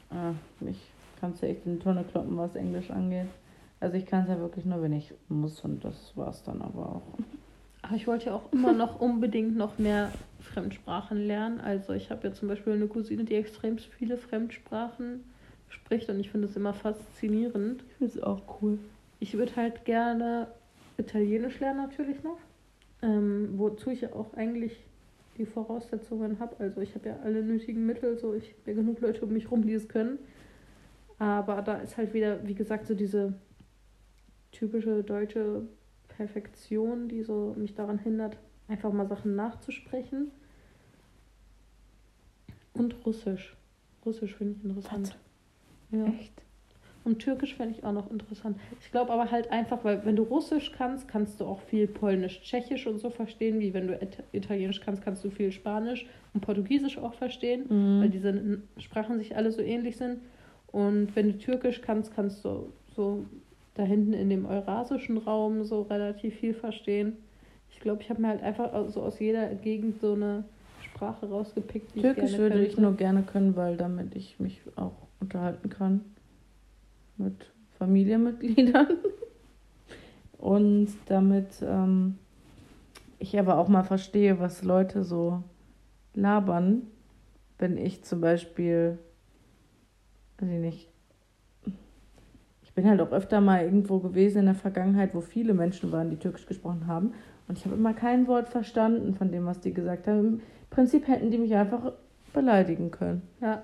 Ah, 0.09 0.33
mich 0.61 0.79
kannst 1.19 1.41
du 1.41 1.47
echt 1.47 1.65
in 1.65 1.77
die 1.77 1.83
Tonne 1.83 2.03
kloppen, 2.03 2.37
was 2.37 2.55
Englisch 2.55 2.89
angeht. 2.89 3.27
Also 3.79 3.97
ich 3.97 4.05
kann 4.05 4.23
es 4.23 4.29
ja 4.29 4.39
wirklich 4.39 4.65
nur, 4.65 4.81
wenn 4.81 4.93
ich 4.93 5.13
muss 5.27 5.59
und 5.61 5.83
das 5.83 6.15
war 6.15 6.29
es 6.29 6.41
dann 6.43 6.61
aber 6.61 6.95
auch. 6.95 7.17
Aber 7.85 7.95
ich 7.95 8.07
wollte 8.07 8.27
ja 8.27 8.33
auch 8.33 8.51
immer 8.51 8.73
noch 8.73 8.99
unbedingt 8.99 9.55
noch 9.55 9.77
mehr 9.77 10.11
Fremdsprachen 10.41 11.27
lernen. 11.27 11.59
Also 11.61 11.93
ich 11.93 12.09
habe 12.09 12.27
ja 12.27 12.33
zum 12.33 12.47
Beispiel 12.47 12.73
eine 12.73 12.87
Cousine, 12.87 13.25
die 13.25 13.35
extrem 13.35 13.77
viele 13.77 14.17
Fremdsprachen 14.17 15.23
spricht 15.69 16.09
und 16.09 16.19
ich 16.19 16.31
finde 16.31 16.47
es 16.47 16.55
immer 16.55 16.73
faszinierend. 16.73 17.83
Ich 17.87 17.95
finde 17.97 18.13
es 18.17 18.23
auch 18.23 18.41
cool. 18.61 18.79
Ich 19.19 19.37
würde 19.37 19.55
halt 19.55 19.85
gerne 19.85 20.47
Italienisch 20.97 21.59
lernen 21.59 21.77
natürlich 21.77 22.23
noch. 22.23 22.39
Ähm, 23.03 23.49
wozu 23.57 23.91
ich 23.91 24.01
ja 24.01 24.13
auch 24.13 24.33
eigentlich 24.33 24.83
die 25.37 25.45
Voraussetzungen 25.45 26.39
habe. 26.39 26.55
Also 26.57 26.81
ich 26.81 26.95
habe 26.95 27.09
ja 27.09 27.19
alle 27.23 27.43
nötigen 27.43 27.85
Mittel, 27.85 28.17
so 28.17 28.33
ich 28.33 28.55
habe 28.61 28.71
ja 28.71 28.73
genug 28.73 28.99
Leute 29.01 29.21
um 29.21 29.31
mich 29.31 29.51
rum, 29.51 29.63
die 29.63 29.73
es 29.73 29.87
können. 29.87 30.17
Aber 31.19 31.61
da 31.61 31.75
ist 31.75 31.97
halt 31.97 32.15
wieder, 32.15 32.39
wie 32.47 32.55
gesagt, 32.55 32.87
so 32.87 32.95
diese 32.95 33.33
typische 34.51 35.03
deutsche 35.03 35.67
Perfektion, 36.17 37.07
die 37.07 37.23
so 37.23 37.53
mich 37.57 37.75
daran 37.75 37.99
hindert, 37.99 38.37
einfach 38.67 38.91
mal 38.91 39.07
Sachen 39.07 39.35
nachzusprechen. 39.35 40.31
Und 42.73 43.05
Russisch. 43.05 43.55
Russisch 44.05 44.35
finde 44.35 44.55
ich 44.57 44.65
interessant. 44.65 45.17
Was? 45.89 45.99
Ja. 45.99 46.05
Echt? 46.05 46.41
Und 47.05 47.19
Türkisch 47.19 47.53
fände 47.55 47.75
ich 47.77 47.83
auch 47.83 47.91
noch 47.91 48.09
interessant. 48.09 48.57
Ich 48.81 48.89
glaube 48.89 49.13
aber 49.13 49.29
halt 49.29 49.51
einfach, 49.51 49.83
weil 49.83 50.03
wenn 50.05 50.15
du 50.15 50.23
Russisch 50.23 50.71
kannst, 50.71 51.07
kannst 51.07 51.39
du 51.39 51.45
auch 51.45 51.61
viel 51.61 51.87
Polnisch, 51.87 52.41
Tschechisch 52.41 52.87
und 52.87 52.97
so 52.97 53.11
verstehen, 53.11 53.59
wie 53.59 53.75
wenn 53.75 53.87
du 53.87 53.99
Italienisch 54.31 54.81
kannst, 54.81 55.03
kannst 55.03 55.23
du 55.23 55.29
viel 55.29 55.51
Spanisch 55.51 56.07
und 56.33 56.41
Portugiesisch 56.41 56.97
auch 56.97 57.13
verstehen, 57.13 57.65
mhm. 57.69 58.01
weil 58.01 58.09
diese 58.09 58.59
Sprachen 58.79 59.19
sich 59.19 59.37
alle 59.37 59.51
so 59.51 59.61
ähnlich 59.61 59.97
sind. 59.97 60.17
Und 60.67 61.15
wenn 61.15 61.33
du 61.33 61.37
Türkisch 61.37 61.81
kannst, 61.81 62.13
kannst 62.15 62.43
du 62.43 62.73
so 62.95 63.23
da 63.75 63.83
hinten 63.83 64.13
in 64.13 64.29
dem 64.29 64.45
eurasischen 64.45 65.17
Raum 65.17 65.63
so 65.63 65.83
relativ 65.83 66.35
viel 66.35 66.53
verstehen. 66.53 67.17
Ich 67.69 67.79
glaube, 67.79 68.01
ich 68.01 68.09
habe 68.09 68.21
mir 68.21 68.29
halt 68.29 68.41
einfach 68.41 68.89
so 68.89 69.01
aus 69.01 69.19
jeder 69.19 69.53
Gegend 69.53 69.99
so 69.99 70.13
eine 70.13 70.45
Sprache 70.81 71.29
rausgepickt. 71.29 71.93
Türkisch 71.93 72.31
ich 72.31 72.37
würde 72.37 72.65
ich 72.65 72.77
nur 72.77 72.95
gerne 72.95 73.21
können, 73.21 73.55
weil 73.55 73.75
damit 73.77 74.15
ich 74.15 74.39
mich 74.39 74.61
auch 74.75 74.93
unterhalten 75.19 75.69
kann 75.69 76.01
mit 77.17 77.51
Familienmitgliedern. 77.77 78.87
Und 80.37 80.89
damit 81.07 81.47
ähm, 81.61 82.17
ich 83.19 83.37
aber 83.39 83.57
auch 83.57 83.67
mal 83.67 83.83
verstehe, 83.83 84.39
was 84.39 84.63
Leute 84.63 85.03
so 85.03 85.43
labern, 86.13 86.83
wenn 87.57 87.77
ich 87.77 88.03
zum 88.03 88.21
Beispiel, 88.21 88.99
ich 90.39 90.47
nicht, 90.47 90.77
ich 90.77 90.94
bin 92.75 92.87
halt 92.87 93.01
auch 93.01 93.11
öfter 93.11 93.41
mal 93.41 93.63
irgendwo 93.63 93.99
gewesen 93.99 94.39
in 94.39 94.45
der 94.45 94.55
Vergangenheit, 94.55 95.15
wo 95.15 95.21
viele 95.21 95.53
Menschen 95.53 95.91
waren, 95.91 96.09
die 96.09 96.17
Türkisch 96.17 96.45
gesprochen 96.45 96.87
haben. 96.87 97.13
Und 97.47 97.57
ich 97.57 97.65
habe 97.65 97.75
immer 97.75 97.93
kein 97.93 98.27
Wort 98.27 98.49
verstanden 98.49 99.13
von 99.13 99.31
dem, 99.31 99.45
was 99.45 99.61
die 99.61 99.73
gesagt 99.73 100.07
haben. 100.07 100.19
Im 100.19 100.41
Prinzip 100.69 101.07
hätten 101.07 101.31
die 101.31 101.37
mich 101.37 101.55
einfach 101.55 101.93
beleidigen 102.33 102.91
können. 102.91 103.21
Ja. 103.41 103.63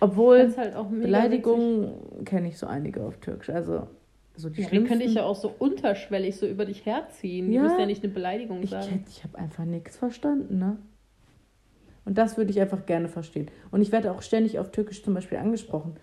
Obwohl 0.00 0.54
halt 0.56 0.74
Beleidigungen 0.90 2.24
kenne 2.24 2.48
ich 2.48 2.58
so 2.58 2.66
einige 2.66 3.02
auf 3.04 3.18
Türkisch. 3.18 3.50
Also 3.50 3.88
so 4.36 4.48
die 4.48 4.62
ja, 4.62 4.68
die 4.68 4.84
könnte 4.84 5.04
ich 5.04 5.14
ja 5.14 5.24
auch 5.24 5.36
so 5.36 5.52
unterschwellig 5.58 6.36
so 6.36 6.46
über 6.46 6.64
dich 6.64 6.86
herziehen. 6.86 7.52
Ja, 7.52 7.62
du 7.62 7.68
musst 7.68 7.80
ja 7.80 7.86
nicht 7.86 8.04
eine 8.04 8.12
Beleidigung 8.12 8.62
ich, 8.62 8.70
sagen. 8.70 9.04
Ich 9.08 9.24
habe 9.24 9.38
einfach 9.38 9.64
nichts 9.64 9.96
verstanden, 9.96 10.58
ne? 10.58 10.78
Und 12.04 12.16
das 12.16 12.36
würde 12.38 12.50
ich 12.50 12.60
einfach 12.60 12.86
gerne 12.86 13.08
verstehen. 13.08 13.50
Und 13.70 13.82
ich 13.82 13.92
werde 13.92 14.12
auch 14.12 14.22
ständig 14.22 14.58
auf 14.58 14.70
Türkisch 14.70 15.02
zum 15.02 15.14
Beispiel 15.14 15.38
angesprochen. 15.38 15.96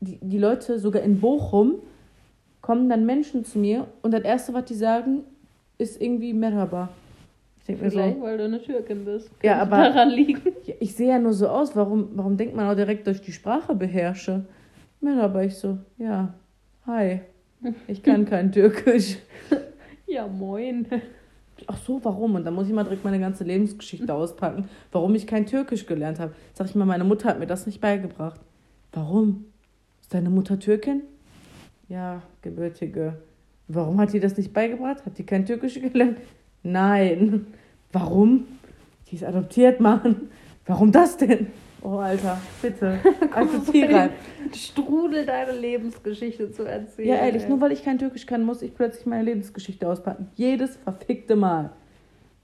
die, 0.00 0.18
die 0.22 0.38
Leute 0.38 0.78
sogar 0.78 1.02
in 1.02 1.20
Bochum 1.20 1.76
kommen 2.70 2.88
dann 2.88 3.04
Menschen 3.04 3.44
zu 3.44 3.58
mir 3.58 3.88
und 4.00 4.12
das 4.14 4.20
Erste, 4.22 4.54
was 4.54 4.64
die 4.66 4.74
sagen, 4.74 5.24
ist 5.76 6.00
irgendwie 6.00 6.32
Merhaba. 6.32 6.88
Ich 7.58 7.66
denke 7.66 7.82
mir 7.86 7.90
Vielleicht, 7.90 8.16
so, 8.18 8.22
weil 8.22 8.38
du 8.38 8.44
eine 8.44 8.62
Türkin 8.62 9.04
bist. 9.04 9.28
Ja, 9.42 9.58
Könnte 9.58 9.74
aber- 9.74 9.88
daran 9.88 10.10
liegen. 10.10 10.40
ja, 10.66 10.74
ich 10.78 10.94
sehe 10.94 11.08
ja 11.08 11.18
nur 11.18 11.32
so 11.32 11.48
aus, 11.48 11.74
warum, 11.74 12.10
warum 12.14 12.36
denkt 12.36 12.54
man 12.54 12.68
auch 12.70 12.76
direkt, 12.76 13.08
dass 13.08 13.16
ich 13.16 13.22
die 13.22 13.32
Sprache 13.32 13.74
beherrsche? 13.74 14.44
Merhaba, 15.00 15.42
ich 15.42 15.56
so, 15.56 15.78
ja, 15.98 16.32
hi, 16.86 17.18
ich 17.88 18.04
kann 18.04 18.24
kein 18.24 18.52
Türkisch. 18.52 19.16
Ja, 20.06 20.28
moin. 20.28 20.86
Ach 21.66 21.76
so, 21.78 21.98
warum? 22.04 22.36
Und 22.36 22.44
dann 22.44 22.54
muss 22.54 22.68
ich 22.68 22.72
mal 22.72 22.84
direkt 22.84 23.02
meine 23.04 23.18
ganze 23.18 23.42
Lebensgeschichte 23.42 24.14
auspacken, 24.14 24.68
warum 24.92 25.12
ich 25.16 25.26
kein 25.26 25.44
Türkisch 25.44 25.86
gelernt 25.86 26.20
habe. 26.20 26.34
Sag 26.54 26.68
ich 26.68 26.76
mal, 26.76 26.84
meine 26.84 27.02
Mutter 27.02 27.30
hat 27.30 27.40
mir 27.40 27.48
das 27.48 27.66
nicht 27.66 27.80
beigebracht. 27.80 28.40
Warum? 28.92 29.46
Ist 30.02 30.14
deine 30.14 30.30
Mutter 30.30 30.56
Türkin? 30.60 31.02
Ja, 31.90 32.22
gebürtige. 32.40 33.14
Warum 33.66 34.00
hat 34.00 34.12
die 34.12 34.20
das 34.20 34.36
nicht 34.36 34.52
beigebracht? 34.52 35.04
Hat 35.04 35.18
die 35.18 35.26
kein 35.26 35.44
Türkisch 35.44 35.74
gelernt? 35.74 36.18
Nein. 36.62 37.46
Warum? 37.92 38.46
Die 39.08 39.16
ist 39.16 39.24
adoptiert, 39.24 39.80
Mann. 39.80 40.28
Warum 40.66 40.92
das 40.92 41.16
denn? 41.16 41.48
Oh, 41.82 41.96
Alter, 41.96 42.40
bitte. 42.62 43.00
Akzeptiere. 43.32 44.10
Strudel 44.54 45.26
deine 45.26 45.52
Lebensgeschichte 45.52 46.52
zu 46.52 46.62
erzählen. 46.62 47.08
Ja, 47.08 47.14
ehrlich, 47.16 47.48
nur 47.48 47.60
weil 47.60 47.72
ich 47.72 47.82
kein 47.82 47.98
Türkisch 47.98 48.24
kann, 48.24 48.44
muss 48.44 48.62
ich 48.62 48.72
plötzlich 48.72 49.06
meine 49.06 49.24
Lebensgeschichte 49.24 49.88
auspacken. 49.88 50.28
Jedes 50.36 50.76
verfickte 50.76 51.34
Mal. 51.34 51.70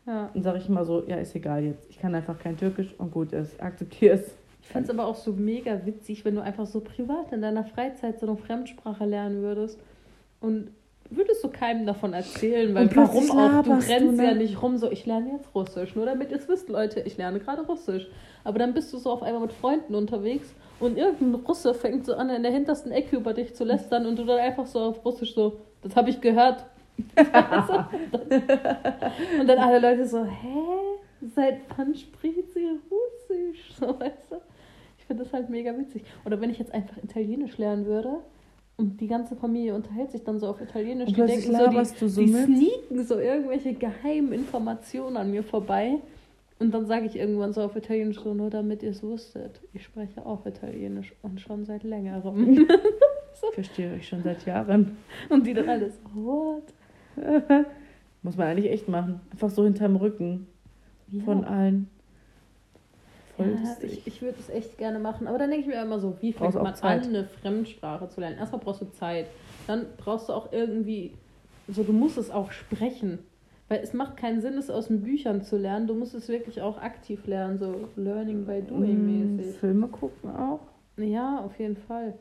Ja. 0.07 0.31
Dann 0.35 0.43
sage 0.43 0.59
ich 0.59 0.69
immer 0.69 0.85
so, 0.85 1.05
ja, 1.07 1.19
ist 1.19 1.37
egal 1.37 1.63
jetzt. 1.63 1.89
Ich 1.89 2.01
kann 2.01 2.15
einfach 2.17 2.39
kein 2.39 2.57
Türkisch 2.57 2.95
und 2.99 3.13
gut 3.13 3.33
ist. 3.33 3.61
Akzeptiere 3.63 4.17
es. 4.17 4.35
Ich 4.67 4.73
fände 4.73 4.91
es 4.91 4.99
aber 4.99 5.07
auch 5.07 5.15
so 5.15 5.33
mega 5.33 5.87
witzig, 5.87 6.25
wenn 6.25 6.35
du 6.35 6.43
einfach 6.43 6.67
so 6.67 6.81
privat 6.81 7.33
in 7.33 7.41
deiner 7.41 7.65
Freizeit 7.65 8.19
so 8.19 8.27
eine 8.27 8.37
Fremdsprache 8.37 9.05
lernen 9.05 9.41
würdest 9.41 9.79
und 10.41 10.73
würdest 11.09 11.45
du 11.45 11.49
keinem 11.49 11.87
davon 11.87 12.13
erzählen, 12.13 12.75
weil 12.75 12.89
Und 12.89 12.97
warum 12.97 13.31
auch? 13.31 13.63
Du 13.63 13.71
laberst 13.71 13.89
du, 13.89 13.93
rennst 13.93 14.17
ne? 14.17 14.25
ja 14.25 14.35
nicht 14.35 14.61
rum 14.61 14.77
so, 14.77 14.91
ich 14.91 15.07
lerne 15.07 15.35
jetzt 15.35 15.55
Russisch, 15.55 15.95
nur 15.95 16.05
damit 16.05 16.33
ihr 16.33 16.39
es 16.39 16.49
wisst, 16.49 16.69
Leute, 16.69 16.99
ich 16.99 17.17
lerne 17.17 17.39
gerade 17.39 17.63
Russisch. 17.63 18.09
Aber 18.43 18.59
dann 18.59 18.75
bist 18.75 18.93
du 18.93 18.99
so 18.99 19.13
auf 19.13 19.23
einmal 19.23 19.43
mit 19.43 19.53
Freunden 19.53 19.95
unterwegs 19.95 20.53
und 20.81 20.99
irgendein 20.99 21.41
Russe 21.43 21.73
fängt 21.73 22.05
so 22.05 22.15
an, 22.15 22.29
in 22.31 22.43
der 22.43 22.51
hintersten 22.51 22.91
Ecke 22.91 23.19
über 23.19 23.35
dich 23.35 23.55
zu 23.55 23.63
lästern 23.63 24.05
und 24.05 24.19
du 24.19 24.25
dann 24.25 24.41
einfach 24.41 24.67
so 24.67 24.81
auf 24.81 25.05
Russisch 25.05 25.33
so, 25.33 25.61
das 25.83 25.95
habe 25.95 26.11
ich 26.11 26.21
gehört. 26.21 26.67
und 27.17 27.33
dann 29.47 29.59
alle 29.59 29.79
Leute 29.79 30.07
so, 30.07 30.25
hä? 30.25 30.59
Seit 31.35 31.61
wann 31.77 31.95
spricht 31.95 32.53
sie 32.53 32.81
Russisch? 32.91 33.75
So, 33.79 34.01
weißt 34.01 34.33
du? 34.33 34.37
Ich 35.07 35.09
finde 35.09 35.23
das 35.23 35.33
halt 35.33 35.51
mega 35.51 35.71
witzig. 35.79 36.03
Oder 36.25 36.41
wenn 36.41 36.51
ich 36.51 36.59
jetzt 36.59 36.75
einfach 36.75 36.97
Italienisch 36.97 37.59
lernen 37.59 37.87
würde 37.87 38.17
und 38.77 39.01
die 39.01 39.07
ganze 39.07 39.37
Familie 39.37 39.73
unterhält 39.77 40.11
sich 40.11 40.25
dann 40.25 40.41
so 40.41 40.49
auf 40.49 40.61
Italienisch, 40.61 41.11
Und 41.11 41.17
die 41.17 41.23
denken 41.23 41.57
so, 41.57 41.69
die, 41.71 42.01
du 42.01 42.09
so 42.09 42.21
die 42.21 42.29
sneaken 42.33 43.05
so 43.05 43.17
irgendwelche 43.21 43.75
geheimen 43.75 44.33
Informationen 44.33 45.17
an 45.17 45.31
mir 45.31 45.45
vorbei. 45.45 45.99
Und 46.59 46.75
dann 46.75 46.87
sage 46.87 47.07
ich 47.07 47.15
irgendwann 47.15 47.53
so 47.53 47.63
auf 47.63 47.77
Italienisch 47.77 48.19
so, 48.19 48.35
nur 48.35 48.51
damit 48.51 48.83
ihr 48.83 48.91
es 48.91 49.05
wusstet, 49.05 49.61
ich 49.75 49.85
spreche 49.85 50.27
auch 50.27 50.45
Italienisch 50.45 51.15
und 51.23 51.41
schon 51.41 51.65
seit 51.65 51.85
längerem. 51.85 52.67
Ich 53.49 53.55
verstehe 53.55 53.93
euch 53.93 54.09
schon 54.09 54.23
seit 54.23 54.47
Jahren. 54.47 54.97
und 55.29 55.47
die 55.47 55.53
dann 55.53 55.69
alles, 55.69 55.93
what? 56.15 56.65
Muss 58.23 58.37
man 58.39 58.47
eigentlich 58.47 58.73
echt 58.73 58.89
machen. 58.89 59.21
Einfach 59.31 59.51
so 59.51 59.65
hinterm 59.65 59.97
Rücken 59.97 60.47
von 61.23 61.45
allen. 61.45 61.91
Voll 63.37 63.47
Ja, 63.47 63.61
lustig. 63.61 63.99
ich, 63.99 64.07
ich 64.07 64.23
würde 64.23 64.39
es 64.39 64.49
echt 64.49 64.79
gerne 64.79 64.99
machen. 64.99 65.27
Aber 65.27 65.39
dann 65.39 65.51
denke 65.51 65.67
ich 65.69 65.75
mir 65.75 65.81
immer 65.83 65.99
so, 66.01 66.17
wie 66.21 66.33
fängt 66.33 66.55
man 66.55 66.75
Zeit. 66.75 67.03
an, 67.03 67.09
eine 67.09 67.25
Fremdsprache 67.25 68.09
zu 68.09 68.21
lernen? 68.21 68.39
Erstmal 68.39 68.61
brauchst 68.61 68.81
du 68.83 68.87
Zeit. 68.93 69.27
Dann 69.67 69.87
brauchst 69.99 70.29
du 70.29 70.33
auch 70.33 70.53
irgendwie, 70.53 71.15
so 71.69 71.83
du 71.83 71.93
musst 71.93 72.19
es 72.19 72.31
auch 72.31 72.51
sprechen. 72.53 73.19
Weil 73.69 73.81
es 73.81 73.93
macht 73.93 74.17
keinen 74.17 74.41
Sinn, 74.41 74.55
es 74.59 74.71
aus 74.71 74.87
den 74.87 75.03
Büchern 75.03 75.43
zu 75.43 75.57
lernen. 75.57 75.89
Du 75.89 75.95
musst 75.95 76.15
es 76.15 76.29
wirklich 76.29 76.63
auch 76.63 76.79
aktiv 76.79 77.27
lernen, 77.27 77.59
so 77.59 77.89
Learning 77.97 78.45
by 78.45 78.63
Doing 78.63 79.03
Mm, 79.03 79.37
mäßig. 79.37 79.57
Filme 79.57 79.89
gucken 79.89 80.31
auch. 80.31 80.61
Ja, 80.97 81.41
auf 81.45 81.59
jeden 81.59 81.77
Fall. 81.77 82.15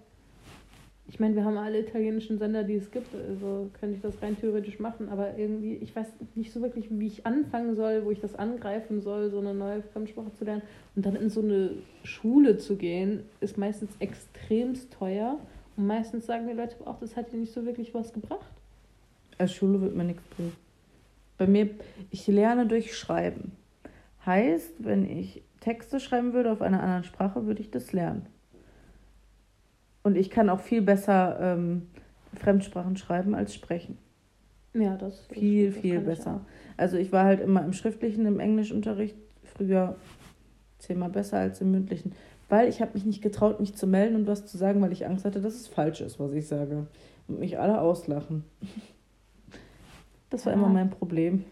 Ich 1.08 1.20
meine, 1.20 1.36
wir 1.36 1.46
haben 1.46 1.58
alle 1.58 1.80
italienischen 1.80 2.40
Sender, 2.40 2.64
die 2.64 2.76
es 2.76 2.90
gibt, 2.90 3.14
also 3.14 3.70
könnte 3.80 3.96
ich 3.96 4.02
das 4.02 4.22
rein 4.24 4.38
theoretisch 4.40 4.80
machen, 4.80 5.10
aber 5.10 5.38
irgendwie, 5.38 5.76
ich 5.76 5.96
weiß 5.96 6.08
nicht 6.34 6.52
so 6.52 6.62
wirklich, 6.62 6.88
wie 6.90 7.06
ich 7.06 7.26
anfangen 7.28 7.76
soll, 7.76 8.06
wo 8.06 8.12
ich 8.12 8.20
das 8.20 8.36
angreifen 8.36 9.02
soll, 9.02 9.30
so 9.30 9.40
eine 9.40 9.54
neue 9.54 9.84
Fremdsprache 9.84 10.34
zu 10.34 10.46
lernen. 10.46 10.64
Und 10.96 11.06
dann 11.06 11.16
in 11.16 11.30
so 11.30 11.42
eine 11.42 11.72
Schule 12.04 12.58
zu 12.58 12.76
gehen, 12.76 13.24
ist 13.40 13.58
meistens 13.58 13.92
extremst 14.00 14.92
teuer. 14.94 15.40
Und 15.78 15.86
meistens 15.86 16.26
sagen 16.26 16.48
die 16.48 16.54
Leute 16.54 16.76
auch, 16.86 17.00
das 17.00 17.16
hat 17.16 17.32
dir 17.32 17.38
nicht 17.38 17.54
so 17.54 17.66
wirklich 17.66 17.94
was 17.94 18.12
gebracht. 18.12 18.52
Als 19.38 19.54
Schule 19.54 19.82
wird 19.82 19.96
mir 19.96 20.06
nichts 20.06 20.24
bringen. 20.36 20.54
Bei 21.38 21.46
mir, 21.46 21.70
ich 22.10 22.26
lerne 22.28 22.66
durch 22.66 22.98
Schreiben. 22.98 23.52
Heißt, 24.26 24.74
wenn 24.80 25.06
ich 25.06 25.44
Texte 25.60 26.00
schreiben 26.00 26.34
würde 26.34 26.52
auf 26.52 26.62
einer 26.62 26.82
anderen 26.82 27.04
Sprache, 27.04 27.46
würde 27.46 27.62
ich 27.62 27.70
das 27.70 27.94
lernen. 27.94 28.26
Und 30.06 30.18
ich 30.18 30.30
kann 30.30 30.50
auch 30.52 30.60
viel 30.60 30.84
besser 30.84 31.40
ähm, 31.42 31.88
Fremdsprachen 32.36 32.96
schreiben 32.96 33.34
als 33.34 33.56
sprechen. 33.56 33.98
Ja, 34.76 34.98
das 34.98 35.26
Viel, 35.32 35.72
das 35.72 35.82
viel 35.82 35.94
kann 35.96 36.02
ich 36.02 36.08
besser. 36.08 36.42
Also 36.78 36.98
ich 36.98 37.12
war 37.12 37.26
halt 37.26 37.42
immer 37.42 37.66
im 37.66 37.74
schriftlichen, 37.74 38.28
im 38.28 38.40
Englischunterricht 38.40 39.16
früher 39.44 39.96
zehnmal 40.78 41.10
besser 41.10 41.40
als 41.40 41.60
im 41.62 41.72
mündlichen. 41.72 42.14
Weil 42.50 42.70
ich 42.70 42.82
habe 42.82 42.92
mich 42.94 43.04
nicht 43.04 43.24
getraut, 43.24 43.60
mich 43.60 43.74
zu 43.74 43.88
melden 43.88 44.16
und 44.16 44.28
was 44.28 44.46
zu 44.46 44.58
sagen, 44.60 44.80
weil 44.84 44.92
ich 44.92 45.08
Angst 45.08 45.26
hatte, 45.26 45.42
dass 45.42 45.56
es 45.56 45.68
falsch 45.68 46.02
ist, 46.02 46.20
was 46.20 46.34
ich 46.34 46.48
sage. 46.48 46.86
Und 47.28 47.40
mich 47.40 47.58
alle 47.58 47.82
auslachen. 47.82 48.44
Das 50.30 50.46
war 50.46 50.54
Ja. 50.54 50.60
immer 50.60 50.70
mein 50.70 50.92
Problem. 50.92 51.46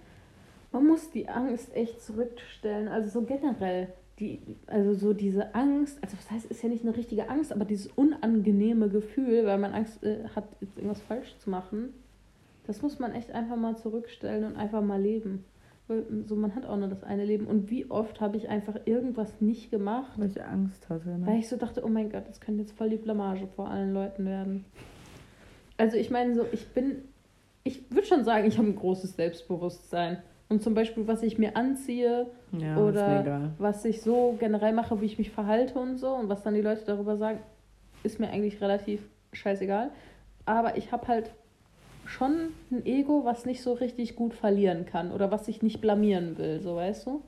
Man 0.71 0.85
muss 0.85 1.09
die 1.09 1.27
Angst 1.27 1.75
echt 1.75 2.03
zurückstellen. 2.03 2.87
Also 2.87 3.09
so 3.09 3.25
generell. 3.25 3.87
Die, 4.19 4.39
also 4.67 4.93
so 4.93 5.13
diese 5.13 5.55
Angst, 5.55 5.97
also 6.03 6.15
was 6.17 6.29
heißt, 6.29 6.45
ist 6.45 6.61
ja 6.61 6.69
nicht 6.69 6.85
eine 6.85 6.95
richtige 6.95 7.29
Angst, 7.29 7.51
aber 7.51 7.65
dieses 7.65 7.87
unangenehme 7.87 8.89
Gefühl, 8.89 9.45
weil 9.45 9.57
man 9.57 9.73
Angst 9.73 10.03
äh, 10.03 10.25
hat, 10.35 10.45
jetzt 10.61 10.77
irgendwas 10.77 11.01
falsch 11.01 11.35
zu 11.39 11.49
machen, 11.49 11.89
das 12.67 12.81
muss 12.81 12.99
man 12.99 13.13
echt 13.13 13.31
einfach 13.31 13.57
mal 13.57 13.75
zurückstellen 13.75 14.43
und 14.45 14.55
einfach 14.55 14.81
mal 14.81 15.01
leben. 15.01 15.43
Weil 15.87 16.05
so, 16.27 16.35
man 16.35 16.55
hat 16.55 16.65
auch 16.65 16.77
nur 16.77 16.87
das 16.87 17.03
eine 17.03 17.25
Leben. 17.25 17.45
Und 17.45 17.69
wie 17.69 17.89
oft 17.91 18.21
habe 18.21 18.37
ich 18.37 18.47
einfach 18.47 18.75
irgendwas 18.85 19.41
nicht 19.41 19.69
gemacht, 19.69 20.13
Weil 20.15 20.29
ich 20.29 20.41
Angst 20.41 20.87
hatte. 20.89 21.17
weil 21.25 21.33
Ne? 21.35 21.39
ich 21.39 21.49
so 21.49 21.57
dachte, 21.57 21.83
oh 21.83 21.89
mein 21.89 22.09
Gott, 22.09 22.23
das 22.27 22.39
könnte 22.39 22.61
jetzt 22.61 22.77
voll 22.77 22.89
die 22.89 22.97
Blamage 22.97 23.47
vor 23.47 23.69
allen 23.69 23.93
Leuten 23.93 24.25
werden. 24.25 24.63
Also 25.75 25.97
ich 25.97 26.09
meine 26.09 26.35
so, 26.35 26.45
ich 26.53 26.67
bin, 26.67 27.03
ich 27.63 27.91
würde 27.91 28.07
schon 28.07 28.23
sagen, 28.23 28.47
ich 28.47 28.57
habe 28.57 28.67
ein 28.69 28.75
großes 28.75 29.15
Selbstbewusstsein. 29.15 30.19
Und 30.49 30.61
zum 30.61 30.73
Beispiel, 30.73 31.07
was 31.07 31.23
ich 31.23 31.37
mir 31.37 31.55
anziehe 31.55 32.27
Ja, 32.51 32.77
oder 32.77 33.51
was 33.57 33.85
ich 33.85 34.01
so 34.01 34.35
generell 34.39 34.73
mache, 34.73 35.01
wie 35.01 35.05
ich 35.05 35.17
mich 35.17 35.31
verhalte 35.31 35.79
und 35.79 35.97
so 35.97 36.09
und 36.09 36.29
was 36.29 36.43
dann 36.43 36.53
die 36.53 36.61
Leute 36.61 36.83
darüber 36.85 37.17
sagen, 37.17 37.39
ist 38.03 38.19
mir 38.19 38.29
eigentlich 38.29 38.61
relativ 38.61 39.01
scheißegal. 39.31 39.89
Aber 40.45 40.77
ich 40.77 40.91
habe 40.91 41.07
halt 41.07 41.31
schon 42.05 42.49
ein 42.71 42.85
Ego, 42.85 43.23
was 43.23 43.45
nicht 43.45 43.61
so 43.63 43.73
richtig 43.73 44.15
gut 44.15 44.33
verlieren 44.33 44.85
kann 44.85 45.11
oder 45.11 45.31
was 45.31 45.47
ich 45.47 45.61
nicht 45.61 45.81
blamieren 45.81 46.37
will, 46.37 46.59
so 46.61 46.75
weißt 46.75 47.07
du. 47.07 47.21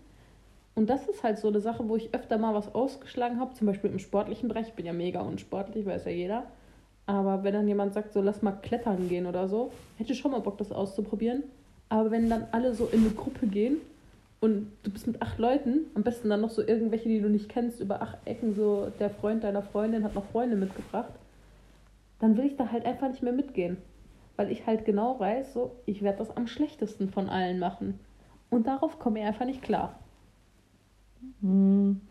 Und 0.76 0.90
das 0.90 1.08
ist 1.08 1.24
halt 1.24 1.40
so 1.40 1.48
eine 1.48 1.62
Sache, 1.62 1.88
wo 1.88 1.96
ich 1.96 2.14
öfter 2.14 2.38
mal 2.38 2.54
was 2.54 2.76
ausgeschlagen 2.76 3.40
habe, 3.40 3.54
zum 3.54 3.68
Beispiel 3.68 3.90
im 3.90 4.00
sportlichen 4.00 4.50
Bereich. 4.50 4.68
Ich 4.68 4.74
bin 4.74 4.86
ja 4.86 4.92
mega 4.92 5.22
unsportlich, 5.22 5.86
weiß 5.86 6.04
ja 6.06 6.12
jeder. 6.12 6.44
Aber 7.06 7.44
wenn 7.44 7.54
dann 7.54 7.68
jemand 7.68 7.94
sagt, 7.94 8.12
so 8.12 8.22
lass 8.22 8.42
mal 8.42 8.52
klettern 8.52 9.08
gehen 9.08 9.26
oder 9.26 9.48
so, 9.48 9.72
hätte 9.98 10.12
ich 10.12 10.20
schon 10.20 10.32
mal 10.32 10.42
Bock, 10.42 10.58
das 10.58 10.74
auszuprobieren. 10.74 11.44
Aber 11.90 12.12
wenn 12.12 12.30
dann 12.30 12.48
alle 12.52 12.74
so 12.74 12.88
in 12.88 13.02
eine 13.02 13.10
Gruppe 13.12 13.48
gehen 13.48 13.78
und 14.42 14.72
du 14.84 14.92
bist 14.92 15.08
mit 15.08 15.22
acht 15.22 15.38
Leuten, 15.38 15.82
am 15.94 16.04
besten 16.04 16.30
dann 16.30 16.42
noch 16.42 16.50
so 16.50 16.62
irgendwelche, 16.66 17.10
die 17.10 17.22
du 17.22 17.30
nicht 17.30 17.50
kennst, 17.50 17.80
über 17.80 18.02
acht 18.02 18.18
Ecken, 18.26 18.56
so 18.56 18.92
der 19.00 19.10
Freund 19.10 19.44
deiner 19.44 19.62
Freundin 19.62 20.04
hat 20.04 20.16
noch 20.16 20.26
Freunde 20.26 20.56
mitgebracht, 20.56 21.14
dann 22.20 22.38
will 22.38 22.46
ich 22.46 22.56
da 22.56 22.72
halt 22.72 22.86
einfach 22.86 23.08
nicht 23.10 23.24
mehr 23.24 23.34
mitgehen. 23.34 23.78
Weil 24.36 24.52
ich 24.52 24.66
halt 24.68 24.84
genau 24.86 25.20
weiß, 25.20 25.54
so, 25.54 25.72
ich 25.86 26.02
werde 26.02 26.18
das 26.18 26.36
am 26.36 26.48
schlechtesten 26.48 27.10
von 27.10 27.30
allen 27.30 27.60
machen. 27.60 28.00
Und 28.50 28.68
darauf 28.68 29.00
komme 29.00 29.20
ich 29.20 29.26
einfach 29.26 29.46
nicht 29.46 29.62
klar. 29.62 29.98
Hm. 31.42 32.02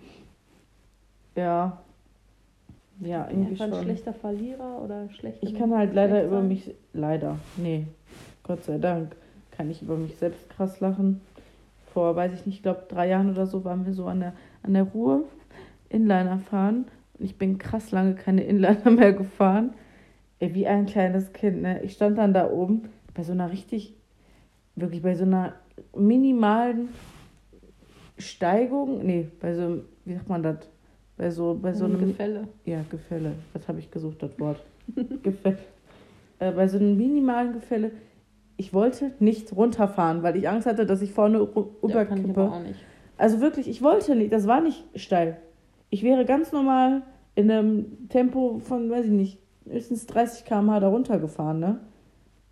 Ja. 1.37 1.79
Ja, 3.01 3.23
Ich 3.25 3.29
bin 3.31 3.39
irgendwie 3.41 3.51
einfach 3.51 3.65
ein 3.65 3.73
schon. 3.73 3.83
schlechter 3.85 4.15
Verlierer 4.15 4.83
oder 4.83 5.11
schlechter. 5.11 5.47
Ich 5.47 5.55
kann 5.55 5.75
halt 5.77 5.95
leider 5.95 6.25
über 6.25 6.41
mich, 6.41 6.71
leider, 6.93 7.39
nee, 7.57 7.87
Gott 8.45 8.63
sei 8.65 8.79
Dank, 8.79 9.17
kann 9.57 9.71
ich 9.71 9.83
über 9.83 9.97
mich 9.97 10.17
selbst 10.17 10.51
krass 10.51 10.81
lachen. 10.81 11.21
Vor, 11.93 12.17
weiß 12.17 12.33
ich 12.33 12.47
nicht, 12.47 12.57
ich 12.57 12.63
glaube 12.63 12.85
drei 12.89 13.09
Jahren 13.09 13.31
oder 13.31 13.47
so 13.47 13.65
waren 13.65 13.87
wir 13.87 13.93
so 13.93 14.07
an 14.07 14.21
der, 14.21 14.33
an 14.63 14.75
der 14.75 14.85
Ruhr 14.85 15.25
Inliner 15.89 16.39
fahren. 16.39 16.87
Und 17.19 17.25
ich 17.25 17.39
bin 17.39 17.59
krass 17.59 17.91
lange 17.93 18.15
keine 18.15 18.43
Inliner 18.43 18.91
mehr 18.91 19.13
gefahren. 19.13 19.75
Ey, 20.41 20.55
wie 20.55 20.67
ein 20.67 20.87
kleines 20.87 21.33
Kind, 21.33 21.63
ne? 21.63 21.83
Ich 21.83 21.93
stand 21.93 22.19
dann 22.19 22.35
da 22.35 22.51
oben 22.51 22.89
bei 23.15 23.23
so 23.23 23.33
einer 23.33 23.51
richtig, 23.53 23.95
wirklich 24.75 25.03
bei 25.03 25.15
so 25.15 25.25
einer 25.25 25.55
minimalen 25.97 26.89
Steigung, 28.19 29.05
nee, 29.05 29.29
bei 29.41 29.55
so 29.55 29.63
einem, 29.63 29.83
wie 30.05 30.15
sagt 30.15 30.29
man 30.29 30.43
das, 30.43 30.57
Bei 31.17 31.31
so, 31.31 31.55
bei 31.55 31.73
so 31.73 31.85
einem. 31.85 32.01
Gefälle. 32.01 32.49
Ja, 32.65 32.85
Gefälle. 32.91 33.33
Was 33.53 33.69
habe 33.69 33.79
ich 33.79 33.91
gesucht, 33.91 34.23
das 34.23 34.39
Wort? 34.41 34.61
Gefälle. 35.23 35.59
Äh, 36.41 36.51
bei 36.51 36.67
so 36.67 36.79
einem 36.79 36.97
minimalen 36.97 37.53
Gefälle. 37.53 37.93
Ich 38.57 38.73
wollte 38.73 39.13
nicht 39.19 39.55
runterfahren, 39.55 40.23
weil 40.23 40.37
ich 40.37 40.49
Angst 40.49 40.67
hatte, 40.67 40.87
dass 40.87 41.03
ich 41.03 41.13
vorne 41.13 41.39
ru- 41.39 41.69
Ja. 41.89 41.95
Also 43.17 43.41
wirklich, 43.41 43.69
ich 43.69 43.83
wollte 43.83 44.15
nicht. 44.17 44.33
Das 44.33 44.47
war 44.47 44.61
nicht 44.61 44.85
steil. 44.95 45.39
Ich 45.91 46.03
wäre 46.03 46.25
ganz 46.25 46.53
normal 46.53 47.03
in 47.35 47.51
einem 47.51 48.09
Tempo 48.09 48.59
von, 48.65 48.91
weiß 48.91 49.07
ich 49.07 49.11
nicht, 49.13 49.39
höchstens 49.69 50.07
30 50.07 50.45
km/h 50.45 50.81
da 50.81 50.89
runtergefahren, 50.89 51.59
ne? 51.59 51.79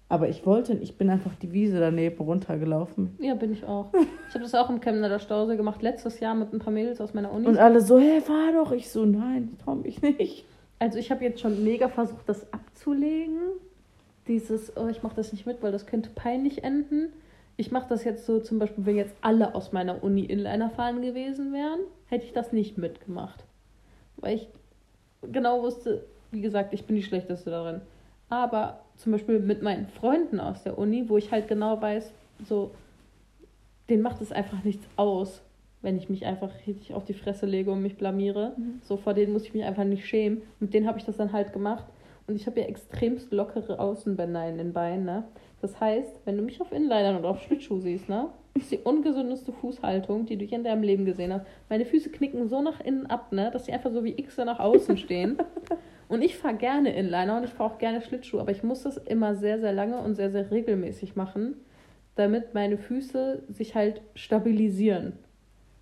Aber 0.08 0.28
ich 0.28 0.44
wollte, 0.44 0.72
nicht. 0.74 0.82
ich 0.82 0.98
bin 0.98 1.08
einfach 1.08 1.34
die 1.36 1.52
Wiese 1.52 1.80
daneben 1.80 2.18
runtergelaufen. 2.22 3.16
Ja, 3.18 3.34
bin 3.34 3.52
ich 3.52 3.64
auch. 3.64 3.86
Ich 4.28 4.34
habe 4.34 4.44
das 4.44 4.54
auch 4.54 4.68
im 4.68 4.80
Chemnitzer 4.80 5.18
Stausee 5.20 5.56
gemacht, 5.56 5.80
letztes 5.82 6.20
Jahr 6.20 6.34
mit 6.34 6.52
ein 6.52 6.58
paar 6.58 6.72
Mädels 6.72 7.00
aus 7.00 7.14
meiner 7.14 7.32
Uni. 7.32 7.46
Und 7.46 7.56
alle 7.58 7.80
so, 7.80 7.98
hey, 7.98 8.20
fahr 8.20 8.52
doch. 8.52 8.72
Ich 8.72 8.90
so, 8.90 9.06
nein, 9.06 9.50
ich 9.52 9.64
trau 9.64 9.74
mich 9.76 10.02
nicht. 10.02 10.44
Also 10.78 10.98
ich 10.98 11.10
habe 11.10 11.24
jetzt 11.24 11.40
schon 11.40 11.62
mega 11.64 11.88
versucht, 11.88 12.28
das 12.28 12.52
abzulegen. 12.52 13.38
Dieses, 14.32 14.74
oh, 14.76 14.88
ich 14.88 15.02
mache 15.02 15.16
das 15.16 15.32
nicht 15.32 15.44
mit, 15.44 15.62
weil 15.62 15.72
das 15.72 15.86
könnte 15.86 16.08
peinlich 16.14 16.64
enden. 16.64 17.12
Ich 17.58 17.70
mache 17.70 17.88
das 17.90 18.02
jetzt 18.04 18.24
so 18.24 18.40
zum 18.40 18.58
Beispiel, 18.58 18.86
wenn 18.86 18.96
jetzt 18.96 19.14
alle 19.20 19.54
aus 19.54 19.72
meiner 19.72 20.02
Uni 20.02 20.24
Inliner 20.24 20.70
fahren 20.70 21.02
gewesen 21.02 21.52
wären, 21.52 21.80
hätte 22.06 22.24
ich 22.24 22.32
das 22.32 22.52
nicht 22.52 22.78
mitgemacht. 22.78 23.44
Weil 24.16 24.36
ich 24.36 24.48
genau 25.20 25.62
wusste, 25.62 26.06
wie 26.30 26.40
gesagt, 26.40 26.72
ich 26.72 26.86
bin 26.86 26.96
die 26.96 27.02
Schlechteste 27.02 27.50
darin. 27.50 27.82
Aber 28.30 28.80
zum 28.96 29.12
Beispiel 29.12 29.38
mit 29.38 29.60
meinen 29.60 29.86
Freunden 29.86 30.40
aus 30.40 30.62
der 30.62 30.78
Uni, 30.78 31.10
wo 31.10 31.18
ich 31.18 31.30
halt 31.30 31.46
genau 31.46 31.82
weiß, 31.82 32.10
so, 32.48 32.70
denen 33.90 34.02
macht 34.02 34.22
es 34.22 34.32
einfach 34.32 34.64
nichts 34.64 34.86
aus, 34.96 35.42
wenn 35.82 35.98
ich 35.98 36.08
mich 36.08 36.24
einfach 36.24 36.50
richtig 36.66 36.94
auf 36.94 37.04
die 37.04 37.12
Fresse 37.12 37.44
lege 37.44 37.70
und 37.70 37.82
mich 37.82 37.98
blamiere. 37.98 38.56
So, 38.82 38.96
vor 38.96 39.12
denen 39.12 39.34
muss 39.34 39.44
ich 39.44 39.52
mich 39.52 39.64
einfach 39.64 39.84
nicht 39.84 40.06
schämen. 40.06 40.40
Mit 40.58 40.72
denen 40.72 40.86
habe 40.86 40.98
ich 40.98 41.04
das 41.04 41.18
dann 41.18 41.32
halt 41.32 41.52
gemacht. 41.52 41.84
Und 42.32 42.36
ich 42.40 42.46
habe 42.46 42.60
ja 42.60 42.66
extremst 42.66 43.30
lockere 43.30 43.78
Außenbänder 43.78 44.48
in 44.48 44.56
den 44.56 44.72
Beinen, 44.72 45.04
ne? 45.04 45.24
Das 45.60 45.78
heißt, 45.78 46.22
wenn 46.24 46.38
du 46.38 46.42
mich 46.42 46.62
auf 46.62 46.72
Inlinern 46.72 47.18
oder 47.18 47.28
auf 47.28 47.42
Schlittschuh 47.42 47.78
siehst, 47.78 48.08
ne? 48.08 48.30
Das 48.54 48.62
ist 48.62 48.72
die 48.72 48.78
ungesündeste 48.78 49.52
Fußhaltung, 49.52 50.24
die 50.24 50.38
du 50.38 50.46
je 50.46 50.56
in 50.56 50.64
deinem 50.64 50.82
Leben 50.82 51.04
gesehen 51.04 51.30
hast. 51.30 51.44
Meine 51.68 51.84
Füße 51.84 52.08
knicken 52.08 52.48
so 52.48 52.62
nach 52.62 52.80
innen 52.80 53.04
ab, 53.04 53.32
ne? 53.32 53.50
Dass 53.52 53.66
sie 53.66 53.72
einfach 53.74 53.92
so 53.92 54.02
wie 54.02 54.18
X 54.18 54.38
nach 54.38 54.60
außen 54.60 54.96
stehen. 54.96 55.36
Und 56.08 56.22
ich 56.22 56.38
fahre 56.38 56.54
gerne 56.56 56.94
Inliner 56.96 57.36
und 57.36 57.44
ich 57.44 57.50
fahre 57.50 57.72
auch 57.72 57.78
gerne 57.78 58.00
Schlittschuh, 58.00 58.38
aber 58.40 58.50
ich 58.50 58.62
muss 58.62 58.82
das 58.82 58.96
immer 58.98 59.34
sehr, 59.34 59.60
sehr 59.60 59.72
lange 59.72 59.98
und 59.98 60.14
sehr, 60.14 60.30
sehr 60.30 60.50
regelmäßig 60.50 61.16
machen, 61.16 61.56
damit 62.16 62.52
meine 62.54 62.76
Füße 62.78 63.42
sich 63.48 63.74
halt 63.74 64.00
stabilisieren. 64.14 65.14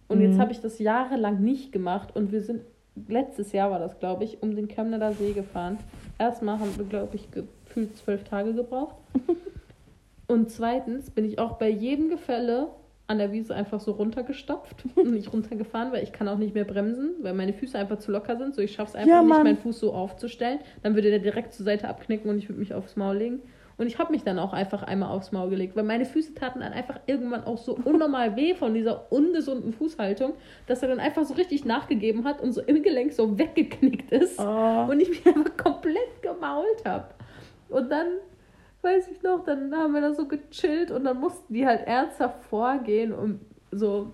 Und 0.08 0.20
jetzt 0.20 0.36
Mhm. 0.36 0.40
habe 0.42 0.52
ich 0.52 0.60
das 0.60 0.78
jahrelang 0.80 1.40
nicht 1.42 1.72
gemacht 1.72 2.14
und 2.14 2.30
wir 2.30 2.42
sind, 2.42 2.62
letztes 3.08 3.52
Jahr 3.52 3.70
war 3.70 3.78
das, 3.78 3.98
glaube 3.98 4.24
ich, 4.24 4.42
um 4.42 4.54
den 4.54 4.68
Chemnitzer 4.68 5.12
See 5.12 5.32
gefahren. 5.32 5.78
Erstmal 6.18 6.58
haben 6.58 6.76
wir, 6.76 6.84
glaube 6.84 7.16
ich, 7.16 7.30
gefühlt 7.30 7.96
zwölf 7.96 8.24
Tage 8.24 8.54
gebraucht. 8.54 8.96
Und 10.26 10.50
zweitens 10.50 11.10
bin 11.10 11.24
ich 11.24 11.38
auch 11.38 11.58
bei 11.58 11.68
jedem 11.68 12.08
Gefälle 12.08 12.68
an 13.08 13.18
der 13.18 13.32
Wiese 13.32 13.52
einfach 13.52 13.80
so 13.80 13.90
runtergestapft 13.90 14.84
und 14.94 15.10
nicht 15.10 15.32
runtergefahren, 15.32 15.90
weil 15.90 16.04
ich 16.04 16.12
kann 16.12 16.28
auch 16.28 16.38
nicht 16.38 16.54
mehr 16.54 16.64
bremsen, 16.64 17.16
weil 17.22 17.34
meine 17.34 17.52
Füße 17.52 17.76
einfach 17.76 17.98
zu 17.98 18.12
locker 18.12 18.36
sind. 18.36 18.54
So, 18.54 18.62
ich 18.62 18.72
schaffe 18.72 18.90
es 18.90 18.94
einfach 18.94 19.10
Ja, 19.10 19.20
nicht, 19.20 19.42
meinen 19.42 19.56
Fuß 19.56 19.80
so 19.80 19.92
aufzustellen. 19.92 20.60
Dann 20.84 20.94
würde 20.94 21.10
der 21.10 21.18
direkt 21.18 21.52
zur 21.52 21.64
Seite 21.64 21.88
abknicken 21.88 22.30
und 22.30 22.38
ich 22.38 22.48
würde 22.48 22.60
mich 22.60 22.72
aufs 22.72 22.94
Maul 22.94 23.16
legen. 23.16 23.40
Und 23.80 23.86
ich 23.86 23.98
habe 23.98 24.12
mich 24.12 24.22
dann 24.24 24.38
auch 24.38 24.52
einfach 24.52 24.82
einmal 24.82 25.08
aufs 25.10 25.32
Maul 25.32 25.48
gelegt, 25.48 25.74
weil 25.74 25.84
meine 25.84 26.04
Füße 26.04 26.34
taten 26.34 26.60
dann 26.60 26.74
einfach 26.74 27.00
irgendwann 27.06 27.44
auch 27.44 27.56
so 27.56 27.78
unnormal 27.82 28.36
weh 28.36 28.54
von 28.54 28.74
dieser 28.74 29.10
ungesunden 29.10 29.72
Fußhaltung, 29.72 30.34
dass 30.66 30.82
er 30.82 30.88
dann 30.90 31.00
einfach 31.00 31.24
so 31.24 31.32
richtig 31.32 31.64
nachgegeben 31.64 32.24
hat 32.24 32.42
und 32.42 32.52
so 32.52 32.60
im 32.60 32.82
Gelenk 32.82 33.14
so 33.14 33.38
weggeknickt 33.38 34.12
ist 34.12 34.38
Oh. 34.38 34.86
und 34.90 35.00
ich 35.00 35.08
mich 35.08 35.26
einfach 35.26 35.56
komplett 35.56 36.20
gemault 36.20 36.84
habe. 36.84 37.06
Und 37.70 37.90
dann, 37.90 38.06
weiß 38.82 39.08
ich 39.08 39.22
noch, 39.22 39.44
dann 39.44 39.74
haben 39.74 39.94
wir 39.94 40.02
da 40.02 40.12
so 40.12 40.28
gechillt 40.28 40.90
und 40.90 41.04
dann 41.04 41.18
mussten 41.18 41.54
die 41.54 41.66
halt 41.66 41.86
ernsthaft 41.86 42.44
vorgehen 42.44 43.14
und 43.14 43.40
so 43.72 44.12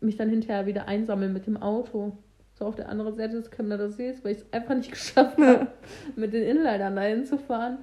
mich 0.00 0.16
dann 0.16 0.28
hinterher 0.28 0.66
wieder 0.66 0.86
einsammeln 0.86 1.32
mit 1.32 1.48
dem 1.48 1.56
Auto. 1.60 2.12
So 2.54 2.66
auf 2.66 2.76
der 2.76 2.88
anderen 2.88 3.16
Seite 3.16 3.34
des 3.34 3.50
Chemnitzer 3.50 3.90
Sees, 3.90 4.22
weil 4.24 4.32
ich 4.32 4.38
es 4.38 4.52
einfach 4.52 4.76
nicht 4.76 4.90
geschafft 4.92 5.38
habe, 5.38 5.66
mit 6.14 6.32
den 6.32 6.44
Inlinern 6.44 6.94
dahin 6.94 7.24
zu 7.24 7.36
fahren. 7.36 7.78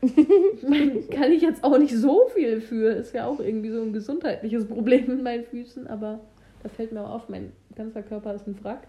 Kann 1.10 1.32
ich 1.32 1.42
jetzt 1.42 1.62
auch 1.62 1.78
nicht 1.78 1.94
so 1.94 2.26
viel 2.34 2.60
für. 2.60 2.92
Ist 2.92 3.14
ja 3.14 3.26
auch 3.26 3.40
irgendwie 3.40 3.70
so 3.70 3.82
ein 3.82 3.92
gesundheitliches 3.92 4.66
Problem 4.66 5.06
mit 5.06 5.22
meinen 5.22 5.44
Füßen, 5.44 5.86
aber 5.86 6.20
da 6.62 6.68
fällt 6.68 6.92
mir 6.92 7.02
auch 7.02 7.10
auf, 7.10 7.28
mein 7.28 7.52
ganzer 7.74 8.02
Körper 8.02 8.34
ist 8.34 8.46
ein 8.46 8.62
Wrack. 8.62 8.86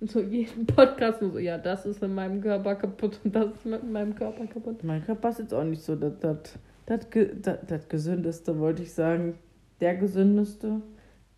Und 0.00 0.10
so 0.10 0.20
jeden 0.20 0.66
Podcast 0.66 1.22
nur 1.22 1.32
so, 1.32 1.38
ja, 1.38 1.56
das 1.56 1.86
ist 1.86 2.02
in 2.02 2.14
meinem 2.14 2.40
Körper 2.40 2.74
kaputt 2.74 3.18
und 3.24 3.34
das 3.34 3.52
ist 3.52 3.66
mit 3.66 3.90
meinem 3.90 4.14
Körper 4.14 4.46
kaputt. 4.46 4.84
Mein 4.84 5.04
Körper 5.04 5.30
ist 5.30 5.38
jetzt 5.38 5.54
auch 5.54 5.64
nicht 5.64 5.82
so 5.82 5.96
das, 5.96 6.18
das, 6.20 6.58
das, 6.84 7.06
das, 7.42 7.58
das 7.66 7.88
gesündeste, 7.88 8.58
wollte 8.58 8.82
ich 8.82 8.92
sagen. 8.92 9.38
Der 9.80 9.96
gesündeste. 9.96 10.80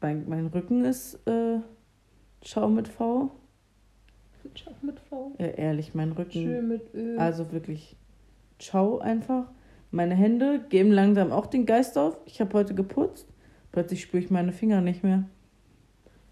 Mein, 0.01 0.29
mein 0.29 0.47
Rücken 0.47 0.85
ist 0.85 1.15
äh, 1.27 1.59
Schau 2.43 2.69
mit 2.69 2.89
V. 2.89 3.31
Schau 4.55 4.71
mit 4.83 4.99
V. 5.01 5.33
Ja, 5.39 5.47
ehrlich, 5.47 5.95
mein 5.95 6.13
Rücken. 6.13 6.33
Schön 6.33 6.69
mit 6.69 6.95
Öl. 6.95 7.19
Also 7.19 7.53
wirklich, 7.53 7.97
ciao 8.59 8.99
einfach. 8.99 9.47
Meine 9.91 10.15
Hände 10.15 10.61
geben 10.69 10.93
langsam 10.93 11.33
auch 11.33 11.47
den 11.47 11.67
Geist 11.67 11.97
auf. 11.97 12.19
Ich 12.27 12.41
habe 12.41 12.53
heute 12.55 12.75
geputzt. 12.75 13.27
Plötzlich 13.73 14.03
spüre 14.03 14.23
ich 14.23 14.31
meine 14.31 14.53
Finger 14.53 14.81
nicht 14.81 15.03
mehr. 15.03 15.25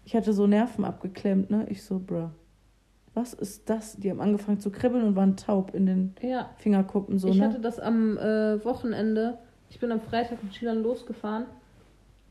Ich 0.05 0.15
hatte 0.15 0.33
so 0.33 0.47
Nerven 0.47 0.85
abgeklemmt, 0.85 1.49
ne? 1.49 1.65
Ich 1.69 1.83
so, 1.83 1.99
bruh. 1.99 2.29
Was 3.13 3.33
ist 3.33 3.69
das? 3.69 3.97
Die 3.97 4.11
haben 4.11 4.21
angefangen 4.21 4.59
zu 4.59 4.71
kribbeln 4.71 5.03
und 5.03 5.15
waren 5.15 5.35
taub 5.37 5.73
in 5.73 5.87
den 5.87 6.15
ja, 6.21 6.51
Fingerkuppen 6.57 7.17
so, 7.17 7.29
ich 7.29 7.37
ne? 7.37 7.45
hatte 7.45 7.59
das 7.59 7.79
am 7.79 8.15
äh, 8.17 8.63
Wochenende. 8.63 9.39
Ich 9.69 9.79
bin 9.79 9.91
am 9.91 10.01
Freitag 10.01 10.43
mit 10.43 10.55
Schülern 10.55 10.83
losgefahren. 10.83 11.45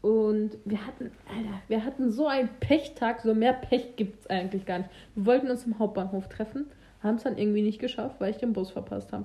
Und 0.00 0.52
wir 0.64 0.86
hatten, 0.86 1.10
Alter, 1.28 1.60
wir 1.66 1.84
hatten 1.84 2.12
so 2.12 2.28
einen 2.28 2.48
Pechtag, 2.60 3.20
so 3.22 3.34
mehr 3.34 3.52
Pech 3.52 3.96
gibt 3.96 4.20
es 4.20 4.30
eigentlich 4.30 4.64
gar 4.64 4.78
nicht. 4.78 4.90
Wir 5.16 5.26
wollten 5.26 5.50
uns 5.50 5.66
im 5.66 5.80
Hauptbahnhof 5.80 6.28
treffen, 6.28 6.66
haben 7.02 7.16
es 7.16 7.24
dann 7.24 7.36
irgendwie 7.36 7.62
nicht 7.62 7.80
geschafft, 7.80 8.20
weil 8.20 8.30
ich 8.30 8.36
den 8.36 8.52
Bus 8.52 8.70
verpasst 8.70 9.12
habe. 9.12 9.24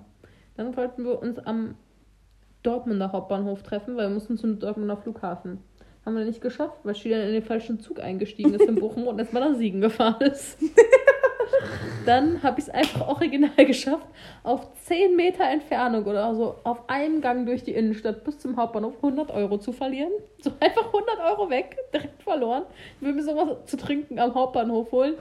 Dann 0.56 0.76
wollten 0.76 1.04
wir 1.04 1.22
uns 1.22 1.39
am 1.39 1.76
Dortmunder 2.64 3.12
Hauptbahnhof 3.12 3.64
treffen, 3.64 3.95
weil 3.95 4.08
wir 4.08 4.14
mussten 4.14 4.38
zum 4.38 4.60
Dortmunder 4.60 4.97
Flughafen. 4.97 5.60
Haben 6.06 6.18
wir 6.18 6.26
nicht 6.26 6.41
geschafft, 6.41 6.80
weil 6.84 6.95
Schüler 6.95 7.24
in 7.26 7.34
den 7.34 7.43
falschen 7.43 7.80
Zug 7.80 7.99
eingestiegen 7.99 8.54
ist 8.54 8.64
in 8.68 8.76
Bochum 8.76 9.08
und 9.08 9.20
erstmal 9.20 9.52
nach 9.52 9.58
Siegen 9.58 9.82
gefahren 9.82 10.22
ist. 10.22 10.58
Dann 12.06 12.41
habe 12.41 12.60
ich 12.60 12.68
es 12.68 12.74
einfach 12.74 13.08
original 13.08 13.66
geschafft, 13.66 14.08
auf 14.43 14.74
10 14.86 15.16
Meter 15.16 15.43
Entfernung 15.43 16.06
oder 16.06 16.34
so 16.34 16.56
auf 16.64 16.89
einem 16.89 17.22
Gang 17.22 17.45
durch 17.45 17.64
die 17.64 17.74
Innenstadt 17.74 18.24
bis 18.24 18.39
zum 18.39 18.58
Hauptbahnhof 18.58 18.95
100 18.95 19.30
Euro 19.32 19.58
zu 19.60 19.72
verlieren. 19.72 20.12
So 20.41 20.52
einfach 20.60 20.88
100 20.88 21.20
Euro 21.32 21.49
weg, 21.52 21.78
direkt 21.93 22.24
verloren. 22.24 22.64
Ich 22.99 23.06
will 23.06 23.14
mir 23.14 23.24
sowas 23.24 23.66
zu 23.66 23.78
trinken 23.78 24.18
am 24.18 24.34
Hauptbahnhof 24.34 24.91
holen. 24.91 25.16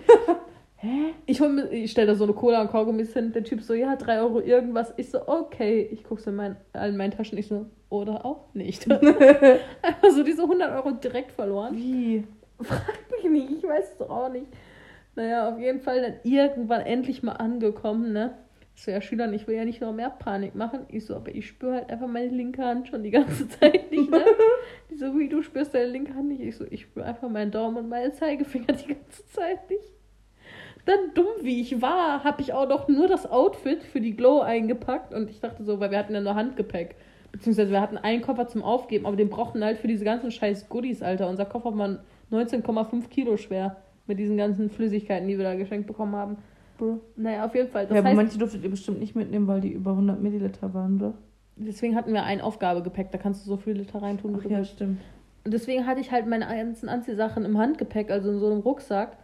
Hä? 0.82 1.12
Ich, 1.26 1.40
hol 1.42 1.68
ich 1.70 1.90
stelle 1.90 2.06
da 2.06 2.14
so 2.14 2.24
eine 2.24 2.32
Cola 2.32 2.62
und 2.62 2.70
Kaugummis 2.70 3.12
hin. 3.12 3.32
Der 3.32 3.44
Typ 3.44 3.60
so, 3.60 3.74
ja, 3.74 3.96
3 3.96 4.20
Euro 4.20 4.40
irgendwas. 4.40 4.94
Ich 4.96 5.10
so, 5.10 5.28
okay. 5.28 5.88
Ich 5.92 6.04
gucke 6.04 6.22
so 6.22 6.30
in 6.30 6.36
mein, 6.36 6.56
in 6.74 6.96
meinen 6.96 7.10
Taschen. 7.10 7.36
Ich 7.36 7.48
so, 7.48 7.66
oder 7.90 8.24
auch 8.24 8.54
nicht. 8.54 8.90
einfach 8.90 10.10
so 10.10 10.22
diese 10.22 10.42
100 10.42 10.72
Euro 10.72 10.92
direkt 10.92 11.32
verloren. 11.32 11.76
Wie? 11.76 12.24
Frag 12.62 12.94
mich 13.10 13.30
nicht, 13.30 13.58
ich 13.58 13.62
weiß 13.68 13.92
es 13.92 13.98
doch 13.98 14.08
auch 14.10 14.30
nicht. 14.30 14.46
Naja, 15.16 15.50
auf 15.52 15.58
jeden 15.58 15.80
Fall 15.80 16.00
dann 16.00 16.14
irgendwann 16.22 16.82
endlich 16.82 17.22
mal 17.22 17.32
angekommen, 17.32 18.12
ne? 18.12 18.38
Ich 18.74 18.82
so, 18.82 18.90
ja, 18.90 19.02
Schülern, 19.02 19.34
ich 19.34 19.46
will 19.46 19.56
ja 19.56 19.64
nicht 19.66 19.82
noch 19.82 19.92
mehr 19.92 20.08
Panik 20.08 20.54
machen. 20.54 20.86
Ich 20.88 21.04
so, 21.04 21.16
aber 21.16 21.34
ich 21.34 21.46
spüre 21.48 21.74
halt 21.74 21.90
einfach 21.90 22.06
meine 22.06 22.28
linke 22.28 22.64
Hand 22.64 22.88
schon 22.88 23.02
die 23.02 23.10
ganze 23.10 23.48
Zeit 23.60 23.90
nicht, 23.90 24.10
ne? 24.10 24.24
Die 24.90 24.96
so, 24.96 25.18
wie 25.18 25.28
du 25.28 25.42
spürst 25.42 25.74
deine 25.74 25.90
linke 25.90 26.14
Hand 26.14 26.28
nicht. 26.28 26.40
Ich 26.40 26.56
so, 26.56 26.64
ich 26.70 26.82
spüre 26.82 27.04
einfach 27.04 27.28
meinen 27.28 27.50
Daumen 27.50 27.76
und 27.76 27.88
meinen 27.88 28.14
Zeigefinger 28.14 28.72
die 28.72 28.94
ganze 28.94 29.26
Zeit 29.28 29.68
nicht. 29.68 29.99
Dann 30.90 31.14
dumm 31.14 31.28
wie 31.42 31.60
ich 31.60 31.80
war, 31.80 32.24
habe 32.24 32.42
ich 32.42 32.52
auch 32.52 32.68
noch 32.68 32.88
nur 32.88 33.06
das 33.06 33.30
Outfit 33.30 33.84
für 33.84 34.00
die 34.00 34.16
Glow 34.16 34.40
eingepackt 34.40 35.14
und 35.14 35.30
ich 35.30 35.38
dachte 35.38 35.62
so, 35.62 35.78
weil 35.78 35.92
wir 35.92 35.98
hatten 35.98 36.14
ja 36.14 36.20
nur 36.20 36.34
Handgepäck. 36.34 36.96
Beziehungsweise 37.30 37.70
wir 37.70 37.80
hatten 37.80 37.96
einen 37.96 38.22
Koffer 38.22 38.48
zum 38.48 38.64
Aufgeben, 38.64 39.06
aber 39.06 39.14
den 39.14 39.30
brauchten 39.30 39.62
halt 39.62 39.78
für 39.78 39.86
diese 39.86 40.04
ganzen 40.04 40.32
scheiß 40.32 40.68
Goodies, 40.68 41.00
Alter. 41.00 41.28
Unser 41.28 41.44
Koffer 41.44 41.78
war 41.78 42.00
19,5 42.32 43.08
Kilo 43.08 43.36
schwer 43.36 43.76
mit 44.08 44.18
diesen 44.18 44.36
ganzen 44.36 44.68
Flüssigkeiten, 44.68 45.28
die 45.28 45.38
wir 45.38 45.44
da 45.44 45.54
geschenkt 45.54 45.86
bekommen 45.86 46.16
haben. 46.16 46.38
Bro. 46.76 46.98
Naja, 47.14 47.44
auf 47.44 47.54
jeden 47.54 47.68
Fall. 47.68 47.86
Das 47.86 47.94
ja, 47.94 48.00
aber 48.00 48.08
heißt, 48.08 48.16
manche 48.16 48.38
durftet 48.38 48.64
ihr 48.64 48.70
bestimmt 48.70 48.98
nicht 48.98 49.14
mitnehmen, 49.14 49.46
weil 49.46 49.60
die 49.60 49.70
über 49.70 49.92
100 49.92 50.20
Milliliter 50.20 50.74
waren, 50.74 50.96
oder? 50.96 51.14
deswegen 51.54 51.94
hatten 51.94 52.12
wir 52.12 52.24
ein 52.24 52.40
Aufgabegepäck, 52.40 53.10
da 53.12 53.18
kannst 53.18 53.44
du 53.44 53.50
so 53.50 53.56
viele 53.58 53.80
Liter 53.80 54.02
reintun, 54.02 54.36
Ach 54.40 54.44
ja, 54.44 54.58
willst. 54.58 54.72
stimmt. 54.72 55.00
Und 55.44 55.54
deswegen 55.54 55.86
hatte 55.86 56.00
ich 56.00 56.10
halt 56.10 56.26
meine 56.26 56.46
ganzen 56.46 56.88
Anziehsachen 56.88 57.44
im 57.44 57.58
Handgepäck, 57.58 58.10
also 58.10 58.30
in 58.30 58.38
so 58.38 58.46
einem 58.50 58.60
Rucksack. 58.60 59.16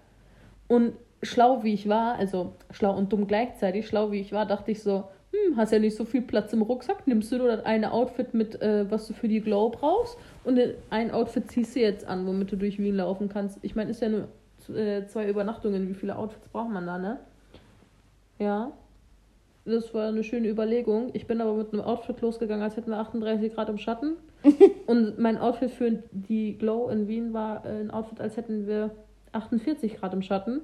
Und 0.68 0.92
schlau 1.28 1.62
wie 1.62 1.74
ich 1.74 1.88
war, 1.88 2.16
also 2.16 2.52
schlau 2.70 2.96
und 2.96 3.12
dumm 3.12 3.26
gleichzeitig, 3.26 3.86
schlau 3.86 4.10
wie 4.10 4.20
ich 4.20 4.32
war, 4.32 4.46
dachte 4.46 4.70
ich 4.70 4.82
so, 4.82 5.04
hm, 5.32 5.56
hast 5.56 5.72
ja 5.72 5.78
nicht 5.78 5.96
so 5.96 6.04
viel 6.04 6.22
Platz 6.22 6.52
im 6.52 6.62
Rucksack, 6.62 7.06
nimmst 7.06 7.30
du 7.32 7.38
nur 7.38 7.48
das 7.48 7.64
eine 7.64 7.92
Outfit 7.92 8.34
mit, 8.34 8.60
äh, 8.60 8.90
was 8.90 9.06
du 9.06 9.14
für 9.14 9.28
die 9.28 9.40
Glow 9.40 9.70
brauchst 9.70 10.16
und 10.44 10.58
ein 10.90 11.10
Outfit 11.10 11.50
ziehst 11.50 11.76
du 11.76 11.80
jetzt 11.80 12.06
an, 12.06 12.26
womit 12.26 12.52
du 12.52 12.56
durch 12.56 12.78
Wien 12.78 12.96
laufen 12.96 13.28
kannst. 13.28 13.58
Ich 13.62 13.74
meine, 13.74 13.90
ist 13.90 14.02
ja 14.02 14.08
nur 14.08 14.28
äh, 14.74 15.06
zwei 15.06 15.28
Übernachtungen, 15.28 15.88
wie 15.88 15.94
viele 15.94 16.16
Outfits 16.16 16.48
braucht 16.48 16.70
man 16.70 16.86
da, 16.86 16.98
ne? 16.98 17.18
Ja. 18.38 18.72
Das 19.64 19.92
war 19.94 20.08
eine 20.08 20.22
schöne 20.22 20.48
Überlegung. 20.48 21.10
Ich 21.12 21.26
bin 21.26 21.40
aber 21.40 21.54
mit 21.54 21.72
einem 21.72 21.82
Outfit 21.82 22.20
losgegangen, 22.20 22.62
als 22.62 22.76
hätten 22.76 22.90
wir 22.90 22.98
38 22.98 23.52
Grad 23.52 23.68
im 23.68 23.78
Schatten. 23.78 24.12
Und 24.86 25.18
mein 25.18 25.38
Outfit 25.38 25.72
für 25.72 25.90
die 26.12 26.56
Glow 26.56 26.88
in 26.88 27.08
Wien 27.08 27.32
war 27.32 27.66
äh, 27.66 27.80
ein 27.80 27.90
Outfit, 27.90 28.20
als 28.20 28.36
hätten 28.36 28.68
wir 28.68 28.92
48 29.32 29.96
Grad 29.96 30.14
im 30.14 30.22
Schatten. 30.22 30.60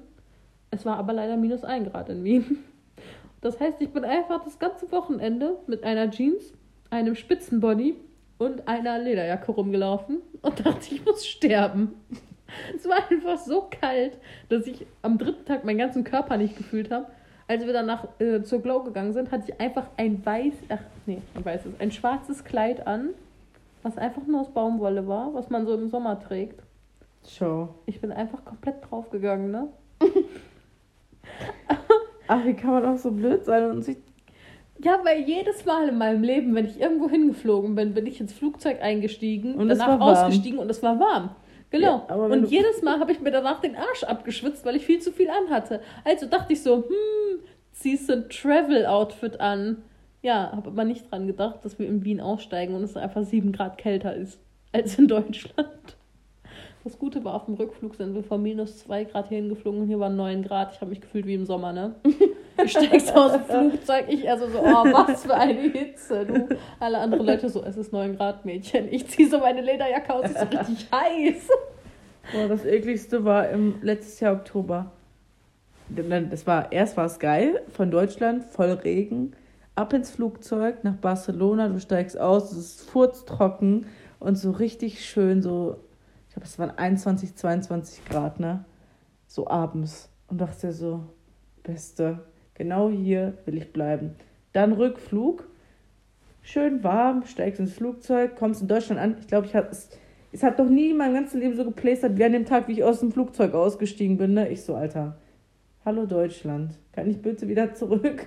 Es 0.73 0.87
war 0.87 0.97
aber 0.97 1.13
leider 1.13 1.37
minus 1.37 1.63
1 1.63 1.91
Grad 1.91 2.09
in 2.09 2.23
Wien. 2.23 2.63
Das 3.41 3.59
heißt, 3.59 3.79
ich 3.79 3.89
bin 3.89 4.03
einfach 4.05 4.43
das 4.43 4.57
ganze 4.57 4.91
Wochenende 4.91 5.57
mit 5.67 5.83
einer 5.83 6.09
Jeans, 6.09 6.51
einem 6.89 7.13
Spitzenbody 7.13 7.95
und 8.39 8.67
einer 8.67 8.97
Lederjacke 8.97 9.51
rumgelaufen 9.51 10.21
und 10.41 10.59
dachte, 10.65 10.95
ich 10.95 11.05
muss 11.05 11.27
sterben. 11.27 11.93
Es 12.75 12.89
war 12.89 12.97
einfach 13.11 13.37
so 13.37 13.67
kalt, 13.69 14.17
dass 14.49 14.65
ich 14.65 14.87
am 15.03 15.19
dritten 15.19 15.45
Tag 15.45 15.63
meinen 15.63 15.77
ganzen 15.77 16.03
Körper 16.03 16.37
nicht 16.37 16.57
gefühlt 16.57 16.89
habe. 16.89 17.05
Als 17.47 17.67
wir 17.67 17.73
danach 17.73 18.07
äh, 18.19 18.41
zur 18.41 18.63
Glow 18.63 18.83
gegangen 18.83 19.13
sind, 19.13 19.31
hatte 19.31 19.51
ich 19.51 19.59
einfach 19.59 19.85
ein 19.97 20.25
weiß, 20.25 20.53
ach 20.69 20.79
nee, 21.05 21.21
ein 21.35 21.45
weißes, 21.45 21.73
ein 21.79 21.91
schwarzes 21.91 22.43
Kleid 22.43 22.87
an, 22.87 23.09
was 23.83 23.97
einfach 23.99 24.25
nur 24.25 24.41
aus 24.41 24.51
Baumwolle 24.51 25.07
war, 25.07 25.35
was 25.35 25.51
man 25.51 25.67
so 25.67 25.75
im 25.75 25.89
Sommer 25.89 26.19
trägt. 26.19 26.63
Show. 27.27 27.69
Ich 27.85 28.01
bin 28.01 28.11
einfach 28.11 28.43
komplett 28.43 28.77
draufgegangen, 28.89 29.51
ne? 29.51 29.67
Ach, 32.27 32.45
wie 32.45 32.53
kann 32.53 32.71
man 32.71 32.85
auch 32.85 32.97
so 32.97 33.11
blöd 33.11 33.43
sein 33.45 33.69
und 33.69 33.83
sich. 33.83 33.97
Ja, 34.79 34.99
weil 35.03 35.21
jedes 35.21 35.65
Mal 35.65 35.89
in 35.89 35.97
meinem 35.97 36.23
Leben, 36.23 36.55
wenn 36.55 36.65
ich 36.65 36.79
irgendwo 36.79 37.09
hingeflogen 37.09 37.75
bin, 37.75 37.93
bin 37.93 38.05
ich 38.05 38.19
ins 38.19 38.33
Flugzeug 38.33 38.81
eingestiegen, 38.81 39.55
Und 39.55 39.69
danach 39.69 39.99
ausgestiegen 39.99 40.59
und 40.59 40.69
es 40.69 40.81
war 40.83 40.99
warm. 40.99 41.35
Genau. 41.69 42.05
Ja, 42.07 42.15
und 42.15 42.51
jedes 42.51 42.81
Mal 42.83 42.99
habe 42.99 43.11
ich 43.11 43.19
mir 43.19 43.31
danach 43.31 43.59
den 43.59 43.75
Arsch 43.75 44.03
abgeschwitzt, 44.03 44.65
weil 44.65 44.75
ich 44.75 44.85
viel 44.85 44.99
zu 44.99 45.11
viel 45.11 45.29
anhatte. 45.29 45.81
Also 46.03 46.27
dachte 46.27 46.53
ich 46.53 46.61
so, 46.61 46.83
hm, 46.83 47.39
ziehst 47.71 48.09
du 48.09 48.13
ein 48.13 48.29
Travel-Outfit 48.29 49.39
an. 49.39 49.81
Ja, 50.21 50.51
habe 50.51 50.69
aber 50.69 50.83
nicht 50.85 51.11
dran 51.11 51.27
gedacht, 51.27 51.65
dass 51.65 51.79
wir 51.79 51.87
in 51.87 52.03
Wien 52.03 52.21
aussteigen 52.21 52.75
und 52.75 52.83
es 52.83 52.95
einfach 52.95 53.23
sieben 53.23 53.51
Grad 53.51 53.77
kälter 53.77 54.15
ist 54.15 54.39
als 54.71 54.97
in 54.99 55.07
Deutschland. 55.07 55.97
Das 56.83 56.99
Gute 56.99 57.23
war, 57.23 57.35
auf 57.35 57.45
dem 57.45 57.53
Rückflug 57.53 57.95
sind 57.95 58.13
wir 58.13 58.23
von 58.23 58.43
minus 58.43 58.79
zwei 58.79 59.05
Grad 59.05 59.29
hier 59.29 59.37
hingeflogen 59.37 59.81
und 59.81 59.87
hier 59.87 59.99
waren 60.01 60.17
neun 60.17 60.43
Grad. 60.43 60.73
Ich 60.73 60.81
habe 60.81 60.89
mich 60.89 60.99
gefühlt 60.99 61.25
wie 61.25 61.33
im 61.33 61.45
Sommer, 61.45 61.71
ne? 61.71 61.95
Du 62.57 62.67
steigst 62.67 63.15
aus 63.15 63.31
dem 63.31 63.45
Flugzeug, 63.45 64.05
ich 64.09 64.29
also 64.29 64.47
so, 64.47 64.59
oh, 64.59 64.83
was 64.91 65.23
für 65.23 65.33
eine 65.33 65.61
Hitze, 65.61 66.25
du. 66.25 66.49
Alle 66.79 66.99
anderen 66.99 67.25
Leute 67.25 67.49
so, 67.49 67.63
es 67.63 67.77
ist 67.77 67.93
neun 67.93 68.17
Grad, 68.17 68.45
Mädchen. 68.45 68.91
Ich 68.91 69.07
ziehe 69.07 69.29
so 69.29 69.39
meine 69.39 69.61
Lederjacke 69.61 70.13
aus, 70.13 70.25
es 70.25 70.31
ist 70.33 70.51
richtig 70.51 70.87
heiß. 70.91 71.47
Boah, 72.33 72.47
das 72.47 72.65
ekligste 72.65 73.23
war 73.23 73.49
im 73.49 73.75
letztes 73.81 74.19
Jahr 74.19 74.33
Oktober. 74.33 74.91
Das 75.89 76.45
war, 76.45 76.71
erst 76.71 76.97
war 76.97 77.05
es 77.05 77.17
geil, 77.17 77.61
von 77.69 77.91
Deutschland, 77.91 78.43
voll 78.43 78.71
Regen, 78.71 79.33
ab 79.75 79.93
ins 79.93 80.11
Flugzeug 80.11 80.83
nach 80.83 80.95
Barcelona, 80.95 81.69
du 81.69 81.79
steigst 81.79 82.19
aus, 82.19 82.51
es 82.51 82.57
ist 82.57 82.89
furztrocken 82.89 83.85
und 84.19 84.37
so 84.37 84.51
richtig 84.51 85.05
schön, 85.05 85.41
so, 85.41 85.77
ich 86.33 86.35
glaube, 86.35 86.47
es 86.47 86.57
waren 86.57 86.71
21, 86.71 87.35
22 87.35 88.05
Grad, 88.05 88.39
ne? 88.39 88.65
So 89.27 89.47
abends. 89.47 90.09
Und 90.27 90.41
dachte 90.41 90.73
so, 90.73 91.03
Beste, 91.61 92.25
genau 92.55 92.89
hier 92.89 93.37
will 93.45 93.55
ich 93.55 93.71
bleiben. 93.71 94.15
Dann 94.51 94.73
Rückflug, 94.73 95.47
schön 96.41 96.83
warm, 96.83 97.27
steigst 97.27 97.59
ins 97.59 97.73
Flugzeug, 97.73 98.35
kommst 98.35 98.63
in 98.63 98.67
Deutschland 98.67 98.99
an. 98.99 99.17
Ich 99.19 99.27
glaube, 99.27 99.45
ich 99.45 99.53
hatte 99.53 99.69
es, 99.69 99.89
es 100.31 100.41
hat 100.41 100.57
doch 100.57 100.67
nie 100.67 100.89
in 100.89 100.97
meinem 100.97 101.13
ganzen 101.13 101.39
Leben 101.39 101.55
so 101.55 101.65
geplästert 101.65 102.17
wie 102.17 102.23
an 102.23 102.31
dem 102.31 102.45
Tag, 102.45 102.67
wie 102.67 102.71
ich 102.71 102.83
aus 102.83 103.01
dem 103.01 103.11
Flugzeug 103.11 103.53
ausgestiegen 103.53 104.17
bin. 104.17 104.33
Ne? 104.33 104.49
Ich 104.49 104.63
so, 104.63 104.73
Alter, 104.73 105.19
hallo 105.85 106.07
Deutschland, 106.07 106.79
kann 106.93 107.11
ich 107.11 107.21
bitte 107.21 107.47
wieder 107.47 107.75
zurück? 107.75 108.25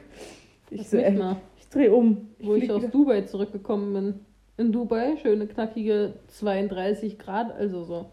Ich 0.70 0.82
Das 0.82 0.90
so, 0.92 0.98
ey, 0.98 1.20
ich 1.58 1.68
dreh 1.70 1.88
um. 1.88 2.28
Wo 2.38 2.54
ich 2.54 2.60
flieg 2.60 2.70
aus 2.70 2.82
wieder. 2.82 2.92
Dubai 2.92 3.22
zurückgekommen 3.22 3.92
bin. 3.92 4.20
In 4.58 4.72
Dubai, 4.72 5.16
schöne 5.18 5.46
knackige 5.46 6.14
32 6.28 7.18
Grad, 7.18 7.52
also 7.52 7.84
so. 7.84 8.06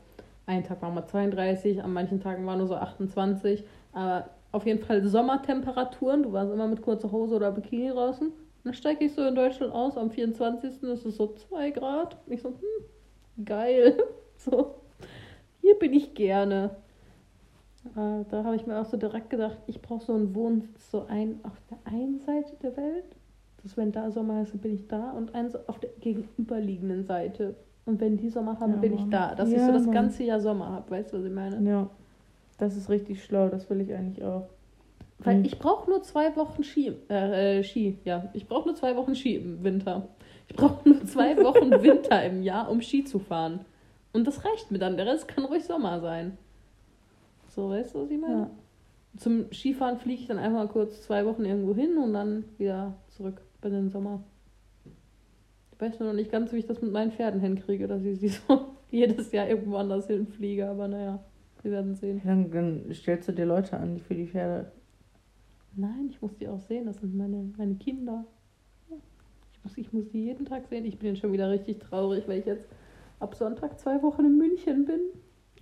Ein 0.45 0.65
Tag 0.65 0.81
waren 0.81 0.93
mal 0.93 1.07
32, 1.07 1.81
an 1.81 1.93
manchen 1.93 2.19
Tagen 2.19 2.45
waren 2.45 2.57
nur 2.57 2.67
so 2.67 2.75
28. 2.75 3.63
Aber 3.93 4.29
auf 4.51 4.65
jeden 4.65 4.83
Fall 4.83 5.05
Sommertemperaturen. 5.05 6.23
Du 6.23 6.33
warst 6.33 6.51
immer 6.51 6.67
mit 6.67 6.81
kurzer 6.81 7.11
Hose 7.11 7.35
oder 7.35 7.51
Bikini 7.51 7.89
draußen. 7.89 8.31
Dann 8.63 8.73
steige 8.73 9.05
ich 9.05 9.13
so 9.13 9.25
in 9.25 9.35
Deutschland 9.35 9.73
aus. 9.73 9.97
Am 9.97 10.11
24. 10.11 10.83
ist 10.83 11.05
es 11.05 11.15
so 11.15 11.27
2 11.27 11.71
Grad. 11.71 12.17
Ich 12.27 12.41
so, 12.41 12.49
hm, 12.49 13.45
geil. 13.45 13.97
So, 14.35 14.75
hier 15.61 15.79
bin 15.79 15.93
ich 15.93 16.15
gerne. 16.15 16.71
Äh, 17.95 18.25
da 18.29 18.43
habe 18.43 18.57
ich 18.57 18.65
mir 18.65 18.77
auch 18.77 18.85
so 18.85 18.97
direkt 18.97 19.29
gedacht, 19.29 19.57
ich 19.67 19.81
brauche 19.81 20.03
so 20.03 20.13
einen 20.13 20.35
Wohnsitz 20.35 20.91
so 20.91 21.05
ein 21.07 21.39
auf 21.43 21.53
der 21.69 21.77
einen 21.85 22.19
Seite 22.19 22.53
der 22.61 22.75
Welt. 22.75 23.05
Dass 23.63 23.77
wenn 23.77 23.91
da 23.91 24.11
Sommer 24.11 24.41
ist, 24.41 24.53
dann 24.53 24.59
bin 24.61 24.73
ich 24.75 24.87
da 24.87 25.11
und 25.11 25.33
eins 25.35 25.55
auf 25.67 25.79
der 25.79 25.89
gegenüberliegenden 26.01 27.05
Seite. 27.05 27.55
Und 27.85 27.99
wenn 27.99 28.17
die 28.17 28.29
Sommer 28.29 28.59
haben, 28.59 28.73
Ja, 28.73 28.79
bin 28.79 28.93
ich 28.93 28.99
Mann. 29.01 29.11
da. 29.11 29.35
Dass 29.35 29.49
ich 29.49 29.55
Ja, 29.57 29.65
so 29.67 29.71
das 29.73 29.85
Mann. 29.85 29.93
ganze 29.93 30.23
Jahr 30.23 30.39
Sommer 30.39 30.69
habe. 30.69 30.91
Weißt 30.91 31.11
du, 31.13 31.17
was 31.17 31.25
ich 31.25 31.31
meine? 31.31 31.69
Ja, 31.69 31.89
das 32.57 32.77
ist 32.77 32.89
richtig 32.89 33.23
schlau, 33.23 33.49
das 33.49 33.69
will 33.69 33.81
ich 33.81 33.93
eigentlich 33.93 34.23
auch. 34.23 34.47
Weil 35.19 35.39
Mhm. 35.39 35.45
ich 35.45 35.59
brauche 35.59 35.89
nur 35.89 36.01
zwei 36.03 36.35
Wochen 36.35 36.63
Ski. 36.63 36.93
Äh, 37.09 37.59
äh, 37.59 37.63
Ski, 37.63 37.97
ja. 38.03 38.29
Ich 38.33 38.47
brauche 38.47 38.67
nur 38.67 38.75
zwei 38.75 38.95
Wochen 38.95 39.15
Ski 39.15 39.35
im 39.35 39.63
Winter. 39.63 40.07
Ich 40.49 40.55
brauche 40.55 40.87
nur 40.87 41.03
zwei 41.05 41.37
Wochen 41.43 41.71
Winter 41.81 42.23
im 42.25 42.41
Jahr, 42.43 42.69
um 42.69 42.81
Ski 42.81 43.03
zu 43.05 43.19
fahren. 43.19 43.61
Und 44.11 44.27
das 44.27 44.43
reicht 44.45 44.71
mir 44.71 44.79
dann. 44.79 44.97
Der 44.97 45.05
Rest 45.05 45.27
kann 45.27 45.45
ruhig 45.45 45.63
Sommer 45.63 45.99
sein. 46.01 46.37
So, 47.49 47.69
weißt 47.69 47.95
du, 47.95 48.03
was 48.03 48.11
ich 48.11 48.19
meine? 48.19 48.33
Ja. 48.39 48.49
Zum 49.17 49.51
Skifahren 49.51 49.97
fliege 49.99 50.21
ich 50.21 50.27
dann 50.27 50.39
einmal 50.39 50.67
kurz 50.67 51.03
zwei 51.03 51.25
Wochen 51.25 51.45
irgendwo 51.45 51.75
hin 51.75 51.97
und 51.97 52.13
dann 52.13 52.45
wieder 52.57 52.93
zurück 53.09 53.41
bei 53.63 53.69
den 53.69 53.89
Sommer. 53.89 54.23
Ich 55.71 55.81
weiß 55.81 55.99
nur 55.99 56.09
noch 56.09 56.15
nicht 56.15 56.31
ganz, 56.31 56.51
wie 56.51 56.57
ich 56.57 56.67
das 56.67 56.81
mit 56.81 56.91
meinen 56.91 57.11
Pferden 57.11 57.39
hinkriege, 57.39 57.87
dass 57.87 58.03
ich 58.03 58.19
sie 58.19 58.27
so 58.27 58.67
jedes 58.91 59.31
Jahr 59.31 59.47
irgendwo 59.47 59.77
anders 59.77 60.07
hinfliege. 60.07 60.67
Aber 60.69 60.87
naja, 60.87 61.23
wir 61.63 61.71
werden 61.71 61.95
sehen. 61.95 62.21
Dann, 62.23 62.51
dann 62.51 62.93
stellst 62.93 63.27
du 63.27 63.31
dir 63.31 63.45
Leute 63.45 63.77
an, 63.77 63.95
die 63.95 64.01
für 64.01 64.13
die 64.13 64.27
Pferde. 64.27 64.71
Nein, 65.75 66.09
ich 66.09 66.21
muss 66.21 66.35
die 66.35 66.47
auch 66.47 66.59
sehen. 66.59 66.85
Das 66.85 66.97
sind 66.97 67.15
meine, 67.15 67.51
meine 67.57 67.75
Kinder. 67.75 68.25
Ich 69.53 69.63
muss, 69.63 69.77
ich 69.77 69.93
muss 69.93 70.09
die 70.09 70.25
jeden 70.25 70.45
Tag 70.45 70.67
sehen. 70.67 70.85
Ich 70.85 70.99
bin 70.99 71.09
jetzt 71.09 71.21
schon 71.21 71.33
wieder 71.33 71.49
richtig 71.49 71.79
traurig, 71.79 72.27
weil 72.27 72.39
ich 72.39 72.45
jetzt 72.45 72.67
ab 73.19 73.33
Sonntag 73.35 73.79
zwei 73.79 74.01
Wochen 74.03 74.25
in 74.25 74.37
München 74.37 74.85
bin. 74.85 74.99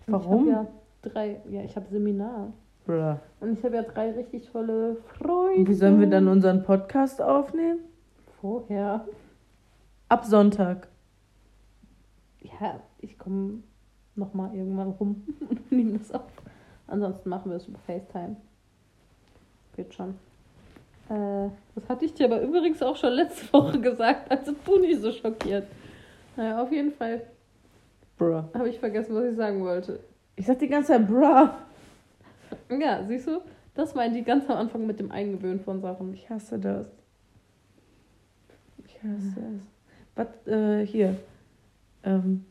Und 0.07 0.13
Warum? 0.13 0.47
Ich 0.47 0.53
habe 0.53 0.67
ja 0.67 1.09
drei, 1.09 1.41
ja, 1.49 1.63
ich 1.63 1.75
habe 1.75 1.85
Seminar. 1.89 2.51
Bruh. 2.85 3.15
Und 3.39 3.53
ich 3.53 3.63
habe 3.63 3.75
ja 3.75 3.83
drei 3.83 4.11
richtig 4.11 4.49
tolle 4.51 4.97
Freunde. 5.17 5.59
Und 5.59 5.69
wie 5.69 5.73
sollen 5.75 5.99
wir 5.99 6.07
dann 6.07 6.27
unseren 6.27 6.63
Podcast 6.63 7.21
aufnehmen? 7.21 7.79
Vorher. 8.41 9.05
Ab 10.09 10.25
Sonntag. 10.25 10.87
Ja, 12.41 12.81
ich 12.97 13.19
komme 13.19 13.61
nochmal 14.15 14.55
irgendwann 14.55 14.89
rum 14.89 15.23
und 15.49 15.71
nehme 15.71 15.99
das 15.99 16.11
auf. 16.11 16.31
Ansonsten 16.87 17.29
machen 17.29 17.51
wir 17.51 17.57
es 17.57 17.67
über 17.67 17.77
FaceTime. 17.85 18.35
Geht 19.75 19.93
schon. 19.93 20.15
Äh, 21.09 21.49
das 21.75 21.87
hatte 21.87 22.05
ich 22.05 22.15
dir 22.15 22.25
aber 22.25 22.41
übrigens 22.41 22.81
auch 22.81 22.95
schon 22.95 23.13
letzte 23.13 23.53
Woche 23.53 23.79
gesagt, 23.79 24.31
also 24.31 24.53
du 24.65 24.79
nicht 24.79 25.01
so 25.01 25.11
schockiert. 25.11 25.67
Naja, 26.35 26.63
auf 26.63 26.71
jeden 26.71 26.93
Fall 26.93 27.21
Bruh. 28.17 28.43
habe 28.55 28.69
ich 28.69 28.79
vergessen, 28.79 29.13
was 29.13 29.25
ich 29.25 29.35
sagen 29.35 29.61
wollte. 29.61 29.99
Ich 30.35 30.47
sag 30.47 30.57
die 30.57 30.67
ganze 30.67 30.93
Zeit, 30.93 31.07
bruh. 31.07 31.49
Ja, 32.69 33.03
siehst 33.07 33.27
du? 33.27 33.41
Das 33.75 33.93
meinte 33.93 34.17
ich 34.17 34.25
ganz 34.25 34.49
am 34.49 34.57
Anfang 34.57 34.87
mit 34.87 34.99
dem 34.99 35.11
Eingewöhnen 35.11 35.59
von 35.59 35.79
Sachen. 35.79 36.13
Ich 36.13 36.29
hasse 36.29 36.57
das. 36.57 37.00
Was, 40.15 40.27
äh, 40.47 40.85
hier. 40.85 41.17
Ähm, 42.03 42.45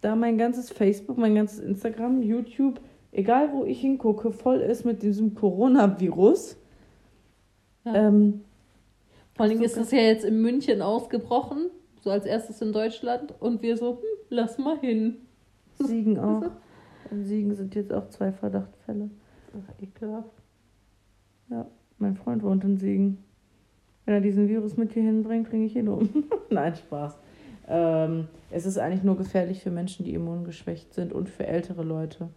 da 0.00 0.16
mein 0.16 0.36
ganzes 0.36 0.70
Facebook, 0.70 1.16
mein 1.16 1.34
ganzes 1.34 1.60
Instagram, 1.60 2.22
YouTube, 2.22 2.80
egal 3.12 3.52
wo 3.52 3.64
ich 3.64 3.80
hingucke, 3.80 4.32
voll 4.32 4.60
ist 4.60 4.84
mit 4.84 5.02
diesem 5.02 5.34
Coronavirus. 5.34 6.56
Ja. 7.84 7.94
Ähm, 7.94 8.44
Vor 9.34 9.46
allem 9.46 9.58
so 9.58 9.64
ist 9.64 9.76
das 9.76 9.90
ja 9.90 10.00
jetzt 10.00 10.24
in 10.24 10.42
München 10.42 10.82
ausgebrochen, 10.82 11.70
so 12.02 12.10
als 12.10 12.26
erstes 12.26 12.60
in 12.60 12.72
Deutschland. 12.72 13.34
Und 13.40 13.62
wir 13.62 13.76
so, 13.76 13.92
hm, 13.92 13.98
lass 14.28 14.58
mal 14.58 14.78
hin. 14.78 15.16
Siegen 15.78 16.18
auch. 16.18 16.50
In 17.10 17.24
Siegen 17.24 17.54
sind 17.54 17.74
jetzt 17.74 17.92
auch 17.92 18.08
zwei 18.08 18.32
Verdachtfälle. 18.32 19.10
Ach, 19.52 19.82
ekelhaft. 19.82 20.30
Mein 21.98 22.16
Freund 22.16 22.42
wohnt 22.42 22.64
in 22.64 22.76
Siegen. 22.76 23.23
Wenn 24.04 24.14
er 24.14 24.20
diesen 24.20 24.48
Virus 24.48 24.76
mit 24.76 24.92
hier 24.92 25.02
hinbringt, 25.02 25.48
bringe 25.48 25.66
ich 25.66 25.76
ihn 25.76 25.88
um. 25.88 26.08
Nein, 26.50 26.74
Spaß. 26.74 27.18
Ähm, 27.68 28.28
es 28.50 28.66
ist 28.66 28.78
eigentlich 28.78 29.02
nur 29.02 29.16
gefährlich 29.16 29.62
für 29.62 29.70
Menschen, 29.70 30.04
die 30.04 30.14
immungeschwächt 30.14 30.92
sind 30.92 31.12
und 31.12 31.28
für 31.28 31.46
ältere 31.46 31.82
Leute. 31.82 32.28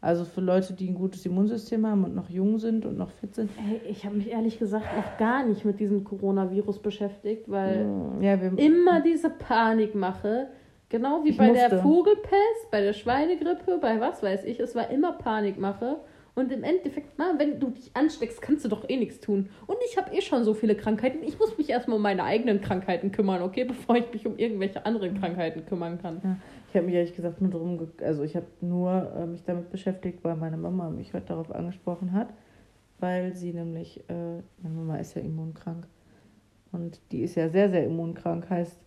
Also 0.00 0.24
für 0.24 0.40
Leute, 0.40 0.74
die 0.74 0.88
ein 0.88 0.94
gutes 0.94 1.26
Immunsystem 1.26 1.84
haben 1.86 2.04
und 2.04 2.14
noch 2.14 2.28
jung 2.28 2.58
sind 2.58 2.86
und 2.86 2.96
noch 2.96 3.10
fit 3.10 3.34
sind. 3.34 3.50
Hey, 3.56 3.80
ich 3.88 4.04
habe 4.04 4.16
mich 4.16 4.30
ehrlich 4.30 4.58
gesagt 4.58 4.86
noch 4.96 5.18
gar 5.18 5.44
nicht 5.44 5.64
mit 5.64 5.80
diesem 5.80 6.04
Coronavirus 6.04 6.80
beschäftigt, 6.80 7.50
weil 7.50 7.86
Ja, 8.20 8.40
wir, 8.40 8.56
immer 8.58 9.00
diese 9.00 9.30
Panikmache, 9.30 10.48
Genau 10.88 11.24
wie 11.24 11.32
bei 11.32 11.50
der 11.50 11.68
musste. 11.68 11.78
Vogelpest, 11.80 12.70
bei 12.70 12.80
der 12.80 12.92
Schweinegrippe, 12.92 13.78
bei 13.80 14.00
was 14.00 14.22
weiß 14.22 14.44
ich. 14.44 14.60
Es 14.60 14.74
war 14.74 14.88
immer 14.90 15.12
Panikmache. 15.12 15.96
Und 16.36 16.52
im 16.52 16.64
Endeffekt, 16.64 17.14
na, 17.16 17.32
wenn 17.38 17.58
du 17.58 17.70
dich 17.70 17.90
ansteckst, 17.96 18.42
kannst 18.42 18.62
du 18.62 18.68
doch 18.68 18.86
eh 18.90 18.98
nichts 18.98 19.20
tun. 19.20 19.48
Und 19.66 19.78
ich 19.88 19.96
habe 19.96 20.14
eh 20.14 20.20
schon 20.20 20.44
so 20.44 20.52
viele 20.52 20.76
Krankheiten. 20.76 21.22
Ich 21.22 21.38
muss 21.38 21.56
mich 21.56 21.70
erstmal 21.70 21.96
um 21.96 22.02
meine 22.02 22.24
eigenen 22.24 22.60
Krankheiten 22.60 23.10
kümmern, 23.10 23.40
okay? 23.40 23.64
Bevor 23.64 23.96
ich 23.96 24.12
mich 24.12 24.26
um 24.26 24.36
irgendwelche 24.36 24.84
anderen 24.84 25.18
Krankheiten 25.18 25.64
kümmern 25.64 25.98
kann. 25.98 26.20
Ja, 26.22 26.36
ich 26.68 26.76
habe 26.76 26.84
mich 26.86 26.94
ehrlich 26.94 27.16
gesagt 27.16 27.40
nur 27.40 27.50
darum, 27.50 27.78
ge- 27.78 27.88
also 28.04 28.22
ich 28.22 28.36
habe 28.36 28.44
nur 28.60 29.12
äh, 29.16 29.26
mich 29.26 29.44
damit 29.44 29.70
beschäftigt, 29.70 30.22
weil 30.24 30.36
meine 30.36 30.58
Mama 30.58 30.90
mich 30.90 31.14
heute 31.14 31.24
darauf 31.24 31.50
angesprochen 31.50 32.12
hat, 32.12 32.28
weil 33.00 33.34
sie 33.34 33.54
nämlich, 33.54 34.04
äh, 34.10 34.42
meine 34.62 34.74
Mama 34.74 34.96
ist 34.98 35.14
ja 35.16 35.22
immunkrank 35.22 35.86
und 36.70 37.00
die 37.12 37.22
ist 37.22 37.34
ja 37.36 37.48
sehr, 37.48 37.70
sehr 37.70 37.86
immunkrank, 37.86 38.50
heißt, 38.50 38.78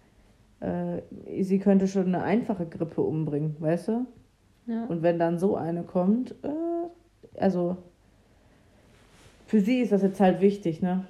äh, 0.59 1.01
sie 1.41 1.57
könnte 1.57 1.87
schon 1.87 2.13
eine 2.13 2.21
einfache 2.21 2.67
Grippe 2.67 3.01
umbringen, 3.01 3.55
weißt 3.57 3.87
du? 3.87 4.05
Ja. 4.67 4.85
Und 4.85 5.01
wenn 5.01 5.17
dann 5.17 5.39
so 5.39 5.55
eine 5.55 5.81
kommt, 5.81 6.35
äh, 6.43 6.78
also 7.39 7.77
für 9.47 9.61
sie 9.61 9.81
ist 9.81 9.91
das 9.91 10.03
jetzt 10.03 10.19
halt 10.19 10.41
wichtig, 10.41 10.81
ne? 10.81 11.07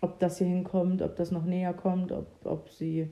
Ob 0.00 0.18
das 0.18 0.38
hier 0.38 0.46
hinkommt, 0.46 1.02
ob 1.02 1.16
das 1.16 1.30
noch 1.30 1.44
näher 1.44 1.72
kommt, 1.72 2.12
ob, 2.12 2.26
ob 2.44 2.68
sie 2.70 3.08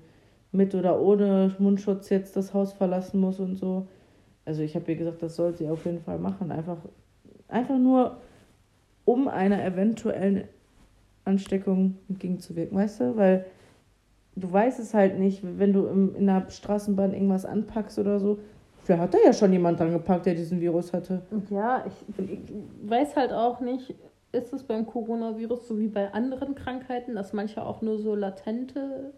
mit 0.53 0.75
oder 0.75 1.01
ohne 1.01 1.55
Mundschutz 1.59 2.11
jetzt 2.11 2.37
das 2.37 2.53
Haus 2.55 2.73
verlassen 2.73 3.19
muss 3.19 3.41
und 3.41 3.57
so. 3.57 3.89
Also 4.45 4.63
ich 4.63 4.75
habe 4.75 4.91
ihr 4.93 4.99
gesagt, 4.99 5.23
das 5.23 5.37
soll 5.37 5.57
sie 5.57 5.69
auf 5.69 5.85
jeden 5.87 6.01
Fall 6.01 6.19
machen. 6.19 6.53
Einfach, 6.53 6.79
einfach 7.49 7.79
nur, 7.79 8.19
um 9.05 9.29
einer 9.29 9.65
eventuellen 9.65 10.45
Ansteckung 11.25 11.97
entgegenzuwirken, 12.09 12.77
weißt 12.77 13.01
du? 13.01 13.17
Weil 13.17 13.47
du 14.37 14.53
weißt 14.53 14.79
es 14.81 14.95
halt 14.95 15.19
nicht, 15.19 15.43
wenn 15.43 15.73
du 15.73 15.87
im, 15.87 16.15
in 16.15 16.27
der 16.27 16.51
Straßenbahn 16.51 17.13
irgendwas 17.13 17.45
anpackst 17.45 17.99
oder 17.99 18.21
so. 18.21 18.39
Vielleicht 18.85 19.03
hat 19.03 19.15
da 19.15 19.19
ja 19.25 19.33
schon 19.33 19.53
jemand 19.53 19.79
dran 19.79 19.93
gepackt, 19.93 20.27
der 20.27 20.35
diesen 20.35 20.61
Virus 20.61 20.93
hatte. 20.93 21.23
Ja, 21.51 21.85
ich, 21.87 22.31
ich 22.31 22.39
weiß 22.85 23.15
halt 23.17 23.33
auch 23.33 23.61
nicht, 23.61 23.95
ist 24.33 24.53
es 24.53 24.63
beim 24.65 24.87
Coronavirus 24.87 25.69
so 25.69 25.79
wie 25.79 25.89
bei 25.89 26.13
anderen 26.13 26.55
Krankheiten, 26.55 27.15
dass 27.15 27.33
manche 27.33 27.63
auch 27.65 27.81
nur 27.83 27.99
so 27.99 28.15
latente 28.15 29.13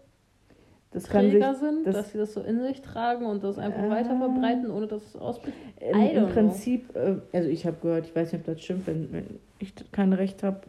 Das 0.91 1.05
kann 1.09 1.23
sich 1.23 1.31
Träger 1.33 1.55
sind, 1.55 1.87
das- 1.87 1.95
dass 1.95 2.11
sie 2.11 2.17
das 2.17 2.33
so 2.33 2.41
in 2.41 2.61
sich 2.61 2.81
tragen 2.81 3.25
und 3.25 3.43
das 3.43 3.57
einfach 3.57 3.83
Ah. 3.83 3.89
weiter 3.89 4.17
verbreiten, 4.17 4.69
ohne 4.71 4.87
dass 4.87 5.03
es 5.03 5.15
ausbricht. 5.15 5.57
im, 5.79 5.99
im. 5.99 6.27
Prinzip, 6.29 6.95
äh, 6.95 7.15
also 7.33 7.49
ich 7.49 7.65
habe 7.65 7.77
gehört, 7.81 8.05
ich 8.07 8.15
weiß 8.15 8.33
nicht, 8.33 8.47
ob 8.47 8.53
das 8.55 8.61
stimmt, 8.63 8.85
wenn, 8.87 9.11
wenn 9.11 9.39
ich 9.59 9.73
kein 9.91 10.13
Recht 10.13 10.43
habe, 10.43 10.61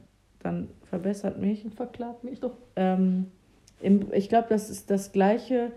dann 0.42 0.68
verbessert 0.84 1.38
mich. 1.38 1.66
Verklagt 1.74 2.24
mich 2.24 2.40
doch. 2.40 2.56
Ähm, 2.76 3.26
im, 3.80 4.06
ich 4.12 4.28
glaube, 4.28 4.46
das 4.48 4.70
ist 4.70 4.90
das 4.90 5.12
gleiche 5.12 5.70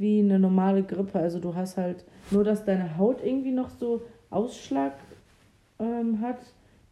wie 0.00 0.20
eine 0.20 0.38
normale 0.38 0.82
Grippe. 0.82 1.18
Also 1.18 1.38
du 1.38 1.54
hast 1.54 1.76
halt 1.76 2.04
nur, 2.30 2.42
dass 2.42 2.64
deine 2.64 2.96
Haut 2.96 3.22
irgendwie 3.22 3.52
noch 3.52 3.68
so 3.68 4.02
Ausschlag 4.30 4.94
ähm, 5.78 6.20
hat 6.20 6.38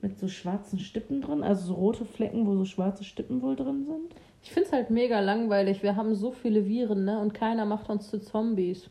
mit 0.00 0.18
so 0.18 0.28
schwarzen 0.28 0.78
Stippen 0.78 1.22
drin, 1.22 1.42
also 1.42 1.68
so 1.68 1.74
rote 1.74 2.04
Flecken, 2.04 2.46
wo 2.46 2.54
so 2.54 2.64
schwarze 2.64 3.02
Stippen 3.02 3.42
wohl 3.42 3.56
drin 3.56 3.84
sind. 3.84 4.14
Ich 4.42 4.52
finde 4.52 4.68
es 4.68 4.72
halt 4.72 4.90
mega 4.90 5.18
langweilig. 5.20 5.82
Wir 5.82 5.96
haben 5.96 6.14
so 6.14 6.30
viele 6.30 6.66
Viren, 6.66 7.04
ne? 7.04 7.18
Und 7.18 7.34
keiner 7.34 7.64
macht 7.64 7.88
uns 7.90 8.08
zu 8.08 8.20
Zombies. 8.20 8.88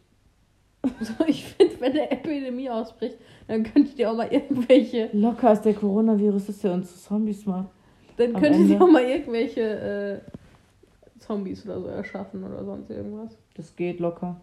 So, 1.01 1.25
ich 1.25 1.43
finde, 1.43 1.81
wenn 1.81 1.91
eine 1.91 2.11
Epidemie 2.11 2.69
ausbricht, 2.69 3.17
dann 3.47 3.63
könntet 3.63 3.99
ihr 3.99 4.09
auch 4.09 4.15
mal 4.15 4.31
irgendwelche, 4.31 5.09
Locker 5.11 5.51
ist 5.51 5.63
der 5.63 5.73
Coronavirus, 5.73 6.45
dass 6.45 6.59
der 6.59 6.73
uns 6.73 6.93
zu 6.93 7.09
Zombies 7.09 7.45
macht. 7.45 7.67
dann 8.15 8.33
könntet 8.33 8.69
ihr 8.69 8.81
auch 8.81 8.87
mal 8.87 9.03
irgendwelche 9.03 9.61
äh, 9.61 11.19
Zombies 11.19 11.65
oder 11.65 11.81
so 11.81 11.87
erschaffen 11.87 12.43
oder 12.43 12.63
sonst 12.63 12.89
irgendwas. 12.89 13.37
Das 13.57 13.75
geht 13.75 13.99
locker. 13.99 14.39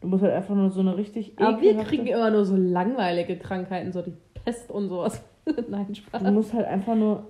Du 0.00 0.06
musst 0.08 0.22
halt 0.22 0.32
einfach 0.32 0.54
nur 0.54 0.70
so 0.70 0.80
eine 0.80 0.96
richtig 0.96 1.38
Aber 1.38 1.60
wir 1.60 1.74
kriegen 1.78 2.06
immer 2.06 2.30
nur 2.30 2.44
so 2.44 2.56
langweilige 2.56 3.36
Krankheiten, 3.36 3.92
so 3.92 4.00
die 4.00 4.14
Pest 4.32 4.70
und 4.70 4.88
sowas. 4.88 5.20
Nein, 5.68 5.94
Spaß. 5.94 6.22
Du 6.22 6.30
musst 6.30 6.54
halt 6.54 6.66
einfach 6.66 6.94
nur 6.94 7.26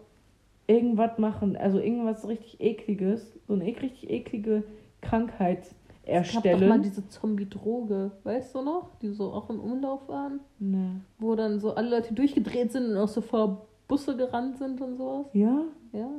irgendwas 0.66 1.18
machen, 1.18 1.56
also 1.56 1.78
irgendwas 1.78 2.28
richtig 2.28 2.61
ekliges, 2.61 3.38
so 3.46 3.54
eine 3.54 3.64
richtig 3.64 4.11
eklige 4.11 4.64
Krankheit 5.00 5.64
Es 6.04 6.34
gab 6.34 6.42
doch 6.42 6.50
mal 6.50 6.50
erstellen. 6.50 6.82
diese 6.82 7.09
Zombie-Droge, 7.09 8.11
weißt 8.24 8.54
du 8.54 8.62
noch? 8.62 8.90
Die 9.00 9.09
so 9.09 9.32
auch 9.32 9.48
im 9.48 9.61
Umlauf 9.61 10.06
waren. 10.09 10.40
Nee. 10.59 11.00
Wo 11.18 11.34
dann 11.34 11.59
so 11.61 11.74
alle 11.74 11.88
Leute 11.88 12.12
durchgedreht 12.12 12.70
sind 12.72 12.90
und 12.90 12.96
auch 12.98 13.09
so 13.09 13.22
vor 13.22 13.66
Busse 13.86 14.14
gerannt 14.14 14.59
sind 14.59 14.80
und 14.82 14.96
sowas. 14.98 15.26
Ja? 15.32 15.62
Ja. 15.92 16.11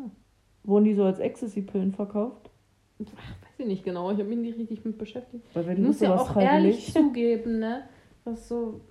Wurden 0.63 0.85
die 0.85 0.95
so 0.95 1.03
als 1.03 1.19
Ecstasy-Pillen 1.19 1.91
verkauft? 1.93 2.49
Ach, 3.15 3.48
weiß 3.59 3.65
ich 3.65 3.67
nicht 3.67 3.83
genau. 3.83 4.11
Ich 4.11 4.17
habe 4.19 4.29
mich 4.29 4.37
nicht 4.39 4.57
richtig 4.57 4.85
mit 4.85 4.97
beschäftigt. 4.97 5.43
Weil 5.53 5.67
wenn 5.67 5.77
Ich 5.77 5.81
du 5.81 5.87
muss 5.87 5.99
ja 5.99 6.15
auch 6.15 6.35
ehrlich 6.37 6.87
freiwillig- 6.87 6.93
zugeben, 6.93 7.59
ne? 7.59 7.83
Was 8.23 8.47
so. 8.47 8.81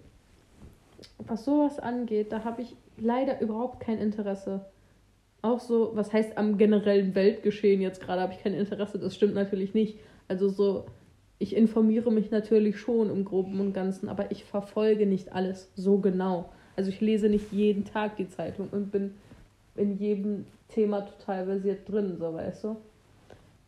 Was 1.18 1.44
sowas 1.44 1.78
angeht, 1.78 2.32
da 2.32 2.44
habe 2.44 2.62
ich 2.62 2.74
leider 2.96 3.40
überhaupt 3.40 3.80
kein 3.80 3.98
Interesse. 3.98 4.64
Auch 5.42 5.60
so, 5.60 5.92
was 5.94 6.12
heißt 6.12 6.36
am 6.36 6.58
generellen 6.58 7.14
Weltgeschehen 7.14 7.80
jetzt 7.80 8.00
gerade 8.00 8.20
habe 8.22 8.32
ich 8.32 8.42
kein 8.42 8.54
Interesse, 8.54 8.98
das 8.98 9.14
stimmt 9.14 9.34
natürlich 9.34 9.74
nicht. 9.74 9.98
Also 10.26 10.48
so, 10.48 10.86
ich 11.38 11.54
informiere 11.54 12.10
mich 12.10 12.32
natürlich 12.32 12.78
schon 12.78 13.10
im 13.10 13.24
Groben 13.24 13.60
und 13.60 13.72
Ganzen, 13.72 14.08
aber 14.08 14.32
ich 14.32 14.44
verfolge 14.44 15.06
nicht 15.06 15.32
alles 15.32 15.70
so 15.76 15.98
genau. 15.98 16.50
Also 16.74 16.90
ich 16.90 17.00
lese 17.00 17.28
nicht 17.28 17.52
jeden 17.52 17.84
Tag 17.84 18.16
die 18.16 18.28
Zeitung 18.28 18.68
und 18.72 18.90
bin 18.90 19.14
in 19.76 19.96
jedem 19.98 20.46
Thema 20.68 21.02
total 21.02 21.44
versiert 21.44 21.88
drin, 21.88 22.16
so 22.18 22.34
weißt 22.34 22.64
du. 22.64 22.76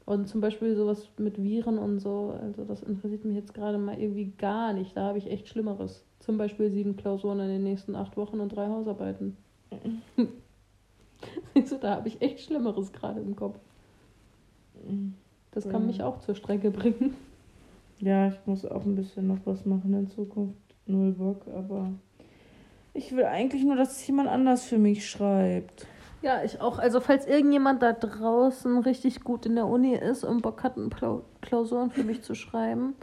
Und 0.06 0.28
zum 0.28 0.40
Beispiel 0.40 0.74
sowas 0.74 1.08
mit 1.18 1.42
Viren 1.42 1.78
und 1.78 2.00
so, 2.00 2.34
also 2.40 2.64
das 2.64 2.82
interessiert 2.82 3.24
mich 3.24 3.36
jetzt 3.36 3.54
gerade 3.54 3.78
mal 3.78 4.00
irgendwie 4.00 4.32
gar 4.38 4.72
nicht. 4.72 4.96
Da 4.96 5.02
habe 5.02 5.18
ich 5.18 5.30
echt 5.30 5.48
Schlimmeres. 5.48 6.04
Zum 6.18 6.36
Beispiel 6.36 6.70
sieben 6.70 6.96
Klausuren 6.96 7.40
in 7.40 7.48
den 7.48 7.62
nächsten 7.62 7.94
acht 7.94 8.16
Wochen 8.16 8.40
und 8.40 8.50
drei 8.50 8.66
Hausarbeiten. 8.66 9.36
Siehst 11.54 11.72
du, 11.72 11.76
da 11.78 11.96
habe 11.96 12.08
ich 12.08 12.20
echt 12.20 12.40
Schlimmeres 12.40 12.92
gerade 12.92 13.20
im 13.20 13.36
Kopf. 13.36 13.58
Das 15.52 15.68
kann 15.68 15.86
mich 15.86 16.02
auch 16.02 16.18
zur 16.18 16.34
Strecke 16.34 16.70
bringen. 16.70 17.14
Ja, 17.98 18.28
ich 18.28 18.46
muss 18.46 18.64
auch 18.64 18.84
ein 18.84 18.96
bisschen 18.96 19.26
noch 19.26 19.40
was 19.44 19.66
machen 19.66 19.92
in 19.94 20.08
Zukunft. 20.08 20.58
Null 20.86 21.12
Bock, 21.12 21.46
aber 21.54 21.92
ich 22.94 23.12
will 23.12 23.24
eigentlich 23.24 23.62
nur, 23.62 23.76
dass 23.76 24.04
jemand 24.06 24.28
anders 24.28 24.64
für 24.64 24.78
mich 24.78 25.08
schreibt. 25.08 25.86
Ja, 26.22 26.42
ich 26.44 26.60
auch. 26.60 26.78
Also 26.78 27.00
falls 27.00 27.26
irgendjemand 27.26 27.82
da 27.82 27.92
draußen 27.92 28.78
richtig 28.78 29.24
gut 29.24 29.46
in 29.46 29.54
der 29.54 29.66
Uni 29.66 29.94
ist 29.94 30.22
und 30.22 30.42
Bock 30.42 30.62
hat, 30.62 30.74
Klausuren 31.40 31.90
für 31.90 32.04
mich 32.04 32.22
zu 32.22 32.34
schreiben. 32.34 32.94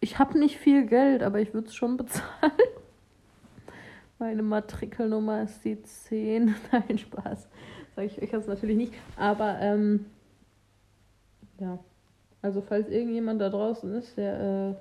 Ich 0.00 0.18
habe 0.18 0.38
nicht 0.38 0.58
viel 0.58 0.84
Geld, 0.86 1.22
aber 1.22 1.40
ich 1.40 1.54
würde 1.54 1.68
es 1.68 1.74
schon 1.74 1.96
bezahlen. 1.96 2.52
Meine 4.18 4.42
Matrikelnummer 4.42 5.42
ist 5.42 5.64
die 5.64 5.82
10. 5.82 6.54
Nein, 6.72 6.98
Spaß. 6.98 7.48
Sage 7.96 8.06
ich 8.06 8.20
euch 8.20 8.32
jetzt 8.32 8.48
natürlich 8.48 8.76
nicht. 8.76 8.92
Aber 9.16 9.58
ähm, 9.60 10.06
ja. 11.58 11.78
Also 12.42 12.60
falls 12.60 12.88
irgendjemand 12.88 13.40
da 13.40 13.48
draußen 13.48 13.94
ist, 13.94 14.16
der 14.16 14.76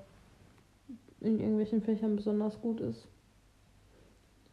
äh, 1.22 1.26
in 1.26 1.39
irgendwelchen 1.39 1.82
Fächern 1.82 2.15
besonders 2.15 2.59
gut 2.59 2.82
ist, 2.82 3.07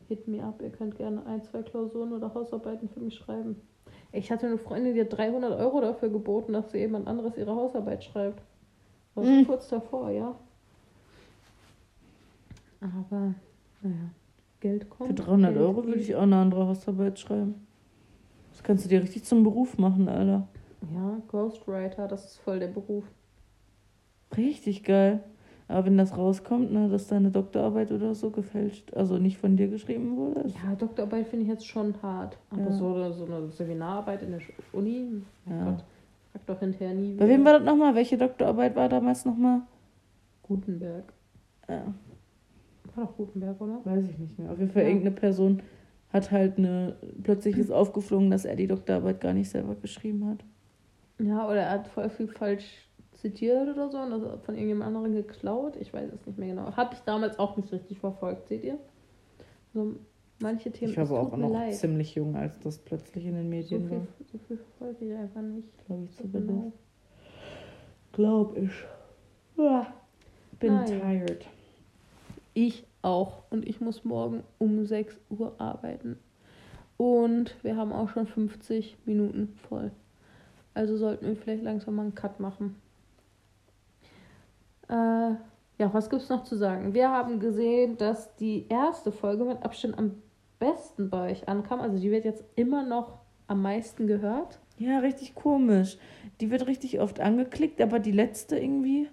hit 0.08 0.26
me 0.26 0.42
up. 0.42 0.60
Ihr 0.62 0.70
könnt 0.70 0.96
gerne 0.96 1.24
ein, 1.26 1.42
zwei 1.44 1.62
Klausuren 1.62 2.12
oder 2.12 2.32
Hausarbeiten 2.34 2.88
für 2.88 3.00
mich 3.00 3.14
schreiben. 3.14 3.56
Ich 4.12 4.30
hatte 4.30 4.46
eine 4.46 4.58
Freundin, 4.58 4.94
die 4.94 5.00
hat 5.02 5.16
300 5.16 5.58
Euro 5.60 5.80
dafür 5.80 6.08
geboten, 6.08 6.52
dass 6.54 6.72
sie 6.72 6.78
jemand 6.78 7.06
anderes 7.06 7.36
ihre 7.36 7.54
Hausarbeit 7.54 8.02
schreibt. 8.04 8.42
War 9.14 9.24
so 9.24 9.30
Mhm. 9.30 9.46
kurz 9.46 9.68
davor, 9.68 10.10
ja. 10.10 10.34
Aber, 12.80 13.34
naja, 13.82 13.96
Geld 14.60 14.88
kommt. 14.88 15.08
Für 15.10 15.14
300 15.14 15.52
Geld 15.54 15.64
Euro 15.64 15.84
würde 15.84 16.00
ich 16.00 16.14
auch 16.14 16.22
eine 16.22 16.36
andere 16.36 16.66
Hausarbeit 16.66 17.18
schreiben. 17.18 17.66
Das 18.52 18.62
kannst 18.62 18.84
du 18.84 18.88
dir 18.88 19.02
richtig 19.02 19.24
zum 19.24 19.42
Beruf 19.42 19.78
machen, 19.78 20.08
Alter. 20.08 20.48
Ja, 20.94 21.20
Ghostwriter, 21.28 22.08
das 22.08 22.24
ist 22.26 22.36
voll 22.38 22.60
der 22.60 22.68
Beruf. 22.68 23.04
Richtig 24.36 24.84
geil. 24.84 25.22
Aber 25.70 25.84
wenn 25.84 25.98
das 25.98 26.16
rauskommt, 26.16 26.72
ne, 26.72 26.88
dass 26.88 27.08
deine 27.08 27.30
Doktorarbeit 27.30 27.92
oder 27.92 28.14
so 28.14 28.30
gefälscht, 28.30 28.92
also 28.94 29.18
nicht 29.18 29.36
von 29.36 29.56
dir 29.56 29.68
geschrieben 29.68 30.16
wurde, 30.16 30.40
ist 30.40 30.56
Ja, 30.56 30.74
Doktorarbeit 30.74 31.26
finde 31.26 31.44
ich 31.44 31.50
jetzt 31.50 31.66
schon 31.66 31.94
hart. 32.02 32.38
Aber 32.50 32.62
Ja. 32.62 32.72
so, 32.72 33.12
so 33.12 33.26
eine 33.26 33.50
Seminararbeit 33.50 34.22
in 34.22 34.30
der 34.30 34.40
Uni, 34.72 35.22
mein 35.44 35.58
Ja. 35.58 35.64
Gott, 35.66 35.84
frag 36.32 36.46
doch 36.46 36.60
hinterher 36.60 36.94
nie. 36.94 37.14
Bei 37.16 37.28
wem 37.28 37.44
war 37.44 37.52
das 37.58 37.64
nochmal? 37.64 37.94
Welche 37.94 38.16
Doktorarbeit 38.16 38.74
war 38.76 38.88
damals 38.88 39.26
nochmal? 39.26 39.60
Gutenberg. 40.42 41.12
Ja, 41.68 41.82
War 42.94 43.04
doch 43.04 43.16
Gutenberg, 43.16 43.60
oder? 43.60 43.80
weiß 43.84 44.06
ich 44.08 44.18
nicht 44.18 44.38
mehr. 44.38 44.50
Auf 44.50 44.58
jeden 44.58 44.70
Fall 44.70 44.82
Ja. 44.82 44.88
irgendeine 44.88 45.14
Person 45.14 45.60
hat 46.14 46.30
halt 46.30 46.56
eine, 46.56 46.96
plötzlich 47.22 47.58
ist 47.58 47.70
aufgeflogen, 47.70 48.30
dass 48.30 48.46
er 48.46 48.56
die 48.56 48.66
Doktorarbeit 48.66 49.20
gar 49.20 49.34
nicht 49.34 49.50
selber 49.50 49.74
geschrieben 49.74 50.26
hat. 50.26 50.38
Ja, 51.20 51.46
oder 51.46 51.60
er 51.60 51.70
hat 51.72 51.88
voll 51.88 52.08
viel 52.08 52.28
falsch 52.28 52.87
zitiert 53.20 53.68
oder 53.68 53.90
so 53.90 53.98
und 53.98 54.10
das 54.10 54.22
von 54.44 54.54
irgendjemand 54.54 54.88
anderem 54.96 55.12
geklaut. 55.12 55.76
Ich 55.76 55.92
weiß 55.92 56.10
es 56.12 56.26
nicht 56.26 56.38
mehr 56.38 56.48
genau. 56.54 56.76
Habe 56.76 56.94
ich 56.94 57.00
damals 57.00 57.38
auch 57.38 57.56
nicht 57.56 57.70
richtig 57.72 57.98
verfolgt, 57.98 58.48
seht 58.48 58.64
ihr? 58.64 58.78
So 59.74 59.96
manche 60.40 60.70
Themen. 60.70 60.92
Ich 60.92 60.96
war 60.98 61.04
aber 61.04 61.20
auch 61.20 61.36
noch 61.36 61.50
leid. 61.50 61.74
ziemlich 61.74 62.14
jung, 62.14 62.36
als 62.36 62.58
das 62.60 62.78
plötzlich 62.78 63.26
in 63.26 63.34
den 63.34 63.44
So 63.44 63.50
Medien 63.50 63.88
viel, 63.88 63.98
war. 63.98 64.06
so 64.32 64.38
viel 64.38 64.56
verfolge 64.58 65.04
ich 65.12 65.16
einfach 65.18 65.42
nicht. 65.42 65.68
Glaube 65.86 66.04
ich 66.04 66.16
zumindest. 66.16 66.48
leid. 66.64 66.72
Glaub 68.12 68.56
ich. 68.56 68.70
Ja. 69.56 69.92
Bin 70.60 70.74
Nein. 70.74 70.86
tired. 70.86 71.46
Ich 72.54 72.84
auch. 73.02 73.42
Und 73.50 73.68
ich 73.68 73.80
muss 73.80 74.04
morgen 74.04 74.42
um 74.58 74.84
6 74.86 75.18
Uhr 75.30 75.54
arbeiten. 75.58 76.18
Und 76.96 77.56
wir 77.62 77.76
haben 77.76 77.92
auch 77.92 78.08
schon 78.08 78.26
50 78.26 78.96
Minuten 79.06 79.48
voll. 79.68 79.92
Also 80.74 80.96
sollten 80.96 81.26
wir 81.26 81.36
vielleicht 81.36 81.62
langsam 81.62 81.94
mal 81.96 82.02
einen 82.02 82.14
Cut 82.14 82.40
machen. 82.40 82.76
Äh, 84.88 85.34
ja, 85.78 85.92
was 85.92 86.10
gibt's 86.10 86.28
noch 86.28 86.44
zu 86.44 86.56
sagen? 86.56 86.94
Wir 86.94 87.10
haben 87.10 87.38
gesehen, 87.38 87.96
dass 87.96 88.34
die 88.36 88.66
erste 88.68 89.12
Folge 89.12 89.44
mit 89.44 89.62
Abstand 89.62 89.96
am 89.96 90.22
besten 90.58 91.10
bei 91.10 91.30
euch 91.30 91.48
ankam. 91.48 91.80
Also 91.80 91.98
die 91.98 92.10
wird 92.10 92.24
jetzt 92.24 92.44
immer 92.56 92.82
noch 92.84 93.18
am 93.46 93.62
meisten 93.62 94.06
gehört. 94.06 94.58
Ja, 94.76 94.98
richtig 94.98 95.34
komisch. 95.34 95.98
Die 96.40 96.50
wird 96.50 96.66
richtig 96.66 97.00
oft 97.00 97.20
angeklickt, 97.20 97.80
aber 97.80 97.98
die 97.98 98.12
letzte 98.12 98.58
irgendwie 98.58 99.08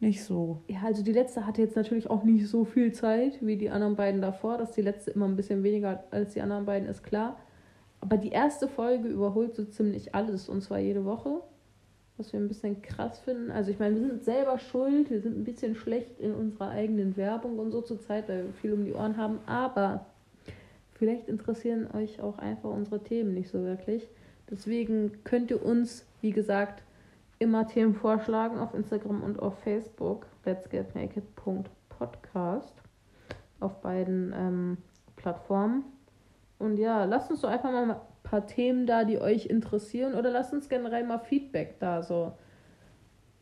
nicht 0.00 0.24
so. 0.24 0.62
Ja, 0.66 0.80
also 0.84 1.02
die 1.02 1.12
letzte 1.12 1.46
hatte 1.46 1.60
jetzt 1.60 1.76
natürlich 1.76 2.08
auch 2.08 2.24
nicht 2.24 2.48
so 2.48 2.64
viel 2.64 2.92
Zeit 2.92 3.44
wie 3.44 3.56
die 3.56 3.68
anderen 3.68 3.96
beiden 3.96 4.22
davor. 4.22 4.56
Dass 4.56 4.72
die 4.72 4.82
letzte 4.82 5.10
immer 5.10 5.26
ein 5.26 5.36
bisschen 5.36 5.62
weniger 5.62 5.90
hat 5.90 6.12
als 6.12 6.32
die 6.32 6.40
anderen 6.40 6.64
beiden, 6.64 6.88
ist 6.88 7.02
klar. 7.02 7.36
Aber 8.00 8.16
die 8.16 8.30
erste 8.30 8.66
Folge 8.66 9.08
überholt 9.08 9.54
so 9.54 9.64
ziemlich 9.64 10.14
alles 10.14 10.48
und 10.48 10.62
zwar 10.62 10.78
jede 10.78 11.04
Woche. 11.04 11.42
Was 12.20 12.34
wir 12.34 12.40
ein 12.40 12.48
bisschen 12.48 12.82
krass 12.82 13.18
finden. 13.20 13.50
Also 13.50 13.70
ich 13.70 13.78
meine, 13.78 13.94
wir 13.94 14.06
sind 14.06 14.24
selber 14.24 14.58
schuld, 14.58 15.08
wir 15.08 15.22
sind 15.22 15.38
ein 15.38 15.44
bisschen 15.44 15.74
schlecht 15.74 16.20
in 16.20 16.34
unserer 16.34 16.68
eigenen 16.68 17.16
Werbung 17.16 17.58
und 17.58 17.70
so 17.70 17.80
zur 17.80 17.98
Zeit, 17.98 18.28
weil 18.28 18.44
wir 18.44 18.52
viel 18.52 18.74
um 18.74 18.84
die 18.84 18.92
Ohren 18.92 19.16
haben. 19.16 19.38
Aber 19.46 20.04
vielleicht 20.92 21.28
interessieren 21.28 21.88
euch 21.94 22.20
auch 22.20 22.36
einfach 22.36 22.68
unsere 22.68 23.02
Themen 23.02 23.32
nicht 23.32 23.48
so 23.48 23.64
wirklich. 23.64 24.06
Deswegen 24.50 25.24
könnt 25.24 25.50
ihr 25.50 25.64
uns, 25.64 26.04
wie 26.20 26.32
gesagt, 26.32 26.82
immer 27.38 27.66
Themen 27.66 27.94
vorschlagen 27.94 28.58
auf 28.58 28.74
Instagram 28.74 29.22
und 29.22 29.40
auf 29.40 29.58
Facebook. 29.60 30.26
Let's 30.44 30.68
get 30.68 30.94
naked.podcast 30.94 32.74
auf 33.60 33.80
beiden 33.80 34.34
ähm, 34.36 34.76
Plattformen. 35.16 35.84
Und 36.58 36.76
ja, 36.76 37.04
lasst 37.06 37.30
uns 37.30 37.40
doch 37.40 37.48
einfach 37.48 37.72
mal 37.72 37.98
paar 38.30 38.46
Themen 38.46 38.86
da, 38.86 39.04
die 39.04 39.18
euch 39.20 39.46
interessieren. 39.46 40.14
Oder 40.14 40.30
lasst 40.30 40.52
uns 40.52 40.68
generell 40.68 41.04
mal 41.04 41.18
Feedback 41.18 41.78
da. 41.80 42.02
So, 42.02 42.32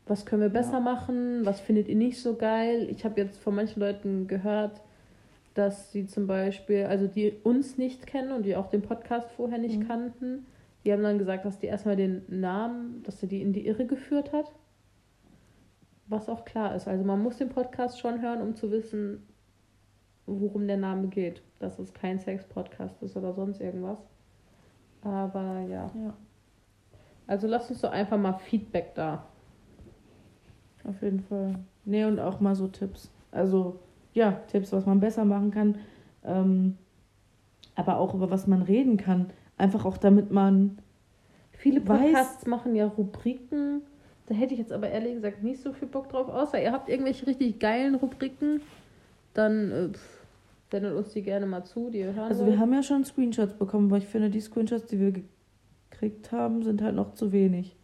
was 0.07 0.25
können 0.25 0.41
wir 0.41 0.49
besser 0.49 0.73
Ja. 0.73 0.79
machen? 0.79 1.45
Was 1.45 1.59
findet 1.61 1.87
ihr 1.87 1.95
nicht 1.95 2.19
so 2.21 2.35
geil? 2.35 2.87
Ich 2.89 3.05
habe 3.05 3.21
jetzt 3.21 3.39
von 3.39 3.55
manchen 3.55 3.79
Leuten 3.79 4.27
gehört, 4.27 4.81
dass 5.53 5.91
sie 5.91 6.07
zum 6.07 6.25
Beispiel, 6.27 6.85
also 6.85 7.07
die 7.07 7.33
uns 7.43 7.77
nicht 7.77 8.07
kennen 8.07 8.31
und 8.31 8.45
die 8.45 8.55
auch 8.55 8.67
den 8.67 8.81
Podcast 8.81 9.29
vorher 9.31 9.59
nicht 9.59 9.79
Mhm. 9.79 9.87
kannten, 9.87 10.45
die 10.85 10.91
haben 10.93 11.03
dann 11.03 11.19
gesagt, 11.19 11.45
dass 11.45 11.59
die 11.59 11.67
erstmal 11.67 11.95
den 11.95 12.23
Namen, 12.27 13.03
dass 13.03 13.21
er 13.21 13.27
die 13.29 13.41
in 13.41 13.53
die 13.53 13.67
Irre 13.67 13.85
geführt 13.85 14.31
hat. 14.33 14.51
Was 16.07 16.29
auch 16.29 16.45
klar 16.45 16.75
ist. 16.75 16.87
Also 16.87 17.03
man 17.03 17.21
muss 17.21 17.37
den 17.37 17.49
Podcast 17.49 17.99
schon 17.99 18.21
hören, 18.21 18.41
um 18.41 18.55
zu 18.55 18.71
wissen, 18.71 19.27
worum 20.25 20.65
der 20.67 20.77
Name 20.77 21.07
geht. 21.09 21.43
Dass 21.59 21.77
es 21.77 21.93
kein 21.93 22.17
Sex-Podcast 22.19 23.03
ist 23.03 23.15
oder 23.17 23.33
sonst 23.33 23.59
irgendwas. 23.61 23.99
Aber 25.03 25.59
ja. 25.61 25.89
Ja, 25.95 26.13
Also 27.27 27.47
lasst 27.47 27.69
uns 27.71 27.81
doch 27.81 27.91
einfach 27.91 28.17
mal 28.17 28.33
Feedback 28.33 28.93
da. 28.95 29.23
auf 30.87 31.01
jeden 31.01 31.21
Fall. 31.21 31.55
Nee, 31.85 32.05
und 32.05 32.19
auch 32.19 32.39
mal 32.39 32.55
so 32.55 32.67
Tipps. 32.67 33.09
Also, 33.31 33.79
ja, 34.13 34.31
Tipps, 34.47 34.71
was 34.73 34.85
man 34.85 34.99
besser 34.99 35.25
machen 35.25 35.51
kann. 35.51 35.77
Ähm, 36.23 36.77
aber 37.75 37.97
auch 37.97 38.13
über 38.13 38.29
was 38.29 38.47
man 38.47 38.61
reden 38.61 38.97
kann. 38.97 39.29
Einfach 39.57 39.85
auch 39.85 39.97
damit 39.97 40.31
man. 40.31 40.79
Viele 41.51 41.81
Weiß- 41.81 41.85
Podcasts 41.85 42.45
machen 42.47 42.75
ja 42.75 42.85
Rubriken. 42.87 43.81
Da 44.27 44.35
hätte 44.35 44.53
ich 44.53 44.59
jetzt 44.59 44.71
aber 44.71 44.89
ehrlich 44.89 45.15
gesagt 45.15 45.43
nicht 45.43 45.61
so 45.61 45.73
viel 45.73 45.87
Bock 45.87 46.09
drauf. 46.09 46.29
Außer 46.29 46.61
ihr 46.61 46.71
habt 46.71 46.89
irgendwelche 46.89 47.25
richtig 47.27 47.59
geilen 47.59 47.95
Rubriken. 47.95 48.61
Dann 49.33 49.71
äh, 49.71 49.89
sendet 50.71 50.93
uns 50.95 51.09
die 51.13 51.21
gerne 51.23 51.45
mal 51.45 51.63
zu, 51.63 51.89
die 51.89 51.99
ihr 51.99 52.13
hören 52.13 52.29
Also, 52.29 52.41
wollt. 52.41 52.51
wir 52.53 52.59
haben 52.59 52.73
ja 52.73 52.83
schon 52.83 53.03
Screenshots 53.05 53.53
bekommen, 53.53 53.87
aber 53.87 53.97
ich 53.97 54.05
finde, 54.07 54.29
die 54.29 54.41
Screenshots, 54.41 54.85
die 54.85 54.99
wir 54.99 55.13
gekriegt 55.91 56.31
haben, 56.31 56.63
sind 56.63 56.81
halt 56.81 56.95
noch 56.95 57.13
zu 57.13 57.31
wenig. 57.31 57.75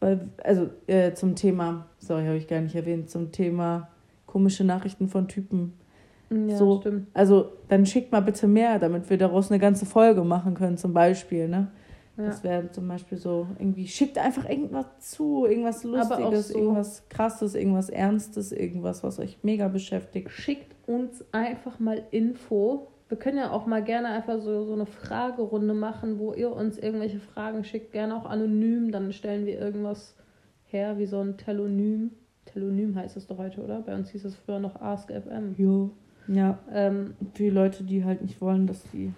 Weil, 0.00 0.28
also, 0.44 0.68
äh, 0.86 1.12
zum 1.14 1.34
Thema, 1.34 1.86
sorry, 1.98 2.24
habe 2.26 2.36
ich 2.36 2.46
gar 2.48 2.60
nicht 2.60 2.74
erwähnt, 2.74 3.10
zum 3.10 3.32
Thema 3.32 3.88
komische 4.26 4.64
Nachrichten 4.64 5.08
von 5.08 5.26
Typen. 5.28 5.72
ja, 6.30 6.56
so- 6.56 6.80
stimmt. 6.80 7.08
Also, 7.14 7.52
dann 7.68 7.84
schickt 7.86 8.12
mal 8.12 8.20
bitte 8.20 8.46
mehr, 8.46 8.78
damit 8.78 9.08
wir 9.10 9.18
daraus 9.18 9.50
eine 9.50 9.58
ganze 9.58 9.86
Folge 9.86 10.22
machen 10.24 10.54
können, 10.54 10.76
zum 10.76 10.92
Beispiel, 10.92 11.48
ne? 11.48 11.68
Ja. 12.16 12.26
Das 12.26 12.42
wäre 12.44 12.70
zum 12.72 12.86
Beispiel 12.88 13.16
so, 13.16 13.46
irgendwie 13.58 13.86
schickt 13.86 14.18
einfach 14.18 14.48
irgendwas 14.48 14.86
zu, 14.98 15.46
irgendwas 15.46 15.84
Lustiges, 15.84 16.48
so- 16.48 16.58
irgendwas 16.58 17.08
Krasses, 17.08 17.54
irgendwas 17.54 17.88
Ernstes, 17.90 18.50
irgendwas, 18.52 19.02
was 19.04 19.18
euch 19.20 19.38
mega 19.42 19.68
beschäftigt. 19.68 20.30
Schickt 20.30 20.74
uns 20.88 21.24
einfach 21.32 21.78
mal 21.78 22.02
Info. 22.10 22.88
Wir 23.08 23.18
können 23.18 23.38
ja 23.38 23.50
auch 23.52 23.66
mal 23.66 23.82
gerne 23.82 24.08
einfach 24.08 24.40
so, 24.40 24.64
so 24.64 24.72
eine 24.72 24.86
Fragerunde 24.86 25.74
machen, 25.74 26.18
wo 26.18 26.32
ihr 26.34 26.52
uns 26.52 26.78
irgendwelche 26.78 27.20
Fragen 27.20 27.64
schickt, 27.64 27.92
gerne 27.92 28.16
auch 28.16 28.26
anonym. 28.26 28.90
Dann 28.90 29.12
stellen 29.12 29.46
wir 29.46 29.58
irgendwas 29.58 30.14
her, 30.66 30.98
wie 30.98 31.06
so 31.06 31.20
ein 31.20 31.36
Telonym. 31.36 32.10
Telonym 32.44 32.96
heißt 32.96 33.16
es 33.16 33.26
doch 33.26 33.38
heute, 33.38 33.62
oder? 33.62 33.80
Bei 33.80 33.94
uns 33.94 34.10
hieß 34.10 34.24
es 34.24 34.34
früher 34.36 34.58
noch 34.58 34.80
AskFM. 34.80 35.54
Jo. 35.56 35.90
Ja, 36.26 36.58
Ähm, 36.70 37.14
für 37.32 37.44
die 37.44 37.50
Leute, 37.50 37.84
die 37.84 38.04
halt 38.04 38.20
nicht 38.20 38.40
wollen, 38.40 38.66
dass 38.66 38.82
die. 38.92 39.12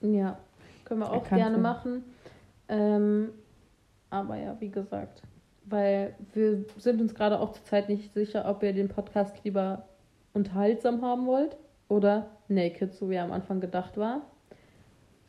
ja, 0.00 0.38
können 0.86 1.00
wir 1.00 1.12
auch 1.12 1.28
gerne 1.28 1.42
werden. 1.50 1.62
machen. 1.62 2.04
Ähm, 2.68 3.28
aber 4.08 4.36
ja, 4.36 4.56
wie 4.60 4.70
gesagt, 4.70 5.22
weil 5.66 6.14
wir 6.32 6.64
sind 6.78 7.00
uns 7.00 7.14
gerade 7.14 7.38
auch 7.38 7.52
zurzeit 7.52 7.88
nicht 7.90 8.14
sicher, 8.14 8.48
ob 8.48 8.62
ihr 8.62 8.72
den 8.72 8.88
Podcast 8.88 9.36
lieber 9.44 9.84
unterhaltsam 10.32 11.02
haben 11.02 11.26
wollt 11.26 11.56
oder 11.88 12.30
naked, 12.48 12.94
so 12.94 13.10
wie 13.10 13.14
er 13.14 13.24
am 13.24 13.32
Anfang 13.32 13.60
gedacht 13.60 13.96
war. 13.96 14.22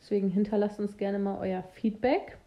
Deswegen 0.00 0.28
hinterlasst 0.28 0.80
uns 0.80 0.96
gerne 0.96 1.18
mal 1.18 1.38
euer 1.40 1.62
Feedback. 1.74 2.38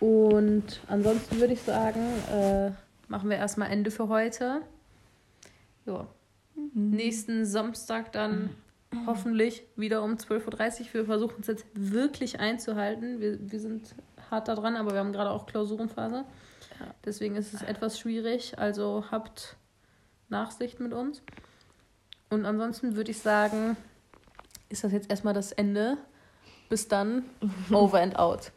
Und 0.00 0.80
ansonsten 0.88 1.40
würde 1.40 1.52
ich 1.52 1.62
sagen, 1.62 2.00
äh, 2.32 2.70
machen 3.08 3.30
wir 3.30 3.36
erstmal 3.36 3.70
Ende 3.70 3.90
für 3.90 4.08
heute. 4.08 4.62
Ja. 5.86 6.06
Nächsten 6.74 7.44
Samstag 7.44 8.12
dann 8.12 8.50
hoffentlich 9.06 9.64
wieder 9.76 10.02
um 10.02 10.14
12.30 10.14 10.80
Uhr. 10.80 10.94
Wir 10.94 11.04
versuchen 11.04 11.40
es 11.40 11.46
jetzt 11.46 11.66
wirklich 11.74 12.40
einzuhalten. 12.40 13.20
Wir, 13.20 13.38
wir 13.40 13.60
sind 13.60 13.94
hart 14.30 14.48
da 14.48 14.54
dran, 14.54 14.76
aber 14.76 14.92
wir 14.92 14.98
haben 14.98 15.12
gerade 15.12 15.30
auch 15.30 15.46
Klausurenphase. 15.46 16.24
Deswegen 17.04 17.36
ist 17.36 17.54
es 17.54 17.62
etwas 17.62 17.98
schwierig. 17.98 18.58
Also 18.58 19.04
habt 19.10 19.56
Nachsicht 20.28 20.80
mit 20.80 20.92
uns. 20.92 21.22
Und 22.30 22.44
ansonsten 22.44 22.96
würde 22.96 23.10
ich 23.10 23.18
sagen, 23.18 23.76
ist 24.68 24.84
das 24.84 24.92
jetzt 24.92 25.10
erstmal 25.10 25.34
das 25.34 25.52
Ende. 25.52 25.96
Bis 26.68 26.88
dann. 26.88 27.24
Over 27.70 28.00
and 28.00 28.18
out. 28.18 28.52